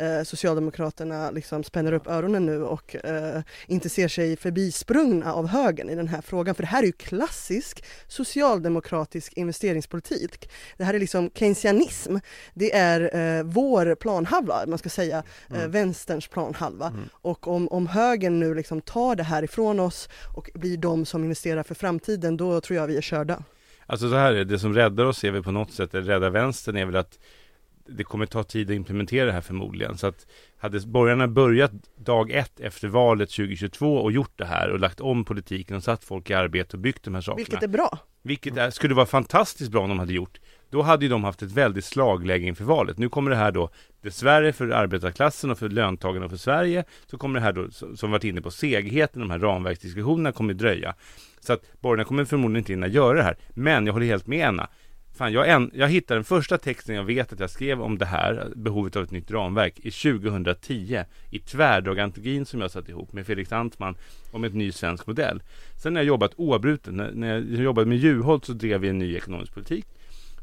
eh, 0.00 0.22
Socialdemokraterna 0.22 1.30
liksom 1.30 1.64
spänner 1.64 1.92
upp 1.92 2.06
öronen 2.06 2.46
nu 2.46 2.62
och 2.62 2.96
eh, 2.96 3.42
inte 3.66 3.88
ser 3.88 4.08
sig 4.08 4.36
förbisprungna 4.36 5.32
av 5.32 5.46
högern 5.46 5.90
i 5.90 5.94
den 5.94 6.08
här 6.08 6.20
frågan. 6.20 6.54
För 6.54 6.62
det 6.62 6.68
här 6.68 6.82
är 6.82 6.86
ju 6.86 6.92
klassisk 6.92 7.84
socialdemokratisk 8.08 9.32
investeringspolitik. 9.32 10.50
Det 10.76 10.84
här 10.84 10.94
är 10.94 10.98
liksom 10.98 11.30
keynesianism. 11.34 12.16
Det 12.54 12.76
är 12.76 13.16
eh, 13.16 13.44
vår 13.44 13.94
planhalva, 13.94 14.66
man 14.66 14.78
ska 14.78 14.88
säga, 14.88 15.22
eh, 15.50 15.56
mm. 15.58 15.70
vänsterns 15.70 16.28
planhalva. 16.28 16.86
Mm. 16.86 17.08
Och 17.12 17.48
om, 17.48 17.68
om 17.68 17.86
högern 17.86 18.40
nu 18.40 18.54
liksom 18.54 18.80
tar 18.80 19.16
det 19.16 19.22
här 19.22 19.42
ifrån 19.42 19.80
oss 19.80 20.08
och 20.36 20.50
blir 20.54 20.76
de 20.76 21.06
som 21.06 21.22
investerar 21.24 21.62
för 21.62 21.74
framtiden, 21.74 22.36
då 22.36 22.60
tror 22.60 22.76
jag 22.76 22.86
vi 22.86 22.96
är 22.96 23.00
körda. 23.00 23.42
Alltså 23.86 24.10
så 24.10 24.16
här 24.16 24.32
är 24.32 24.36
det, 24.36 24.44
det 24.44 24.58
som 24.58 24.74
räddar 24.74 25.04
oss 25.04 25.24
är 25.24 25.30
väl 25.30 25.42
på 25.42 25.50
något 25.50 25.72
sätt, 25.72 25.94
eller 25.94 26.06
räddar 26.06 26.30
vänstern 26.30 26.76
är 26.76 26.86
väl 26.86 26.96
att 26.96 27.18
det 27.88 28.04
kommer 28.04 28.26
ta 28.26 28.42
tid 28.42 28.70
att 28.70 28.76
implementera 28.76 29.26
det 29.26 29.32
här 29.32 29.40
förmodligen. 29.40 29.98
Så 29.98 30.06
att 30.06 30.26
hade 30.58 30.80
borgarna 30.80 31.28
börjat 31.28 31.72
dag 31.96 32.30
ett 32.30 32.60
efter 32.60 32.88
valet 32.88 33.30
2022 33.30 33.96
och 33.96 34.12
gjort 34.12 34.32
det 34.36 34.44
här 34.44 34.70
och 34.70 34.80
lagt 34.80 35.00
om 35.00 35.24
politiken 35.24 35.76
och 35.76 35.82
satt 35.82 36.04
folk 36.04 36.30
i 36.30 36.34
arbete 36.34 36.76
och 36.76 36.80
byggt 36.80 37.04
de 37.04 37.14
här 37.14 37.20
sakerna. 37.20 37.36
Vilket 37.36 37.62
är 37.62 37.68
bra. 37.68 37.98
Vilket 38.22 38.56
är, 38.56 38.70
skulle 38.70 38.94
vara 38.94 39.06
fantastiskt 39.06 39.70
bra 39.70 39.82
om 39.82 39.88
de 39.88 39.98
hade 39.98 40.12
gjort. 40.12 40.40
Då 40.70 40.82
hade 40.82 41.04
ju 41.04 41.08
de 41.08 41.24
haft 41.24 41.42
ett 41.42 41.52
väldigt 41.52 41.84
slagläge 41.84 42.46
inför 42.46 42.64
valet. 42.64 42.98
Nu 42.98 43.08
kommer 43.08 43.30
det 43.30 43.36
här 43.36 43.52
då, 43.52 43.70
dessvärre 44.02 44.52
för 44.52 44.70
arbetarklassen 44.70 45.50
och 45.50 45.58
för 45.58 45.68
löntagarna 45.68 46.24
och 46.24 46.30
för 46.30 46.38
Sverige, 46.38 46.84
så 47.06 47.18
kommer 47.18 47.40
det 47.40 47.44
här 47.44 47.52
då, 47.52 47.70
som 47.96 48.10
varit 48.10 48.24
inne 48.24 48.40
på, 48.40 48.50
segheten, 48.50 49.20
de 49.20 49.30
här 49.30 49.38
ramverksdiskussionerna 49.38 50.32
kommer 50.32 50.54
dröja. 50.54 50.94
Så 51.40 51.52
att 51.52 51.80
borgarna 51.80 52.04
kommer 52.04 52.24
förmodligen 52.24 52.58
inte 52.60 52.72
hinna 52.72 52.86
göra 52.86 53.16
det 53.16 53.22
här. 53.22 53.36
Men 53.54 53.86
jag 53.86 53.92
håller 53.92 54.06
helt 54.06 54.26
med 54.26 54.48
Anna. 54.48 54.68
Fan, 55.18 55.32
jag, 55.32 55.48
en, 55.50 55.70
jag 55.74 55.88
hittade 55.88 56.18
den 56.18 56.24
första 56.24 56.58
texten 56.58 56.94
jag 56.94 57.04
vet 57.04 57.32
att 57.32 57.40
jag 57.40 57.50
skrev 57.50 57.82
om 57.82 57.98
det 57.98 58.06
här, 58.06 58.52
behovet 58.56 58.96
av 58.96 59.02
ett 59.02 59.10
nytt 59.10 59.30
ramverk, 59.30 59.78
i 59.78 59.90
2010 59.90 61.04
i 61.30 61.38
tvärdragantologin 61.38 62.46
som 62.46 62.60
jag 62.60 62.70
satt 62.70 62.88
ihop 62.88 63.12
med 63.12 63.26
Felix 63.26 63.52
Antman 63.52 63.94
om 64.30 64.44
ett 64.44 64.54
ny 64.54 64.72
svensk 64.72 65.06
modell. 65.06 65.42
Sen 65.76 65.94
har 65.94 66.02
jag 66.02 66.06
jobbat 66.06 66.32
oavbrutet, 66.36 66.94
när, 66.94 67.12
när 67.12 67.28
jag 67.28 67.62
jobbade 67.62 67.86
med 67.86 67.98
Juholt 67.98 68.44
så 68.44 68.52
drev 68.52 68.80
vi 68.80 68.88
en 68.88 68.98
ny 68.98 69.16
ekonomisk 69.16 69.54
politik. 69.54 69.86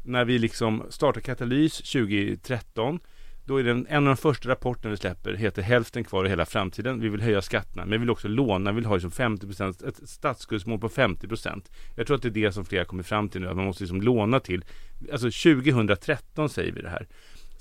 När 0.04 0.24
vi 0.24 0.38
liksom 0.38 0.82
startade 0.88 1.20
Katalys 1.20 1.78
2013 1.78 3.00
då 3.46 3.56
är 3.56 3.64
det 3.64 3.70
en, 3.70 3.96
av 3.96 4.04
de 4.04 4.16
första 4.16 4.48
rapporterna 4.48 4.90
vi 4.90 4.96
släpper 4.96 5.34
heter 5.34 5.62
Hälften 5.62 6.04
kvar 6.04 6.24
i 6.24 6.28
hela 6.28 6.46
framtiden. 6.46 7.00
Vi 7.00 7.08
vill 7.08 7.20
höja 7.20 7.42
skatterna, 7.42 7.82
men 7.82 7.90
vi 7.90 7.98
vill 7.98 8.10
också 8.10 8.28
låna. 8.28 8.72
Vi 8.72 8.74
vill 8.74 8.84
ha 8.84 8.94
liksom 8.94 9.10
50%, 9.10 9.88
ett 9.88 10.08
statsskuldsmål 10.08 10.78
på 10.78 10.88
50%. 10.88 11.70
Jag 11.96 12.06
tror 12.06 12.16
att 12.16 12.22
det 12.22 12.28
är 12.28 12.30
det 12.30 12.52
som 12.52 12.64
flera 12.64 12.84
kommer 12.84 13.02
fram 13.02 13.28
till 13.28 13.40
nu, 13.40 13.48
att 13.48 13.56
man 13.56 13.64
måste 13.64 13.82
liksom 13.82 14.02
låna 14.02 14.40
till. 14.40 14.64
Alltså 15.12 15.26
2013 15.26 16.48
säger 16.48 16.72
vi 16.72 16.82
det 16.82 16.88
här. 16.88 17.06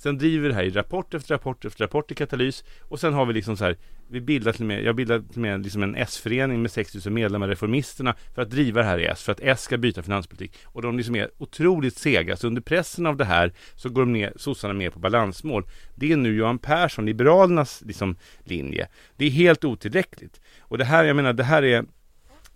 Sen 0.06 0.18
driver 0.18 0.44
vi 0.44 0.48
det 0.48 0.56
här 0.56 0.64
i 0.64 0.70
rapport 0.70 1.14
efter 1.14 1.34
rapport 1.34 1.66
efter 1.66 1.84
rapport 1.84 2.12
i 2.12 2.16
Katalys 2.16 2.64
och 2.82 3.00
sen 3.00 3.14
har 3.14 3.26
vi 3.26 3.34
liksom 3.34 3.58
så 3.58 3.66
här 3.66 3.78
Vi 4.08 4.22
bildar 4.22 4.52
till 4.52 4.62
och 4.62 4.68
med, 4.68 4.84
jag 4.84 4.96
bildar 4.96 5.20
till 5.20 5.30
och 5.30 5.38
med 5.38 5.64
liksom 5.64 5.84
en 5.84 5.96
S-förening 5.96 6.62
med 6.62 6.72
6000 6.72 7.14
medlemmar, 7.14 7.48
Reformisterna 7.48 8.16
för 8.36 8.42
att 8.42 8.50
driva 8.50 8.82
det 8.82 8.88
här 8.88 9.00
i 9.00 9.06
S, 9.06 9.24
för 9.24 9.32
att 9.32 9.40
S 9.40 9.62
ska 9.62 9.78
byta 9.78 10.04
finanspolitik. 10.04 10.58
Och 10.66 10.82
de 10.82 10.98
liksom 10.98 11.16
är 11.16 11.30
otroligt 11.38 11.98
sega, 11.98 12.38
så 12.38 12.48
under 12.48 12.62
pressen 12.62 13.06
av 13.06 13.18
det 13.18 13.26
här 13.26 13.54
så 13.76 13.90
går 13.90 14.02
de 14.02 14.14
ner, 14.14 14.34
sossarna 14.36 14.74
med 14.74 14.94
på 14.94 15.00
balansmål. 15.00 15.64
Det 15.96 16.12
är 16.12 16.18
nu 16.18 16.36
Johan 16.36 16.60
Persson, 16.60 17.06
Liberalernas 17.06 17.82
liksom 17.86 18.16
linje. 18.44 18.88
Det 19.18 19.26
är 19.26 19.30
helt 19.30 19.64
otillräckligt. 19.64 20.42
Och 20.60 20.78
det 20.78 20.86
här, 20.86 21.04
jag 21.04 21.16
menar, 21.16 21.34
det 21.34 21.44
här 21.44 21.64
är 21.64 21.86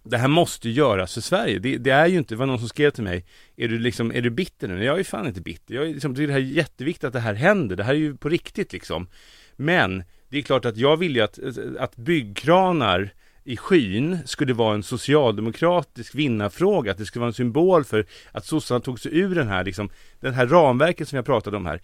det 0.10 0.18
här 0.18 0.28
måste 0.28 0.70
göras 0.70 1.14
för 1.14 1.22
Sverige. 1.22 1.60
Det, 1.60 1.78
det, 1.78 1.92
är 1.92 2.08
ju 2.08 2.18
inte, 2.18 2.34
det 2.34 2.40
var 2.40 2.46
någon 2.46 2.60
som 2.60 2.70
skrev 2.70 2.92
till 2.92 3.04
mig, 3.04 3.26
är 3.56 3.68
du 3.68 3.80
liksom, 3.80 4.12
är 4.12 4.22
du 4.22 4.30
bitter 4.30 4.68
nu? 4.68 4.84
Jag 4.84 5.00
är 5.00 5.04
fan 5.04 5.28
inte 5.28 5.42
bitter. 5.42 5.76
Jag 5.76 5.86
är 5.86 5.94
liksom, 5.94 6.16
tycker 6.16 6.28
det 6.28 6.34
här 6.34 6.40
är 6.40 6.44
jätteviktigt 6.44 7.04
att 7.04 7.14
det 7.14 7.20
här 7.20 7.34
händer. 7.34 7.76
Det 7.76 7.84
här 7.84 7.94
är 7.94 7.98
ju 7.98 8.18
på 8.18 8.30
riktigt 8.30 8.74
liksom. 8.74 9.08
Men 9.56 10.04
det 10.30 10.38
är 10.38 10.42
klart 10.42 10.66
att 10.66 10.78
jag 10.78 10.98
vill 10.98 11.16
ju 11.16 11.22
att, 11.22 11.40
att 11.80 11.96
byggkranar 11.96 13.14
i 13.44 13.58
skyn 13.58 14.18
skulle 14.26 14.54
vara 14.54 14.76
en 14.76 14.84
socialdemokratisk 14.84 16.16
vinnarfråga, 16.16 16.92
att 16.92 16.98
det 16.98 17.06
skulle 17.06 17.22
vara 17.22 17.30
en 17.30 17.34
symbol 17.34 17.84
för 17.84 18.06
att 18.32 18.46
sossarna 18.46 18.80
tog 18.80 19.00
sig 19.00 19.18
ur 19.18 19.36
den 19.36 19.48
här, 19.48 19.64
liksom, 19.64 19.90
den 20.20 20.34
här 20.34 20.48
ramverket 20.48 21.08
som 21.08 21.16
jag 21.16 21.26
pratade 21.26 21.58
om 21.58 21.66
här. 21.66 21.82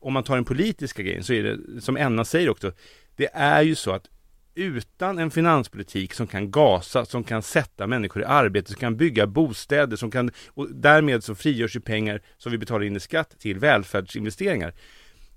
Om 0.00 0.12
man 0.12 0.22
tar 0.22 0.34
den 0.34 0.44
politiska 0.44 1.02
grejen 1.02 1.24
så 1.24 1.32
är 1.32 1.42
det, 1.42 1.80
som 1.80 1.96
Enna 1.96 2.24
säger 2.24 2.50
också, 2.50 2.72
det 3.16 3.28
är 3.32 3.62
ju 3.62 3.74
så 3.74 3.90
att 3.90 4.08
utan 4.56 5.18
en 5.18 5.30
finanspolitik 5.30 6.14
som 6.14 6.26
kan 6.26 6.50
gasa, 6.50 7.04
som 7.04 7.24
kan 7.24 7.42
sätta 7.42 7.86
människor 7.86 8.22
i 8.22 8.24
arbete, 8.24 8.70
som 8.70 8.80
kan 8.80 8.96
bygga 8.96 9.26
bostäder, 9.26 9.96
som 9.96 10.10
kan, 10.10 10.30
och 10.48 10.68
därmed 10.70 11.24
så 11.24 11.34
frigörs 11.34 11.76
ju 11.76 11.80
pengar 11.80 12.22
som 12.36 12.52
vi 12.52 12.58
betalar 12.58 12.84
in 12.84 12.96
i 12.96 13.00
skatt 13.00 13.34
till 13.38 13.58
välfärdsinvesteringar. 13.58 14.74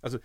Alltså, 0.01 0.19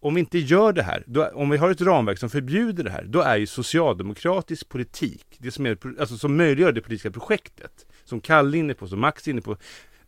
om 0.00 0.14
vi 0.14 0.20
inte 0.20 0.38
gör 0.38 0.72
det 0.72 0.82
här, 0.82 1.04
då, 1.06 1.24
om 1.26 1.50
vi 1.50 1.56
har 1.56 1.70
ett 1.70 1.80
ramverk 1.80 2.18
som 2.18 2.30
förbjuder 2.30 2.84
det 2.84 2.90
här, 2.90 3.04
då 3.04 3.20
är 3.20 3.36
ju 3.36 3.46
socialdemokratisk 3.46 4.68
politik, 4.68 5.26
det 5.38 5.50
som, 5.50 5.66
är, 5.66 5.78
alltså, 6.00 6.16
som 6.16 6.36
möjliggör 6.36 6.72
det 6.72 6.80
politiska 6.80 7.10
projektet, 7.10 7.86
som 8.04 8.20
Kalle 8.20 8.56
är 8.56 8.58
inne 8.58 8.74
på, 8.74 8.88
som 8.88 9.00
Max 9.00 9.26
är 9.26 9.30
inne 9.30 9.40
på, 9.40 9.56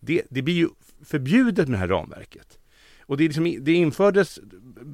det, 0.00 0.22
det 0.30 0.42
blir 0.42 0.54
ju 0.54 0.68
förbjudet 1.04 1.68
med 1.68 1.74
det 1.74 1.80
här 1.80 1.88
ramverket. 1.88 2.58
Och 3.06 3.16
det, 3.16 3.24
liksom, 3.24 3.56
det 3.60 3.72
infördes 3.72 4.38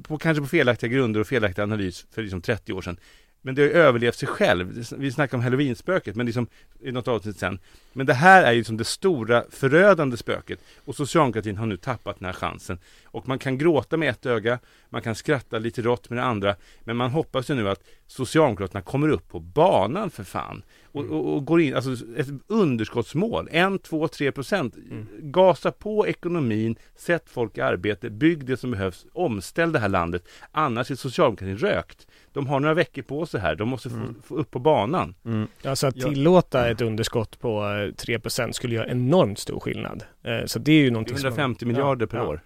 på, 0.03 0.17
kanske 0.17 0.41
på 0.41 0.47
felaktiga 0.47 0.89
grunder 0.89 1.19
och 1.19 1.27
felaktig 1.27 1.61
analys 1.61 2.05
för 2.11 2.21
liksom 2.21 2.41
30 2.41 2.73
år 2.73 2.81
sedan. 2.81 2.97
Men 3.41 3.55
det 3.55 3.61
har 3.61 3.69
ju 3.69 3.73
överlevt 3.73 4.15
sig 4.15 4.27
själv. 4.27 4.85
Vi 4.97 5.11
snackar 5.11 5.37
om 5.37 5.43
halloweenspöket, 5.43 6.15
men 6.15 6.25
liksom 6.25 6.47
i 6.79 6.91
något 6.91 7.07
avsnitt 7.07 7.37
sen. 7.39 7.59
Men 7.93 8.05
det 8.05 8.13
här 8.13 8.43
är 8.43 8.51
ju 8.51 8.57
liksom 8.57 8.77
det 8.77 8.83
stora 8.83 9.43
förödande 9.49 10.17
spöket. 10.17 10.59
Och 10.85 10.95
socialdemokratin 10.95 11.57
har 11.57 11.65
nu 11.65 11.77
tappat 11.77 12.19
den 12.19 12.25
här 12.25 12.33
chansen. 12.33 12.77
Och 13.11 13.27
man 13.27 13.39
kan 13.39 13.57
gråta 13.57 13.97
med 13.97 14.09
ett 14.09 14.25
öga, 14.25 14.59
man 14.89 15.01
kan 15.01 15.15
skratta 15.15 15.59
lite 15.59 15.81
rått 15.81 16.09
med 16.09 16.19
det 16.19 16.23
andra. 16.23 16.55
Men 16.83 16.97
man 16.97 17.11
hoppas 17.11 17.49
ju 17.49 17.53
nu 17.53 17.69
att 17.69 17.83
Socialdemokraterna 18.07 18.81
kommer 18.81 19.09
upp 19.09 19.27
på 19.27 19.39
banan 19.39 20.09
för 20.09 20.23
fan. 20.23 20.63
Och, 20.83 21.01
mm. 21.01 21.13
och, 21.13 21.35
och 21.35 21.45
går 21.45 21.61
in, 21.61 21.75
alltså 21.75 21.91
ett 22.17 22.27
underskottsmål, 22.47 23.49
1, 23.51 23.83
2, 23.83 24.07
3 24.07 24.31
procent. 24.31 24.75
Mm. 24.75 25.07
Gasa 25.19 25.71
på 25.71 26.07
ekonomin, 26.07 26.75
sätt 26.95 27.23
folk 27.29 27.57
i 27.57 27.61
arbete, 27.61 28.09
bygg 28.09 28.45
det 28.45 28.57
som 28.57 28.71
behövs, 28.71 29.05
omställ 29.13 29.71
det 29.71 29.79
här 29.79 29.89
landet. 29.89 30.27
Annars 30.51 30.91
är 30.91 30.95
socialdemokratin 30.95 31.57
rökt. 31.57 32.07
De 32.33 32.47
har 32.47 32.59
några 32.59 32.73
veckor 32.73 33.01
på 33.01 33.25
sig 33.25 33.41
här, 33.41 33.55
de 33.55 33.69
måste 33.69 33.89
få, 33.89 33.95
mm. 33.95 34.15
få 34.23 34.35
upp 34.35 34.51
på 34.51 34.59
banan. 34.59 35.15
Mm. 35.25 35.47
Alltså 35.63 35.87
att 35.87 35.95
tillåta 35.95 36.69
ett 36.69 36.81
underskott 36.81 37.39
på 37.39 37.63
3 37.97 38.19
procent 38.19 38.55
skulle 38.55 38.75
göra 38.75 38.87
enormt 38.87 39.39
stor 39.39 39.59
skillnad. 39.59 40.03
Eh, 40.23 40.45
så 40.45 40.59
det 40.59 40.71
är 40.71 40.83
ju 40.83 40.91
någonting 40.91 41.15
150 41.15 41.59
som, 41.59 41.67
miljarder 41.67 42.05
per 42.05 42.17
ja. 42.17 42.27
år. 42.27 42.41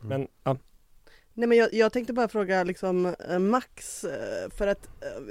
Men, 0.00 0.28
ja. 0.44 0.56
Nej 1.34 1.48
men 1.48 1.58
jag, 1.58 1.74
jag, 1.74 1.92
tänkte 1.92 2.12
bara 2.12 2.28
fråga 2.28 2.64
liksom 2.64 3.14
eh, 3.28 3.38
Max, 3.38 4.04
eh, 4.04 4.50
för 4.56 4.66
att 4.66 4.86
eh, 4.86 5.22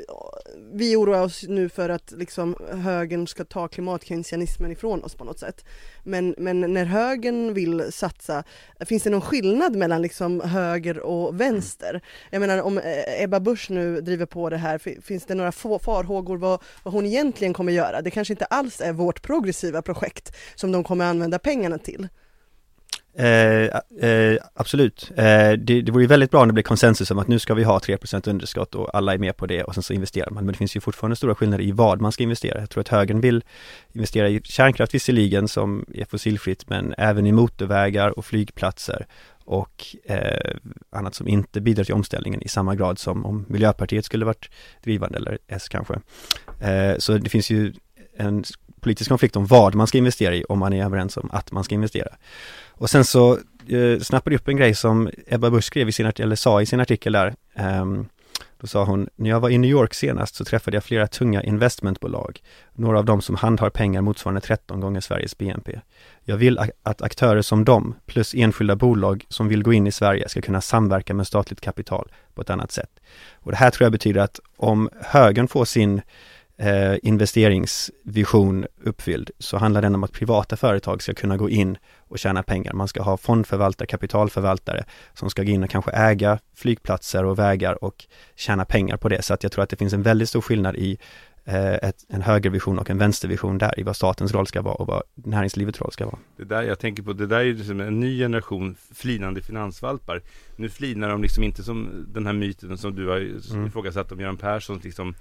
vi 0.73 0.95
oroar 0.95 1.21
oss 1.21 1.43
nu 1.47 1.69
för 1.69 1.89
att 1.89 2.11
liksom 2.11 2.55
högern 2.71 3.27
ska 3.27 3.45
ta 3.45 3.67
klimatkeynesianismen 3.67 4.71
ifrån 4.71 5.03
oss 5.03 5.15
på 5.15 5.23
något 5.23 5.39
sätt. 5.39 5.65
Men, 6.03 6.35
men 6.37 6.73
när 6.73 6.85
högern 6.85 7.53
vill 7.53 7.91
satsa, 7.91 8.43
finns 8.79 9.03
det 9.03 9.09
någon 9.09 9.21
skillnad 9.21 9.75
mellan 9.75 10.01
liksom 10.01 10.41
höger 10.41 10.99
och 10.99 11.41
vänster? 11.41 12.01
Jag 12.29 12.39
menar 12.39 12.61
om 12.61 12.81
Ebba 13.19 13.39
Busch 13.39 13.71
nu 13.71 14.01
driver 14.01 14.25
på 14.25 14.49
det 14.49 14.57
här, 14.57 15.01
finns 15.01 15.25
det 15.25 15.35
några 15.35 15.51
farhågor 15.51 16.37
vad, 16.37 16.61
vad 16.83 16.93
hon 16.93 17.05
egentligen 17.05 17.53
kommer 17.53 17.71
göra? 17.71 18.01
Det 18.01 18.11
kanske 18.11 18.33
inte 18.33 18.45
alls 18.45 18.81
är 18.81 18.93
vårt 18.93 19.21
progressiva 19.21 19.81
projekt 19.81 20.35
som 20.55 20.71
de 20.71 20.83
kommer 20.83 21.05
använda 21.05 21.39
pengarna 21.39 21.77
till. 21.77 22.07
Eh, 23.19 23.65
eh, 24.09 24.37
absolut. 24.53 25.11
Eh, 25.15 25.51
det, 25.51 25.81
det 25.81 25.91
vore 25.91 26.03
ju 26.03 26.07
väldigt 26.07 26.31
bra 26.31 26.41
om 26.41 26.47
det 26.47 26.53
blir 26.53 26.63
konsensus 26.63 27.11
om 27.11 27.19
att 27.19 27.27
nu 27.27 27.39
ska 27.39 27.53
vi 27.53 27.63
ha 27.63 27.79
3% 27.79 28.29
underskott 28.29 28.75
och 28.75 28.95
alla 28.95 29.13
är 29.13 29.17
med 29.17 29.37
på 29.37 29.45
det 29.45 29.63
och 29.63 29.73
sen 29.73 29.83
så 29.83 29.93
investerar 29.93 30.31
man. 30.31 30.45
Men 30.45 30.51
det 30.53 30.57
finns 30.57 30.75
ju 30.75 30.79
fortfarande 30.79 31.15
stora 31.15 31.35
skillnader 31.35 31.63
i 31.63 31.71
vad 31.71 32.01
man 32.01 32.11
ska 32.11 32.23
investera. 32.23 32.59
Jag 32.59 32.69
tror 32.69 32.81
att 32.81 32.87
högern 32.87 33.21
vill 33.21 33.43
investera 33.93 34.29
i 34.29 34.41
kärnkraft 34.43 34.93
visserligen 34.93 35.47
som 35.47 35.85
är 35.93 36.05
fossilfritt 36.05 36.69
men 36.69 36.93
även 36.97 37.27
i 37.27 37.31
motorvägar 37.31 38.19
och 38.19 38.25
flygplatser 38.25 39.05
och 39.45 39.95
eh, 40.05 40.55
annat 40.89 41.15
som 41.15 41.27
inte 41.27 41.61
bidrar 41.61 41.83
till 41.83 41.93
omställningen 41.93 42.41
i 42.41 42.47
samma 42.47 42.75
grad 42.75 42.99
som 42.99 43.25
om 43.25 43.45
Miljöpartiet 43.49 44.05
skulle 44.05 44.25
varit 44.25 44.49
drivande 44.83 45.17
eller 45.17 45.37
S 45.47 45.69
kanske. 45.69 45.93
Eh, 46.59 46.97
så 46.97 47.17
det 47.17 47.29
finns 47.29 47.49
ju 47.49 47.73
en 48.17 48.43
politisk 48.81 49.09
konflikt 49.09 49.35
om 49.35 49.45
vad 49.45 49.75
man 49.75 49.87
ska 49.87 49.97
investera 49.97 50.35
i 50.35 50.43
om 50.43 50.59
man 50.59 50.73
är 50.73 50.85
överens 50.85 51.17
om 51.17 51.29
att 51.31 51.51
man 51.51 51.63
ska 51.63 51.75
investera. 51.75 52.09
Och 52.79 52.89
sen 52.89 53.05
så 53.05 53.37
eh, 53.67 53.99
snappade 54.01 54.35
upp 54.35 54.47
en 54.47 54.57
grej 54.57 54.75
som 54.75 55.09
Ebba 55.27 55.49
Busch 55.49 55.63
skrev 55.63 55.89
i 55.89 55.91
sin, 55.91 56.05
artikel, 56.05 56.23
eller 56.23 56.35
sa 56.35 56.61
i 56.61 56.65
sin 56.65 56.79
artikel 56.79 57.13
där. 57.13 57.33
Um, 57.81 58.09
då 58.61 58.67
sa 58.67 58.83
hon, 58.83 59.09
när 59.15 59.29
jag 59.29 59.39
var 59.39 59.49
i 59.49 59.57
New 59.57 59.71
York 59.71 59.93
senast 59.93 60.35
så 60.35 60.45
träffade 60.45 60.77
jag 60.77 60.83
flera 60.83 61.07
tunga 61.07 61.43
investmentbolag. 61.43 62.41
Några 62.73 62.99
av 62.99 63.05
dem 63.05 63.21
som 63.21 63.35
handhar 63.35 63.69
pengar 63.69 64.01
motsvarande 64.01 64.41
13 64.41 64.79
gånger 64.79 65.01
Sveriges 65.01 65.37
BNP. 65.37 65.79
Jag 66.23 66.37
vill 66.37 66.59
att 66.83 67.01
aktörer 67.01 67.41
som 67.41 67.65
dem, 67.65 67.95
plus 68.05 68.33
enskilda 68.33 68.75
bolag 68.75 69.25
som 69.29 69.47
vill 69.47 69.63
gå 69.63 69.73
in 69.73 69.87
i 69.87 69.91
Sverige, 69.91 70.29
ska 70.29 70.41
kunna 70.41 70.61
samverka 70.61 71.13
med 71.13 71.27
statligt 71.27 71.61
kapital 71.61 72.11
på 72.33 72.41
ett 72.41 72.49
annat 72.49 72.71
sätt. 72.71 72.99
Och 73.33 73.51
det 73.51 73.57
här 73.57 73.69
tror 73.69 73.85
jag 73.85 73.91
betyder 73.91 74.21
att 74.21 74.39
om 74.57 74.89
högern 75.01 75.47
får 75.47 75.65
sin 75.65 76.01
eh, 76.59 76.97
investeringsvision 77.03 78.65
uppfylld 78.83 79.31
så 79.39 79.57
handlar 79.57 79.81
den 79.81 79.95
om 79.95 80.03
att 80.03 80.11
privata 80.11 80.57
företag 80.57 81.01
ska 81.01 81.13
kunna 81.13 81.37
gå 81.37 81.49
in 81.49 81.77
och 81.97 82.19
tjäna 82.19 82.43
pengar. 82.43 82.73
Man 82.73 82.87
ska 82.87 83.01
ha 83.01 83.17
fondförvaltare, 83.17 83.87
kapitalförvaltare 83.87 84.83
som 85.13 85.29
ska 85.29 85.43
gå 85.43 85.51
in 85.51 85.63
och 85.63 85.69
kanske 85.69 85.91
äga 85.91 86.39
flygplatser 86.55 87.25
och 87.25 87.39
vägar 87.39 87.83
och 87.83 88.05
tjäna 88.35 88.65
pengar 88.65 88.97
på 88.97 89.09
det. 89.09 89.21
Så 89.21 89.33
att 89.33 89.43
jag 89.43 89.51
tror 89.51 89.63
att 89.63 89.69
det 89.69 89.75
finns 89.75 89.93
en 89.93 90.03
väldigt 90.03 90.29
stor 90.29 90.41
skillnad 90.41 90.75
i 90.75 90.97
eh, 91.45 91.73
ett, 91.73 92.05
en 92.09 92.21
högervision 92.21 92.79
och 92.79 92.89
en 92.89 92.97
vänstervision 92.97 93.57
där 93.57 93.79
i 93.79 93.83
vad 93.83 93.95
statens 93.95 94.33
roll 94.33 94.47
ska 94.47 94.61
vara 94.61 94.75
och 94.75 94.87
vad 94.87 95.03
näringslivets 95.13 95.81
roll 95.81 95.91
ska 95.91 96.05
vara. 96.05 96.19
Det 96.37 96.45
där 96.45 96.63
jag 96.63 96.79
tänker 96.79 97.03
på, 97.03 97.13
det 97.13 97.27
där 97.27 97.39
är 97.39 97.43
ju 97.43 97.53
liksom 97.53 97.79
en 97.79 97.99
ny 97.99 98.17
generation 98.17 98.75
flinande 98.95 99.41
finansvalpar. 99.41 100.21
Nu 100.55 100.69
flinar 100.69 101.09
de 101.09 101.21
liksom 101.21 101.43
inte 101.43 101.63
som 101.63 102.05
den 102.13 102.25
här 102.25 102.33
myten 102.33 102.77
som 102.77 102.95
du 102.95 103.07
har 103.07 103.17
mm. 103.17 103.65
ifrågasatt 103.67 104.11
om 104.11 104.19
Göran 104.19 104.37
Persson 104.37 104.79
liksom 104.83 105.15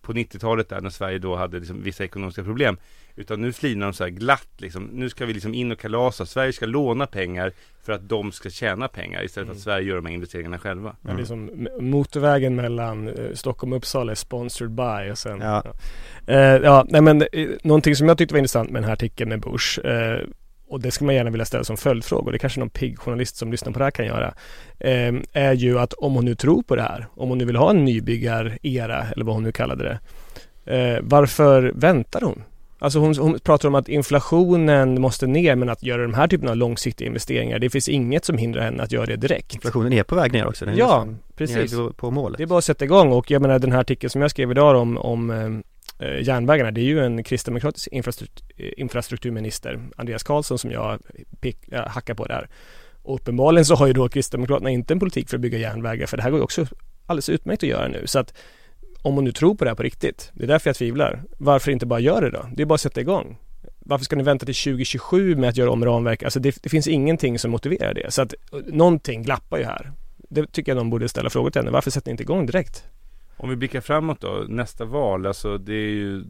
på 0.00 0.12
90-talet 0.12 0.68
där 0.68 0.80
när 0.80 0.90
Sverige 0.90 1.18
då 1.18 1.36
hade 1.36 1.58
liksom 1.58 1.82
vissa 1.82 2.04
ekonomiska 2.04 2.44
problem. 2.44 2.76
Utan 3.16 3.40
nu 3.40 3.52
flinar 3.52 3.86
de 3.86 3.92
så 3.92 4.04
här 4.04 4.10
glatt 4.10 4.48
liksom. 4.56 4.84
Nu 4.84 5.10
ska 5.10 5.26
vi 5.26 5.32
liksom 5.32 5.54
in 5.54 5.72
och 5.72 5.78
kalasa. 5.78 6.26
Sverige 6.26 6.52
ska 6.52 6.66
låna 6.66 7.06
pengar 7.06 7.52
för 7.82 7.92
att 7.92 8.08
de 8.08 8.32
ska 8.32 8.50
tjäna 8.50 8.88
pengar 8.88 9.24
istället 9.24 9.46
för 9.46 9.52
att 9.52 9.56
mm. 9.56 9.62
Sverige 9.62 9.88
gör 9.88 9.96
de 9.96 10.06
här 10.06 10.14
investeringarna 10.14 10.58
själva. 10.58 10.88
Mm. 10.88 10.96
Ja, 11.02 11.12
det 11.14 11.22
är 11.22 11.24
som 11.24 11.68
motorvägen 11.80 12.56
mellan 12.56 13.08
eh, 13.08 13.34
Stockholm 13.34 13.72
och 13.72 13.76
Uppsala 13.76 14.12
är 14.12 14.16
sponsored 14.16 14.70
by 14.70 15.12
och 15.12 15.18
sen, 15.18 15.40
ja. 15.40 15.62
Ja. 16.26 16.56
Uh, 16.56 16.64
ja, 16.64 16.86
nej 16.88 17.00
men 17.00 17.22
uh, 17.22 17.50
någonting 17.62 17.96
som 17.96 18.08
jag 18.08 18.18
tyckte 18.18 18.34
var 18.34 18.38
intressant 18.38 18.70
med 18.70 18.82
den 18.82 18.86
här 18.86 18.92
artikeln 18.92 19.28
med 19.28 19.40
Bush 19.40 19.80
uh, 19.86 20.28
och 20.68 20.80
det 20.80 20.90
skulle 20.90 21.06
man 21.06 21.14
gärna 21.14 21.30
vilja 21.30 21.44
ställa 21.44 21.64
som 21.64 21.76
följdfrågor, 21.76 22.32
det 22.32 22.38
kanske 22.38 22.60
någon 22.60 22.70
pigg 22.70 22.98
journalist 22.98 23.36
som 23.36 23.50
lyssnar 23.50 23.72
på 23.72 23.78
det 23.78 23.84
här 23.84 23.90
kan 23.90 24.06
göra, 24.06 24.34
eh, 24.80 25.14
är 25.32 25.52
ju 25.52 25.78
att 25.78 25.92
om 25.92 26.14
hon 26.14 26.24
nu 26.24 26.34
tror 26.34 26.62
på 26.62 26.76
det 26.76 26.82
här, 26.82 27.06
om 27.14 27.28
hon 27.28 27.38
nu 27.38 27.44
vill 27.44 27.56
ha 27.56 27.70
en 27.70 27.84
nybyggar-era 27.84 29.06
eller 29.12 29.24
vad 29.24 29.34
hon 29.34 29.44
nu 29.44 29.52
kallade 29.52 29.84
det, 29.84 29.98
eh, 30.76 30.98
varför 31.02 31.72
väntar 31.74 32.20
hon? 32.20 32.42
Alltså 32.80 32.98
hon, 32.98 33.14
hon, 33.16 33.38
pratar 33.38 33.68
om 33.68 33.74
att 33.74 33.88
inflationen 33.88 35.00
måste 35.00 35.26
ner 35.26 35.56
men 35.56 35.68
att 35.68 35.82
göra 35.82 36.02
de 36.02 36.14
här 36.14 36.28
typen 36.28 36.48
av 36.48 36.56
långsiktiga 36.56 37.08
investeringar, 37.08 37.58
det 37.58 37.70
finns 37.70 37.88
inget 37.88 38.24
som 38.24 38.38
hindrar 38.38 38.62
henne 38.62 38.82
att 38.82 38.92
göra 38.92 39.06
det 39.06 39.16
direkt. 39.16 39.54
Inflationen 39.54 39.92
är 39.92 40.02
på 40.02 40.14
väg 40.14 40.32
ner 40.32 40.46
också. 40.46 40.64
Den 40.64 40.76
ja, 40.76 41.06
precis. 41.36 41.74
På 41.96 42.10
målet. 42.10 42.38
Det 42.38 42.42
är 42.42 42.46
bara 42.46 42.58
att 42.58 42.64
sätta 42.64 42.84
igång 42.84 43.12
och 43.12 43.30
jag 43.30 43.42
menar 43.42 43.58
den 43.58 43.72
här 43.72 43.80
artikeln 43.80 44.10
som 44.10 44.22
jag 44.22 44.30
skrev 44.30 44.50
idag 44.50 44.76
om, 44.76 44.98
om 44.98 45.30
eh, 45.30 45.36
eh, 45.36 45.50
Eh, 45.98 46.22
järnvägarna. 46.22 46.70
Det 46.70 46.80
är 46.80 46.84
ju 46.84 47.04
en 47.04 47.24
kristdemokratisk 47.24 47.88
eh, 47.92 48.02
infrastrukturminister, 48.76 49.80
Andreas 49.96 50.22
Karlsson, 50.22 50.58
som 50.58 50.70
jag 50.70 51.00
pick, 51.40 51.58
hackar 51.72 52.14
på 52.14 52.24
där. 52.24 52.48
Och 53.02 53.14
uppenbarligen 53.14 53.64
så 53.64 53.74
har 53.74 53.86
ju 53.86 53.92
då 53.92 54.08
Kristdemokraterna 54.08 54.70
inte 54.70 54.94
en 54.94 55.00
politik 55.00 55.28
för 55.28 55.36
att 55.36 55.40
bygga 55.40 55.58
järnvägar 55.58 56.06
för 56.06 56.16
det 56.16 56.22
här 56.22 56.30
går 56.30 56.38
ju 56.38 56.44
också 56.44 56.66
alldeles 57.06 57.28
utmärkt 57.28 57.62
att 57.62 57.68
göra 57.68 57.88
nu. 57.88 58.06
Så 58.06 58.18
att 58.18 58.34
om 59.02 59.14
man 59.14 59.24
nu 59.24 59.32
tror 59.32 59.54
på 59.54 59.64
det 59.64 59.70
här 59.70 59.74
på 59.74 59.82
riktigt, 59.82 60.30
det 60.34 60.44
är 60.44 60.48
därför 60.48 60.70
jag 60.70 60.76
tvivlar. 60.76 61.22
Varför 61.38 61.70
inte 61.70 61.86
bara 61.86 62.00
göra 62.00 62.20
det 62.20 62.30
då? 62.30 62.46
Det 62.56 62.62
är 62.62 62.66
bara 62.66 62.74
att 62.74 62.80
sätta 62.80 63.00
igång. 63.00 63.38
Varför 63.78 64.04
ska 64.04 64.16
ni 64.16 64.22
vänta 64.22 64.46
till 64.46 64.54
2027 64.54 65.36
med 65.36 65.48
att 65.48 65.56
göra 65.56 65.70
om 65.70 65.84
ramverk? 65.84 66.22
Alltså 66.22 66.40
det, 66.40 66.62
det 66.62 66.68
finns 66.68 66.88
ingenting 66.88 67.38
som 67.38 67.50
motiverar 67.50 67.94
det. 67.94 68.10
Så 68.10 68.22
att 68.22 68.34
eh, 68.52 68.58
någonting 68.66 69.22
glappar 69.22 69.58
ju 69.58 69.64
här. 69.64 69.92
Det 70.16 70.52
tycker 70.52 70.72
jag 70.72 70.76
någon 70.76 70.90
borde 70.90 71.08
ställa 71.08 71.30
frågor 71.30 71.50
till 71.50 71.60
henne. 71.60 71.70
Varför 71.70 71.90
sätter 71.90 72.08
ni 72.08 72.10
inte 72.10 72.22
igång 72.22 72.46
direkt? 72.46 72.84
Om 73.38 73.48
vi 73.48 73.56
blickar 73.56 73.80
framåt 73.80 74.20
då, 74.20 74.44
nästa 74.48 74.84
val, 74.84 75.26
alltså 75.26 75.58
det 75.58 75.72
är 75.72 75.90
ju 75.90 76.24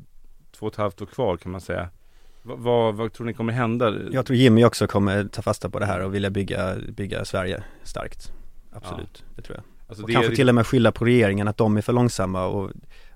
två 0.53 0.67
och 0.67 0.73
ett 0.73 0.79
halvt 0.79 1.03
år 1.03 1.07
kvar 1.07 1.37
kan 1.37 1.53
man 1.53 1.61
säga. 1.61 1.89
Vad, 2.43 2.59
vad, 2.59 2.95
vad 2.95 3.13
tror 3.13 3.27
ni 3.27 3.35
kommer 3.35 3.53
hända? 3.53 3.95
Jag 4.11 4.27
tror 4.27 4.37
Jimmy 4.37 4.65
också 4.65 4.87
kommer 4.87 5.25
ta 5.25 5.43
fasta 5.43 5.71
på 5.71 5.79
det 5.79 5.87
här 5.87 6.01
och 6.01 6.15
vilja 6.15 6.31
bygga, 6.31 6.77
bygga 6.89 7.25
Sverige 7.25 7.63
starkt. 7.83 8.33
Absolut, 8.73 9.25
det 9.37 9.43
tror 9.43 9.57
jag. 9.57 9.65
Alltså 9.89 10.03
Och 10.03 10.09
det 10.09 10.15
kanske 10.15 10.33
är, 10.33 10.37
till 10.37 10.49
och 10.49 10.55
med 10.55 10.67
skylla 10.67 10.93
på 10.93 11.05
regeringen 11.05 11.49
att 11.49 11.57
de 11.57 11.77
är 11.77 11.81
för 11.81 11.93
långsamma 11.93 12.47
och, 12.47 12.71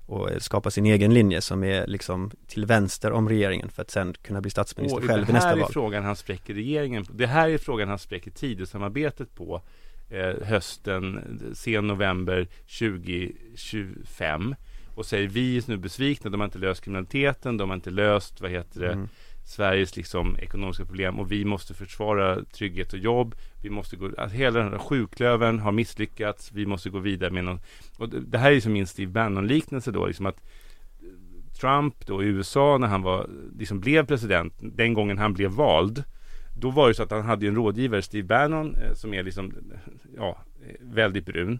och 0.05 0.29
skapa 0.39 0.71
sin 0.71 0.85
egen 0.85 1.13
linje 1.13 1.41
som 1.41 1.63
är 1.63 1.87
liksom 1.87 2.31
till 2.47 2.65
vänster 2.65 3.11
om 3.11 3.29
regeringen 3.29 3.69
för 3.69 3.81
att 3.81 3.91
sen 3.91 4.13
kunna 4.21 4.41
bli 4.41 4.51
statsminister 4.51 4.97
och 4.97 5.07
själv 5.07 5.23
i 5.23 5.25
det 5.25 5.33
nästa 5.33 5.49
här 5.49 5.55
är 5.55 5.61
val. 5.61 5.71
frågan 5.73 6.03
han 6.03 6.15
spräcker 6.15 6.53
regeringen. 6.53 7.05
Det 7.11 7.27
här 7.27 7.49
är 7.49 7.57
frågan 7.57 7.89
han 7.89 7.99
spräcker 7.99 8.31
Tidösamarbetet 8.31 9.35
på 9.35 9.61
eh, 10.13 10.47
hösten, 10.47 11.39
sen 11.55 11.87
november 11.87 12.47
2025 12.79 14.55
och 14.95 15.05
säger 15.05 15.27
vi 15.27 15.57
är 15.57 15.63
nu 15.67 15.77
besvikna, 15.77 16.29
de 16.29 16.39
har 16.39 16.45
inte 16.45 16.57
löst 16.57 16.83
kriminaliteten, 16.83 17.57
de 17.57 17.69
har 17.69 17.75
inte 17.75 17.89
löst, 17.89 18.41
vad 18.41 18.51
heter 18.51 18.79
det, 18.79 18.91
Mm. 18.91 19.07
Sveriges 19.45 19.95
liksom 19.95 20.37
ekonomiska 20.39 20.85
problem 20.85 21.19
och 21.19 21.31
vi 21.31 21.45
måste 21.45 21.73
försvara 21.73 22.43
trygghet 22.45 22.93
och 22.93 22.99
jobb. 22.99 23.35
Vi 23.61 23.69
måste 23.69 23.95
gå, 23.95 24.05
alltså 24.05 24.37
hela 24.37 24.59
den 24.59 24.71
här 24.71 24.77
sjuklövern 24.77 25.59
har 25.59 25.71
misslyckats. 25.71 26.51
Vi 26.51 26.65
måste 26.65 26.89
gå 26.89 26.99
vidare 26.99 27.31
med 27.31 27.43
någon, 27.43 27.59
och 27.97 28.09
det, 28.09 28.19
det 28.19 28.37
här 28.37 28.51
är 28.51 28.59
som 28.59 28.73
min 28.73 28.87
Steve 28.87 29.11
Bannon 29.11 29.47
liknelse 29.47 29.91
då, 29.91 30.05
liksom 30.05 30.25
att 30.25 30.41
Trump 31.59 32.05
då 32.05 32.23
i 32.23 32.25
USA 32.25 32.77
när 32.77 32.87
han 32.87 33.01
var, 33.01 33.29
liksom 33.59 33.79
blev 33.79 34.05
president, 34.05 34.53
den 34.59 34.93
gången 34.93 35.17
han 35.17 35.33
blev 35.33 35.51
vald, 35.51 36.03
då 36.59 36.71
var 36.71 36.87
det 36.87 36.93
så 36.93 37.03
att 37.03 37.11
han 37.11 37.25
hade 37.25 37.47
en 37.47 37.55
rådgivare, 37.55 38.01
Steve 38.01 38.27
Bannon, 38.27 38.75
eh, 38.75 38.93
som 38.93 39.13
är 39.13 39.23
liksom, 39.23 39.53
ja, 40.15 40.37
eh, 40.67 40.75
väldigt 40.81 41.25
brun 41.25 41.59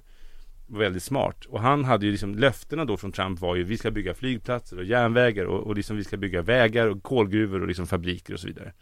var 0.67 0.79
väldigt 0.79 1.03
smart. 1.03 1.45
Och 1.45 1.61
han 1.61 1.85
hade 1.85 2.05
ju 2.05 2.11
liksom 2.11 2.35
löftena 2.35 2.85
då 2.85 2.97
från 2.97 3.11
Trump 3.11 3.39
var 3.39 3.55
ju 3.55 3.63
vi 3.63 3.77
ska 3.77 3.91
bygga 3.91 4.13
flygplatser 4.13 4.77
och 4.77 4.83
järnvägar 4.83 5.45
och, 5.45 5.67
och 5.67 5.75
liksom 5.75 5.97
vi 5.97 6.03
ska 6.03 6.17
bygga 6.17 6.41
vägar 6.41 6.87
och 6.87 7.03
kolgruvor 7.03 7.61
och 7.61 7.67
liksom 7.67 7.87
fabriker 7.87 8.33
och 8.33 8.39
så 8.39 8.47
vidare. 8.47 8.73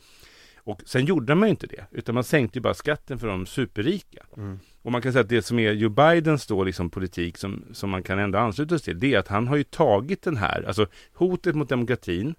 Och 0.64 0.82
sen 0.86 1.06
gjorde 1.06 1.36
man 1.36 1.48
ju 1.48 1.52
inte 1.52 1.68
det, 1.68 1.86
utan 1.92 2.16
man 2.16 2.24
sänkte 2.24 2.58
ju 2.60 2.62
bara 2.62 2.74
skatten 2.74 3.20
för 3.20 3.28
de 3.28 3.46
superrika. 3.46 4.26
Mm. 4.38 4.60
Och 4.82 4.92
man 4.92 5.02
kan 5.02 5.12
säga 5.12 5.22
att 5.22 5.30
det 5.30 5.42
som 5.42 5.60
är 5.60 5.72
Joe 5.72 5.90
Bidens 5.90 6.48
då 6.48 6.64
liksom 6.64 6.90
politik 6.90 7.38
som, 7.38 7.64
som 7.72 7.90
man 7.90 8.04
kan 8.04 8.20
ändå 8.20 8.38
ansluta 8.38 8.80
sig 8.80 8.86
till, 8.86 9.00
det 9.00 9.14
är 9.14 9.20
att 9.20 9.28
han 9.28 9.48
har 9.48 9.56
ju 9.56 9.64
tagit 9.64 10.22
den 10.22 10.38
här, 10.38 10.64
alltså 10.68 10.88
hotet 11.14 11.56
mot 11.56 11.70
demokratin 11.70 12.36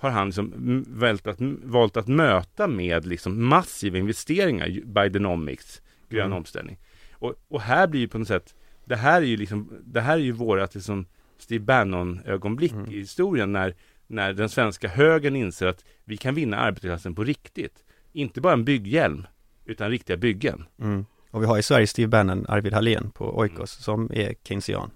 har 0.00 0.10
han 0.10 0.26
liksom 0.26 0.84
valt 0.88 1.26
att, 1.26 1.36
valt 1.64 1.96
att 1.96 2.08
möta 2.08 2.66
med 2.66 3.06
liksom 3.06 3.44
massiva 3.48 3.98
investeringar, 3.98 4.68
Bidenomics, 4.84 5.82
grön 6.08 6.26
Mm. 6.26 6.36
omställning. 6.38 6.78
Och, 7.12 7.34
och 7.48 7.60
här 7.60 7.86
blir 7.86 8.00
ju 8.00 8.08
på 8.08 8.18
något 8.18 8.28
sätt, 8.28 8.54
det 8.84 8.96
här 8.96 9.22
är 9.22 9.26
ju 9.26 9.36
liksom, 9.36 9.72
det 9.84 10.00
här 10.00 10.14
är 10.14 10.22
ju 10.22 10.32
vårat 10.32 10.74
liksom 10.74 11.06
Steve 11.38 11.64
Bannon-ögonblick 11.64 12.72
Mm. 12.72 12.90
i 12.92 12.98
historien 12.98 13.52
när, 13.52 13.74
när 14.06 14.32
den 14.32 14.48
svenska 14.48 14.88
högern 14.88 15.36
inser 15.36 15.66
att 15.66 15.84
vi 16.04 16.16
kan 16.16 16.34
vinna 16.34 16.56
arbetarklassen 16.56 17.14
på 17.14 17.24
riktigt. 17.24 17.84
Inte 18.12 18.40
bara 18.40 18.52
en 18.52 18.64
bygghjälm, 18.64 19.26
utan 19.64 19.90
riktiga 19.90 20.16
byggen. 20.16 20.64
Mm. 20.78 21.04
Och 21.30 21.42
vi 21.42 21.46
har 21.46 21.58
i 21.58 21.62
Sverige 21.62 21.86
Steve 21.86 22.08
Bannon, 22.08 22.46
Arvid 22.48 22.72
Hallén 22.72 23.10
på 23.10 23.38
Oikos 23.38 23.70
som 23.70 24.10
är 24.12 24.34
keynesian. 24.44 24.90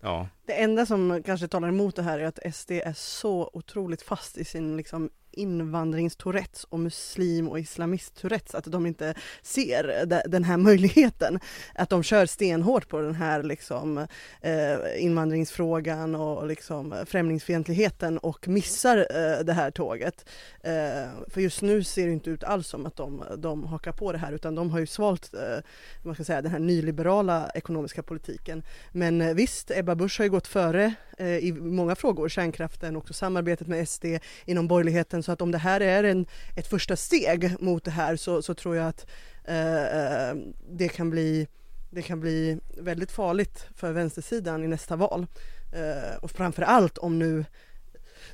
Ja, 0.00 0.28
det 0.50 0.54
enda 0.54 0.86
som 0.86 1.22
kanske 1.22 1.48
talar 1.48 1.68
emot 1.68 1.96
det 1.96 2.02
här 2.02 2.18
är 2.18 2.24
att 2.24 2.54
SD 2.54 2.70
är 2.70 2.92
så 2.92 3.50
otroligt 3.52 4.02
fast 4.02 4.38
i 4.38 4.44
sin 4.44 4.76
liksom 4.76 5.10
invandringstourettes 5.32 6.64
och 6.64 6.80
muslim 6.80 7.48
och 7.48 7.58
islamist-tourettes 7.58 8.54
att 8.54 8.64
de 8.64 8.86
inte 8.86 9.14
ser 9.42 10.06
den 10.28 10.44
här 10.44 10.56
möjligheten. 10.56 11.40
Att 11.74 11.90
de 11.90 12.02
kör 12.02 12.26
stenhårt 12.26 12.88
på 12.88 13.00
den 13.00 13.14
här 13.14 13.42
liksom 13.42 13.98
eh, 14.40 15.04
invandringsfrågan 15.04 16.14
och 16.14 16.46
liksom 16.46 16.94
främlingsfientligheten 17.06 18.18
och 18.18 18.48
missar 18.48 18.98
eh, 18.98 19.44
det 19.44 19.52
här 19.52 19.70
tåget. 19.70 20.28
Eh, 20.62 21.10
för 21.28 21.40
just 21.40 21.62
nu 21.62 21.84
ser 21.84 22.06
det 22.06 22.12
inte 22.12 22.30
ut 22.30 22.44
alls 22.44 22.66
som 22.66 22.86
att 22.86 22.96
de, 22.96 23.24
de 23.38 23.64
hakar 23.64 23.92
på 23.92 24.12
det 24.12 24.18
här 24.18 24.32
utan 24.32 24.54
de 24.54 24.70
har 24.70 24.78
ju 24.78 24.86
svalt 24.86 25.34
eh, 25.34 25.58
man 26.02 26.14
ska 26.14 26.24
säga, 26.24 26.42
den 26.42 26.52
här 26.52 26.58
nyliberala 26.58 27.50
ekonomiska 27.54 28.02
politiken. 28.02 28.62
Men 28.92 29.20
eh, 29.20 29.34
visst, 29.34 29.70
Ebba 29.70 29.94
Busch 29.94 30.18
har 30.18 30.24
ju 30.24 30.30
gått 30.30 30.46
före 30.46 30.94
eh, 31.18 31.36
i 31.36 31.52
många 31.52 31.94
frågor, 31.94 32.28
kärnkraften, 32.28 32.96
också 32.96 33.14
samarbetet 33.14 33.68
med 33.68 33.88
SD 33.88 34.04
inom 34.44 34.68
borgerligheten. 34.68 35.19
Så 35.22 35.32
att 35.32 35.42
om 35.42 35.50
det 35.50 35.58
här 35.58 35.80
är 35.80 36.04
en, 36.04 36.26
ett 36.56 36.66
första 36.66 36.96
steg 36.96 37.60
mot 37.60 37.84
det 37.84 37.90
här 37.90 38.16
så, 38.16 38.42
så 38.42 38.54
tror 38.54 38.76
jag 38.76 38.88
att 38.88 39.06
eh, 39.44 40.28
eh 40.28 40.36
det, 40.70 40.88
kan 40.88 41.10
bli, 41.10 41.48
det 41.90 42.02
kan 42.02 42.20
bli 42.20 42.58
väldigt 42.78 43.10
farligt 43.10 43.66
för 43.76 43.92
vänstersidan 43.92 44.64
i 44.64 44.68
nästa 44.68 44.96
val. 44.96 45.26
Eh, 45.72 46.16
och 46.22 46.30
framför 46.30 46.62
allt 46.62 46.98
om 46.98 47.18
nu 47.18 47.44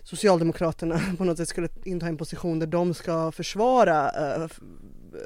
Socialdemokraterna 0.03 1.01
på 1.19 1.25
något 1.25 1.37
sätt 1.37 1.49
skulle 1.49 1.69
inta 1.85 2.07
en 2.07 2.17
position 2.17 2.59
där 2.59 2.67
de 2.67 2.95
ska 2.95 3.33
försvara 3.33 4.11
eh, 4.11 4.49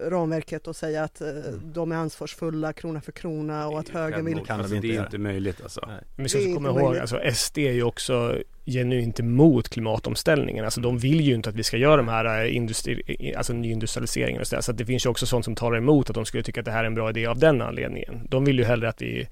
ramverket 0.03 0.66
och 0.66 0.76
säga 0.76 1.05
att 1.05 1.20
eh, 1.20 1.28
de 1.62 1.93
är 1.93 1.97
ansvarsfulla 1.97 2.72
krona 2.72 3.01
för 3.01 3.12
krona 3.12 3.68
och 3.68 3.78
att 3.80 3.88
högern 3.88 4.24
vill 4.24 4.38
Kan 4.47 4.61
alltså, 4.61 4.74
inte 4.74 4.86
det 4.88 4.97
är 4.97 5.05
inte 5.05 5.18
möjligt 5.18 5.61
alltså. 5.62 5.84
Nej. 5.86 5.97
Men 6.16 6.22
vi 6.22 6.28
ska 6.28 6.38
Det 6.38 6.45
är 6.45 6.49
också 6.49 6.55
komma 6.55 6.68
inte 6.68 6.80
ihåg, 6.80 6.91
möjligt. 6.91 7.12
alltså 7.12 7.34
SD 7.34 7.59
är 7.59 7.72
ju 7.72 7.82
också 7.82 8.36
genuint 8.66 9.20
emot 9.20 9.68
klimatomställningen. 9.68 10.64
Alltså 10.64 10.80
de 10.80 10.99
vill 10.99 11.20
ju 11.20 11.34
inte 11.34 11.49
att 11.51 11.57
vi 11.57 11.62
ska 11.62 11.76
göra 11.76 11.97
de 11.97 12.09
här 12.09 12.45
eh, 12.45 12.57
industri, 12.57 13.34
alltså 13.36 13.53
nyindustrialiseringen 13.53 14.41
och 14.41 14.47
så 14.47 14.55
där. 14.57 14.62
Så 14.62 14.72
det 14.72 14.84
finns 14.84 15.07
ju 15.07 15.11
också 15.11 15.26
sånt 15.26 15.45
som 15.45 15.55
talar 15.55 15.78
emot 15.78 16.11
att 16.11 16.14
de 16.14 16.24
skulle 16.24 16.43
tycka 16.43 16.61
att 16.61 16.64
det 16.66 16.72
här 16.72 16.82
är 16.82 16.86
en 16.86 16.95
bra 16.95 17.11
idé 17.11 17.26
av 17.26 17.38
den 17.38 17.62
anledningen. 17.62 18.26
De 18.28 18.45
vill 18.45 18.59
ju 18.59 18.64
hellre 18.64 18.88
att 18.88 19.03
vi 19.03 19.28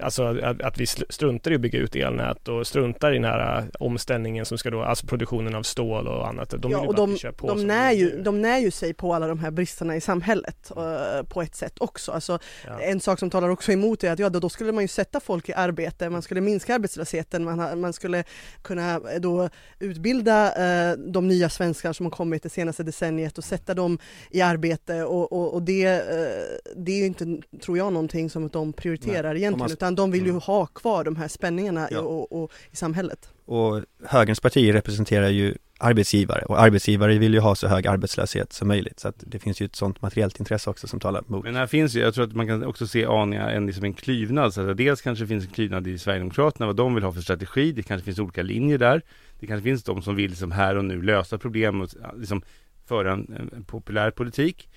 Alltså 0.00 0.22
att, 0.22 0.62
att 0.62 0.78
vi 0.78 0.86
struntar 0.86 1.50
i 1.50 1.54
att 1.54 1.60
bygga 1.60 1.78
ut 1.78 1.96
elnät 1.96 2.48
och 2.48 2.66
struntar 2.66 3.10
i 3.12 3.14
den 3.14 3.24
här 3.24 3.58
eh, 3.58 3.64
omställningen 3.80 4.44
som 4.46 4.58
ska 4.58 4.70
då, 4.70 4.82
alltså 4.82 5.06
produktionen 5.06 5.54
av 5.54 5.62
stål 5.62 6.08
och 6.08 6.28
annat. 6.28 6.54
De 6.58 6.70
ja, 6.70 6.80
och 6.80 6.94
de, 6.94 7.18
på 7.36 7.46
de, 7.46 7.66
när 7.66 7.92
ju, 7.92 8.22
de 8.22 8.42
när 8.42 8.58
ju 8.58 8.70
sig 8.70 8.94
på 8.94 9.14
alla 9.14 9.26
de 9.26 9.38
här 9.38 9.50
bristerna 9.50 9.96
i 9.96 10.00
samhället 10.00 10.70
eh, 10.76 11.22
på 11.22 11.42
ett 11.42 11.54
sätt 11.54 11.74
också. 11.78 12.12
Alltså, 12.12 12.38
Ja. 12.66 12.80
En 12.80 13.00
sak 13.00 13.18
som 13.18 13.30
talar 13.30 13.48
också 13.48 13.72
emot 13.72 14.04
är 14.04 14.12
att 14.12 14.18
ja, 14.18 14.28
då, 14.28 14.40
då 14.40 14.48
skulle 14.48 14.72
man 14.72 14.84
ju 14.84 14.88
sätta 14.88 15.20
folk 15.20 15.48
i 15.48 15.52
arbete, 15.52 16.10
man 16.10 16.22
skulle 16.22 16.40
minska 16.40 16.74
arbetslösheten, 16.74 17.44
man, 17.44 17.80
man 17.80 17.92
skulle 17.92 18.24
kunna 18.62 18.94
eh, 18.94 19.20
då 19.20 19.48
utbilda 19.78 20.52
eh, 20.90 20.96
de 20.98 21.28
nya 21.28 21.48
svenskar 21.48 21.92
som 21.92 22.06
har 22.06 22.10
kommit 22.10 22.42
det 22.42 22.48
senaste 22.48 22.82
decenniet 22.82 23.38
och 23.38 23.44
sätta 23.44 23.74
dem 23.74 23.98
i 24.30 24.40
arbete 24.40 25.04
och, 25.04 25.32
och, 25.32 25.54
och 25.54 25.62
det, 25.62 25.84
eh, 25.84 26.72
det 26.76 26.92
är 26.92 26.98
ju 26.98 27.06
inte, 27.06 27.38
tror 27.60 27.78
jag, 27.78 27.92
någonting 27.92 28.30
som 28.30 28.48
de 28.48 28.72
prioriterar 28.72 29.32
Nej, 29.32 29.42
egentligen 29.42 29.70
utan 29.86 29.94
de 29.94 30.10
vill 30.10 30.22
ju 30.22 30.30
Mm. 30.30 30.40
ha 30.40 30.66
kvar 30.66 31.04
de 31.04 31.16
här 31.16 31.28
spänningarna 31.28 31.90
i, 31.90 31.94
Ja. 31.94 32.00
och, 32.00 32.42
och, 32.42 32.52
i 32.72 32.76
samhället. 32.76 33.28
Och 33.44 33.82
högerns 34.04 34.40
partier 34.40 34.72
representerar 34.72 35.28
ju 35.28 35.54
arbetsgivare 35.78 36.42
och 36.44 36.60
arbetsgivare 36.60 37.18
vill 37.18 37.34
ju 37.34 37.40
ha 37.40 37.54
så 37.54 37.68
hög 37.68 37.86
arbetslöshet 37.86 38.52
som 38.52 38.68
möjligt 38.68 39.00
så 39.00 39.08
att 39.08 39.14
det 39.26 39.38
finns 39.38 39.60
ju 39.60 39.66
ett 39.66 39.76
sånt 39.76 40.02
materiellt 40.02 40.38
intresse 40.40 40.70
också 40.70 40.86
som 40.88 41.00
talar 41.00 41.22
mot. 41.26 41.44
Men 41.44 41.54
här 41.56 41.66
finns 41.66 41.94
ju, 41.94 42.00
jag 42.00 42.14
tror 42.14 42.24
att 42.24 42.32
man 42.34 42.46
kan 42.46 42.64
också 42.64 42.86
se 42.86 43.04
aningar, 43.06 43.48
en, 43.50 43.66
liksom 43.66 43.84
en 43.84 43.94
klyvnad. 43.94 44.54
Så 44.54 44.70
att 44.70 44.76
dels 44.76 45.02
kanske 45.02 45.24
det 45.24 45.28
finns 45.28 45.44
en 45.44 45.50
klydnad 45.50 45.86
i 45.86 45.98
Sverigedemokraterna, 45.98 46.66
vad 46.66 46.76
de 46.76 46.94
vill 46.94 47.04
ha 47.04 47.12
för 47.12 47.20
strategi. 47.20 47.72
Det 47.72 47.82
kanske 47.82 48.04
finns 48.04 48.18
olika 48.18 48.42
linjer 48.42 48.78
där. 48.78 49.02
Det 49.40 49.46
kanske 49.46 49.62
finns 49.62 49.84
de 49.84 50.02
som 50.02 50.16
vill 50.16 50.30
liksom 50.30 50.52
här 50.52 50.76
och 50.76 50.84
nu 50.84 51.02
lösa 51.02 51.38
problem 51.38 51.80
och 51.80 51.88
liksom 52.16 52.42
föra 52.88 53.12
en, 53.12 53.50
en 53.56 53.64
populär 53.64 54.10
politik. 54.10 54.68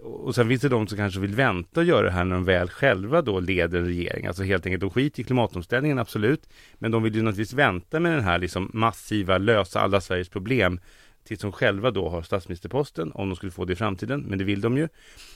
Och 0.00 0.34
sen 0.34 0.48
finns 0.48 0.62
det 0.62 0.68
de 0.68 0.86
som 0.86 0.98
kanske 0.98 1.20
vill 1.20 1.34
vänta 1.34 1.80
och 1.80 1.86
göra 1.86 2.02
det 2.02 2.10
här 2.10 2.24
när 2.24 2.34
de 2.34 2.44
väl 2.44 2.68
själva 2.68 3.22
då 3.22 3.40
leder 3.40 3.78
en 3.78 3.86
regering. 3.86 4.26
Alltså 4.26 4.42
helt 4.42 4.66
enkelt, 4.66 4.80
de 4.80 4.90
skiter 4.90 5.20
i 5.20 5.24
klimatomställningen, 5.24 5.98
absolut. 5.98 6.48
Men 6.74 6.90
de 6.90 7.02
vill 7.02 7.14
ju 7.14 7.22
naturligtvis 7.22 7.58
vänta 7.58 8.00
med 8.00 8.12
den 8.12 8.24
här 8.24 8.38
liksom 8.38 8.70
massiva, 8.74 9.38
lösa 9.38 9.80
alla 9.80 10.00
Sveriges 10.00 10.28
problem 10.28 10.80
tills 11.24 11.40
de 11.40 11.52
själva 11.52 11.90
då 11.90 12.08
har 12.08 12.22
statsministerposten, 12.22 13.12
om 13.12 13.28
de 13.28 13.36
skulle 13.36 13.52
få 13.52 13.64
det 13.64 13.72
i 13.72 13.76
framtiden. 13.76 14.20
Men 14.20 14.38
det 14.38 14.44
vill 14.44 14.60
de 14.60 14.76
ju. 14.76 14.88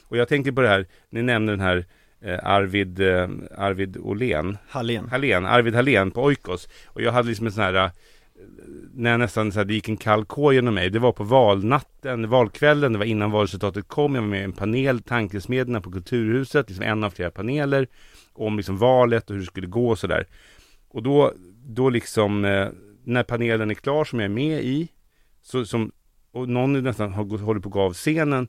Och 0.09 0.17
jag 0.17 0.29
tänker 0.29 0.53
på 0.53 0.61
det 0.61 0.69
här, 0.69 0.87
ni 1.11 1.23
nämner 1.23 1.53
den 1.53 1.61
här 1.61 1.85
eh, 2.21 2.39
Arvid, 2.43 3.01
eh, 3.01 3.29
Arvid 3.57 3.97
Åhlén, 3.97 4.59
Hallén. 4.69 5.09
Hallén, 5.09 5.47
Arvid 5.47 5.75
Hallén 5.75 6.11
på 6.11 6.23
Oikos. 6.23 6.69
Och 6.87 7.03
jag 7.03 7.13
hade 7.13 7.29
liksom 7.29 7.47
en 7.47 7.53
sån 7.53 7.65
här, 7.65 7.75
eh, 7.75 7.91
när 8.95 9.11
jag 9.11 9.21
nästan 9.21 9.53
så 9.53 9.59
här, 9.59 9.65
det 9.65 9.75
gick 9.75 9.89
en 9.89 9.97
kall 9.97 10.25
kår 10.25 10.55
genom 10.55 10.75
mig. 10.75 10.91
Det 10.91 10.99
var 10.99 11.13
på 11.13 11.25
valnatten, 11.25 12.29
valkvällen, 12.29 12.93
det 12.93 12.99
var 12.99 13.07
innan 13.07 13.31
valresultatet 13.31 13.89
kom. 13.89 14.15
Jag 14.15 14.23
var 14.23 14.29
med 14.29 14.41
i 14.41 14.45
en 14.45 14.53
panel, 14.53 15.03
Tankesmedjorna 15.03 15.81
på 15.81 15.93
Kulturhuset, 15.93 16.69
liksom 16.69 16.85
en 16.85 17.05
av 17.05 17.11
flera 17.11 17.31
paneler. 17.31 17.87
Om 18.33 18.57
liksom 18.57 18.79
valet 18.79 19.31
och 19.31 19.35
hur 19.35 19.41
det 19.41 19.47
skulle 19.47 19.67
gå 19.67 19.91
och 19.91 19.99
sådär. 19.99 20.27
Och 20.89 21.03
då, 21.03 21.33
då 21.67 21.91
liksom, 21.91 22.45
eh, 22.45 22.69
när 23.05 23.23
panelen 23.23 23.71
är 23.71 23.75
klar 23.75 24.05
som 24.05 24.21
jag 24.21 24.25
är 24.25 24.35
med 24.35 24.65
i, 24.65 24.89
så, 25.43 25.65
som, 25.65 25.93
och 26.33 26.49
någon 26.49 26.83
nästan 26.83 27.13
har 27.13 27.25
gått, 27.25 27.41
håller 27.41 27.61
på 27.61 27.69
att 27.69 27.73
gå 27.73 27.81
av 27.81 27.93
scenen, 27.93 28.49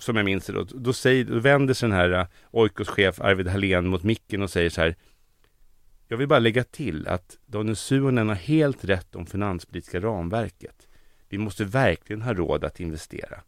som 0.00 0.16
jag 0.16 0.24
minns 0.24 0.46
det 0.46 0.52
då, 0.52 0.66
då, 0.74 0.92
säger, 0.92 1.24
då 1.24 1.38
vänder 1.38 1.74
sig 1.74 1.88
den 1.88 1.98
här 1.98 2.10
eh, 2.10 2.26
Oikos 2.50 2.88
chef 2.88 3.20
Arvid 3.20 3.48
Hallén 3.48 3.86
mot 3.86 4.02
micken 4.02 4.42
och 4.42 4.50
säger 4.50 4.70
så 4.70 4.80
här 4.80 4.94
jag 6.10 6.16
vill 6.16 6.28
bara 6.28 6.38
lägga 6.38 6.64
till 6.64 7.08
att 7.08 7.38
Daniel 7.46 7.76
Suhonen 7.76 8.28
har 8.28 8.34
helt 8.34 8.84
rätt 8.84 9.14
om 9.14 9.26
finanspolitiska 9.26 10.00
ramverket. 10.00 10.88
Vi 11.28 11.38
måste 11.38 11.64
verkligen 11.64 12.22
ha 12.22 12.34
råd 12.34 12.64
att 12.64 12.80
investera. 12.80 13.40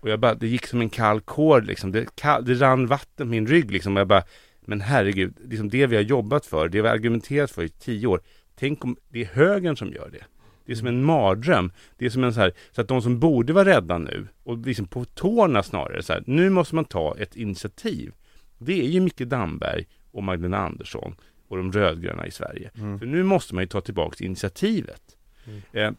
Och 0.00 0.10
jag 0.10 0.20
bara, 0.20 0.34
det 0.34 0.48
gick 0.48 0.66
som 0.66 0.80
en 0.80 0.90
kall 0.90 1.20
kår 1.20 1.60
liksom. 1.60 1.92
Det, 1.92 2.16
kall, 2.16 2.44
det 2.44 2.54
rann 2.54 2.86
vatten 2.86 3.26
på 3.26 3.30
min 3.30 3.46
rygg 3.46 3.70
liksom. 3.70 3.96
Och 3.96 4.00
jag 4.00 4.08
bara, 4.08 4.22
men 4.60 4.80
herregud, 4.80 5.34
liksom 5.44 5.68
det 5.68 5.86
vi 5.86 5.96
har 5.96 6.02
jobbat 6.02 6.46
för, 6.46 6.68
det 6.68 6.82
vi 6.82 6.88
har 6.88 6.94
argumenterat 6.94 7.50
för 7.50 7.62
i 7.62 7.68
tio 7.68 8.06
år. 8.06 8.20
Tänk 8.54 8.84
om 8.84 8.96
det 9.08 9.20
är 9.20 9.26
högern 9.26 9.76
som 9.76 9.92
gör 9.92 10.10
det. 10.10 10.24
Det 10.66 10.72
är 10.72 10.76
som 10.76 10.86
en 10.86 11.04
mardröm. 11.04 11.72
Det 11.98 12.06
är 12.06 12.10
som 12.10 12.24
en 12.24 12.34
så 12.34 12.40
här, 12.40 12.52
så 12.72 12.80
att 12.80 12.88
de 12.88 13.02
som 13.02 13.20
borde 13.20 13.52
vara 13.52 13.68
rädda 13.68 13.98
nu 13.98 14.28
och 14.44 14.58
liksom 14.58 14.86
på 14.86 15.04
tårna 15.04 15.62
snarare 15.62 16.02
så 16.02 16.12
här, 16.12 16.22
nu 16.26 16.50
måste 16.50 16.74
man 16.74 16.84
ta 16.84 17.16
ett 17.18 17.36
initiativ. 17.36 18.12
Det 18.58 18.80
är 18.80 18.88
ju 18.88 19.00
Micke 19.00 19.20
Damberg 19.20 19.86
och 20.10 20.22
Magdalena 20.22 20.58
Andersson 20.58 21.14
och 21.50 21.56
de 21.56 21.72
rödgröna 21.72 22.26
i 22.26 22.30
Sverige. 22.30 22.70
Mm. 22.78 22.98
För 22.98 23.06
nu 23.06 23.22
måste 23.22 23.54
man 23.54 23.62
ju 23.64 23.68
ta 23.68 23.80
tillbaka 23.80 24.24
initiativet. 24.24 25.02
Mm. 25.46 25.60
Eh, 25.72 25.92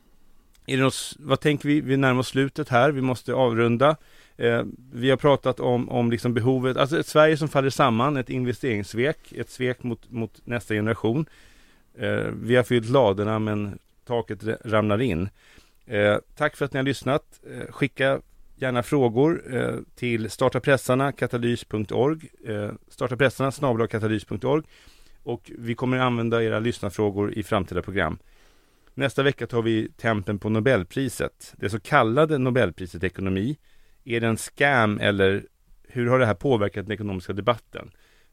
är 0.66 0.78
det 0.78 0.84
något, 0.84 1.14
vad 1.20 1.40
tänker 1.40 1.70
vi? 1.70 1.82
Vi 1.82 1.98
närmar 1.98 2.20
oss 2.20 2.28
slutet 2.28 2.70
här. 2.70 2.92
Vi 2.92 3.02
måste 3.02 3.34
avrunda. 3.34 3.96
Eh, 4.38 4.64
vi 4.94 5.10
har 5.10 5.18
pratat 5.18 5.60
om, 5.60 5.90
om 5.90 6.12
liksom 6.12 6.34
behovet, 6.34 6.78
alltså 6.78 7.00
ett 7.00 7.08
Sverige 7.08 7.38
som 7.38 7.48
faller 7.48 7.70
samman, 7.70 8.18
ett 8.18 8.30
investeringssvek, 8.30 9.32
ett 9.32 9.50
svek 9.50 9.84
mot, 9.84 10.12
mot 10.12 10.42
nästa 10.44 10.74
generation. 10.74 11.26
Eh, 11.98 12.26
vi 12.44 12.56
har 12.56 12.64
fyllt 12.64 12.90
ladorna 12.90 13.40
men 13.40 13.80
taket 14.06 14.44
ramlar 14.66 15.02
in. 15.02 15.30
Eh, 15.86 16.18
tack 16.36 16.56
för 16.56 16.66
att 16.66 16.74
ni 16.74 16.78
har 16.78 16.84
lyssnat. 16.84 17.40
Eh, 17.52 17.72
skicka 17.72 18.22
gärna 18.56 18.84
frågor 18.84 19.56
eh, 19.56 19.76
till 19.96 20.30
startapressarna 20.30 21.12
katalys.org 21.12 22.30
eh, 22.48 22.72
startapressarna 22.90 23.52
snabel-a 23.52 23.88
katalys.org 23.88 24.64
och 25.24 25.52
vi 25.58 25.76
kommer 25.76 25.98
använda 25.98 26.44
era 26.44 26.60
lyssnarfrågor 26.60 27.34
i 27.34 27.44
framtida 27.44 27.82
program. 27.82 28.18
Nästa 28.94 29.24
vecka 29.24 29.48
tar 29.48 29.62
vi 29.62 29.92
tempen 29.92 30.40
på 30.40 30.50
Nobelpriset. 30.50 31.54
Det 31.58 31.70
så 31.70 31.80
kallade 31.80 32.38
Nobelpriset 32.38 33.04
i 33.04 33.06
ekonomi. 33.06 33.58
Är 34.04 34.20
det 34.20 34.28
en 34.28 34.38
scam 34.38 35.00
eller 35.00 35.44
hur 35.88 36.08
har 36.08 36.20
det 36.20 36.26
här 36.26 36.34
påverkat 36.34 36.86
den 36.86 36.94
ekonomiska 36.94 37.34
debatten? 37.34 37.92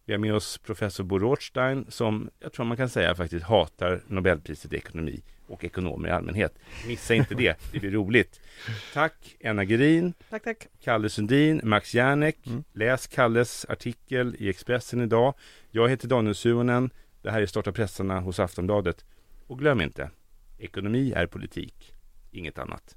Vi 0.08 0.14
har 0.14 0.18
med 0.18 0.34
oss 0.34 0.58
professor 0.58 1.04
Bo 1.04 1.18
Rothstein 1.18 1.86
som 1.88 2.30
jag 2.40 2.52
tror 2.52 2.64
man 2.64 2.76
kan 2.76 2.88
säga 2.88 3.14
faktiskt 3.14 3.44
hatar 3.44 4.00
Nobelpriset 4.06 4.72
i 4.72 4.76
ekonomi 4.76 5.22
och 5.46 5.64
ekonomer 5.64 6.08
i 6.08 6.12
allmänhet. 6.12 6.58
Missa 6.86 7.14
inte 7.14 7.34
det, 7.34 7.58
det 7.72 7.80
blir 7.80 7.90
roligt. 7.90 8.40
Tack 8.94 9.36
Enna 9.40 9.64
Gerin, 9.64 10.14
Tack, 10.30 10.44
tack. 10.44 10.66
Kalle 10.80 11.08
Sundin, 11.08 11.60
Max 11.64 11.94
Järnek. 11.94 12.46
Mm. 12.46 12.64
Läs 12.72 13.06
Kalles 13.06 13.66
artikel 13.68 14.36
i 14.38 14.48
Expressen 14.48 15.00
idag. 15.00 15.34
Jag 15.70 15.88
heter 15.88 16.08
Daniel 16.08 16.34
Suhonen. 16.34 16.90
Det 17.22 17.30
här 17.30 17.42
är 17.42 17.46
Starta 17.46 17.72
pressarna 17.72 18.20
hos 18.20 18.38
Aftonbladet. 18.40 19.04
Och 19.46 19.58
glöm 19.58 19.80
inte, 19.80 20.10
ekonomi 20.58 21.12
är 21.12 21.26
politik, 21.26 21.94
inget 22.30 22.58
annat. 22.58 22.96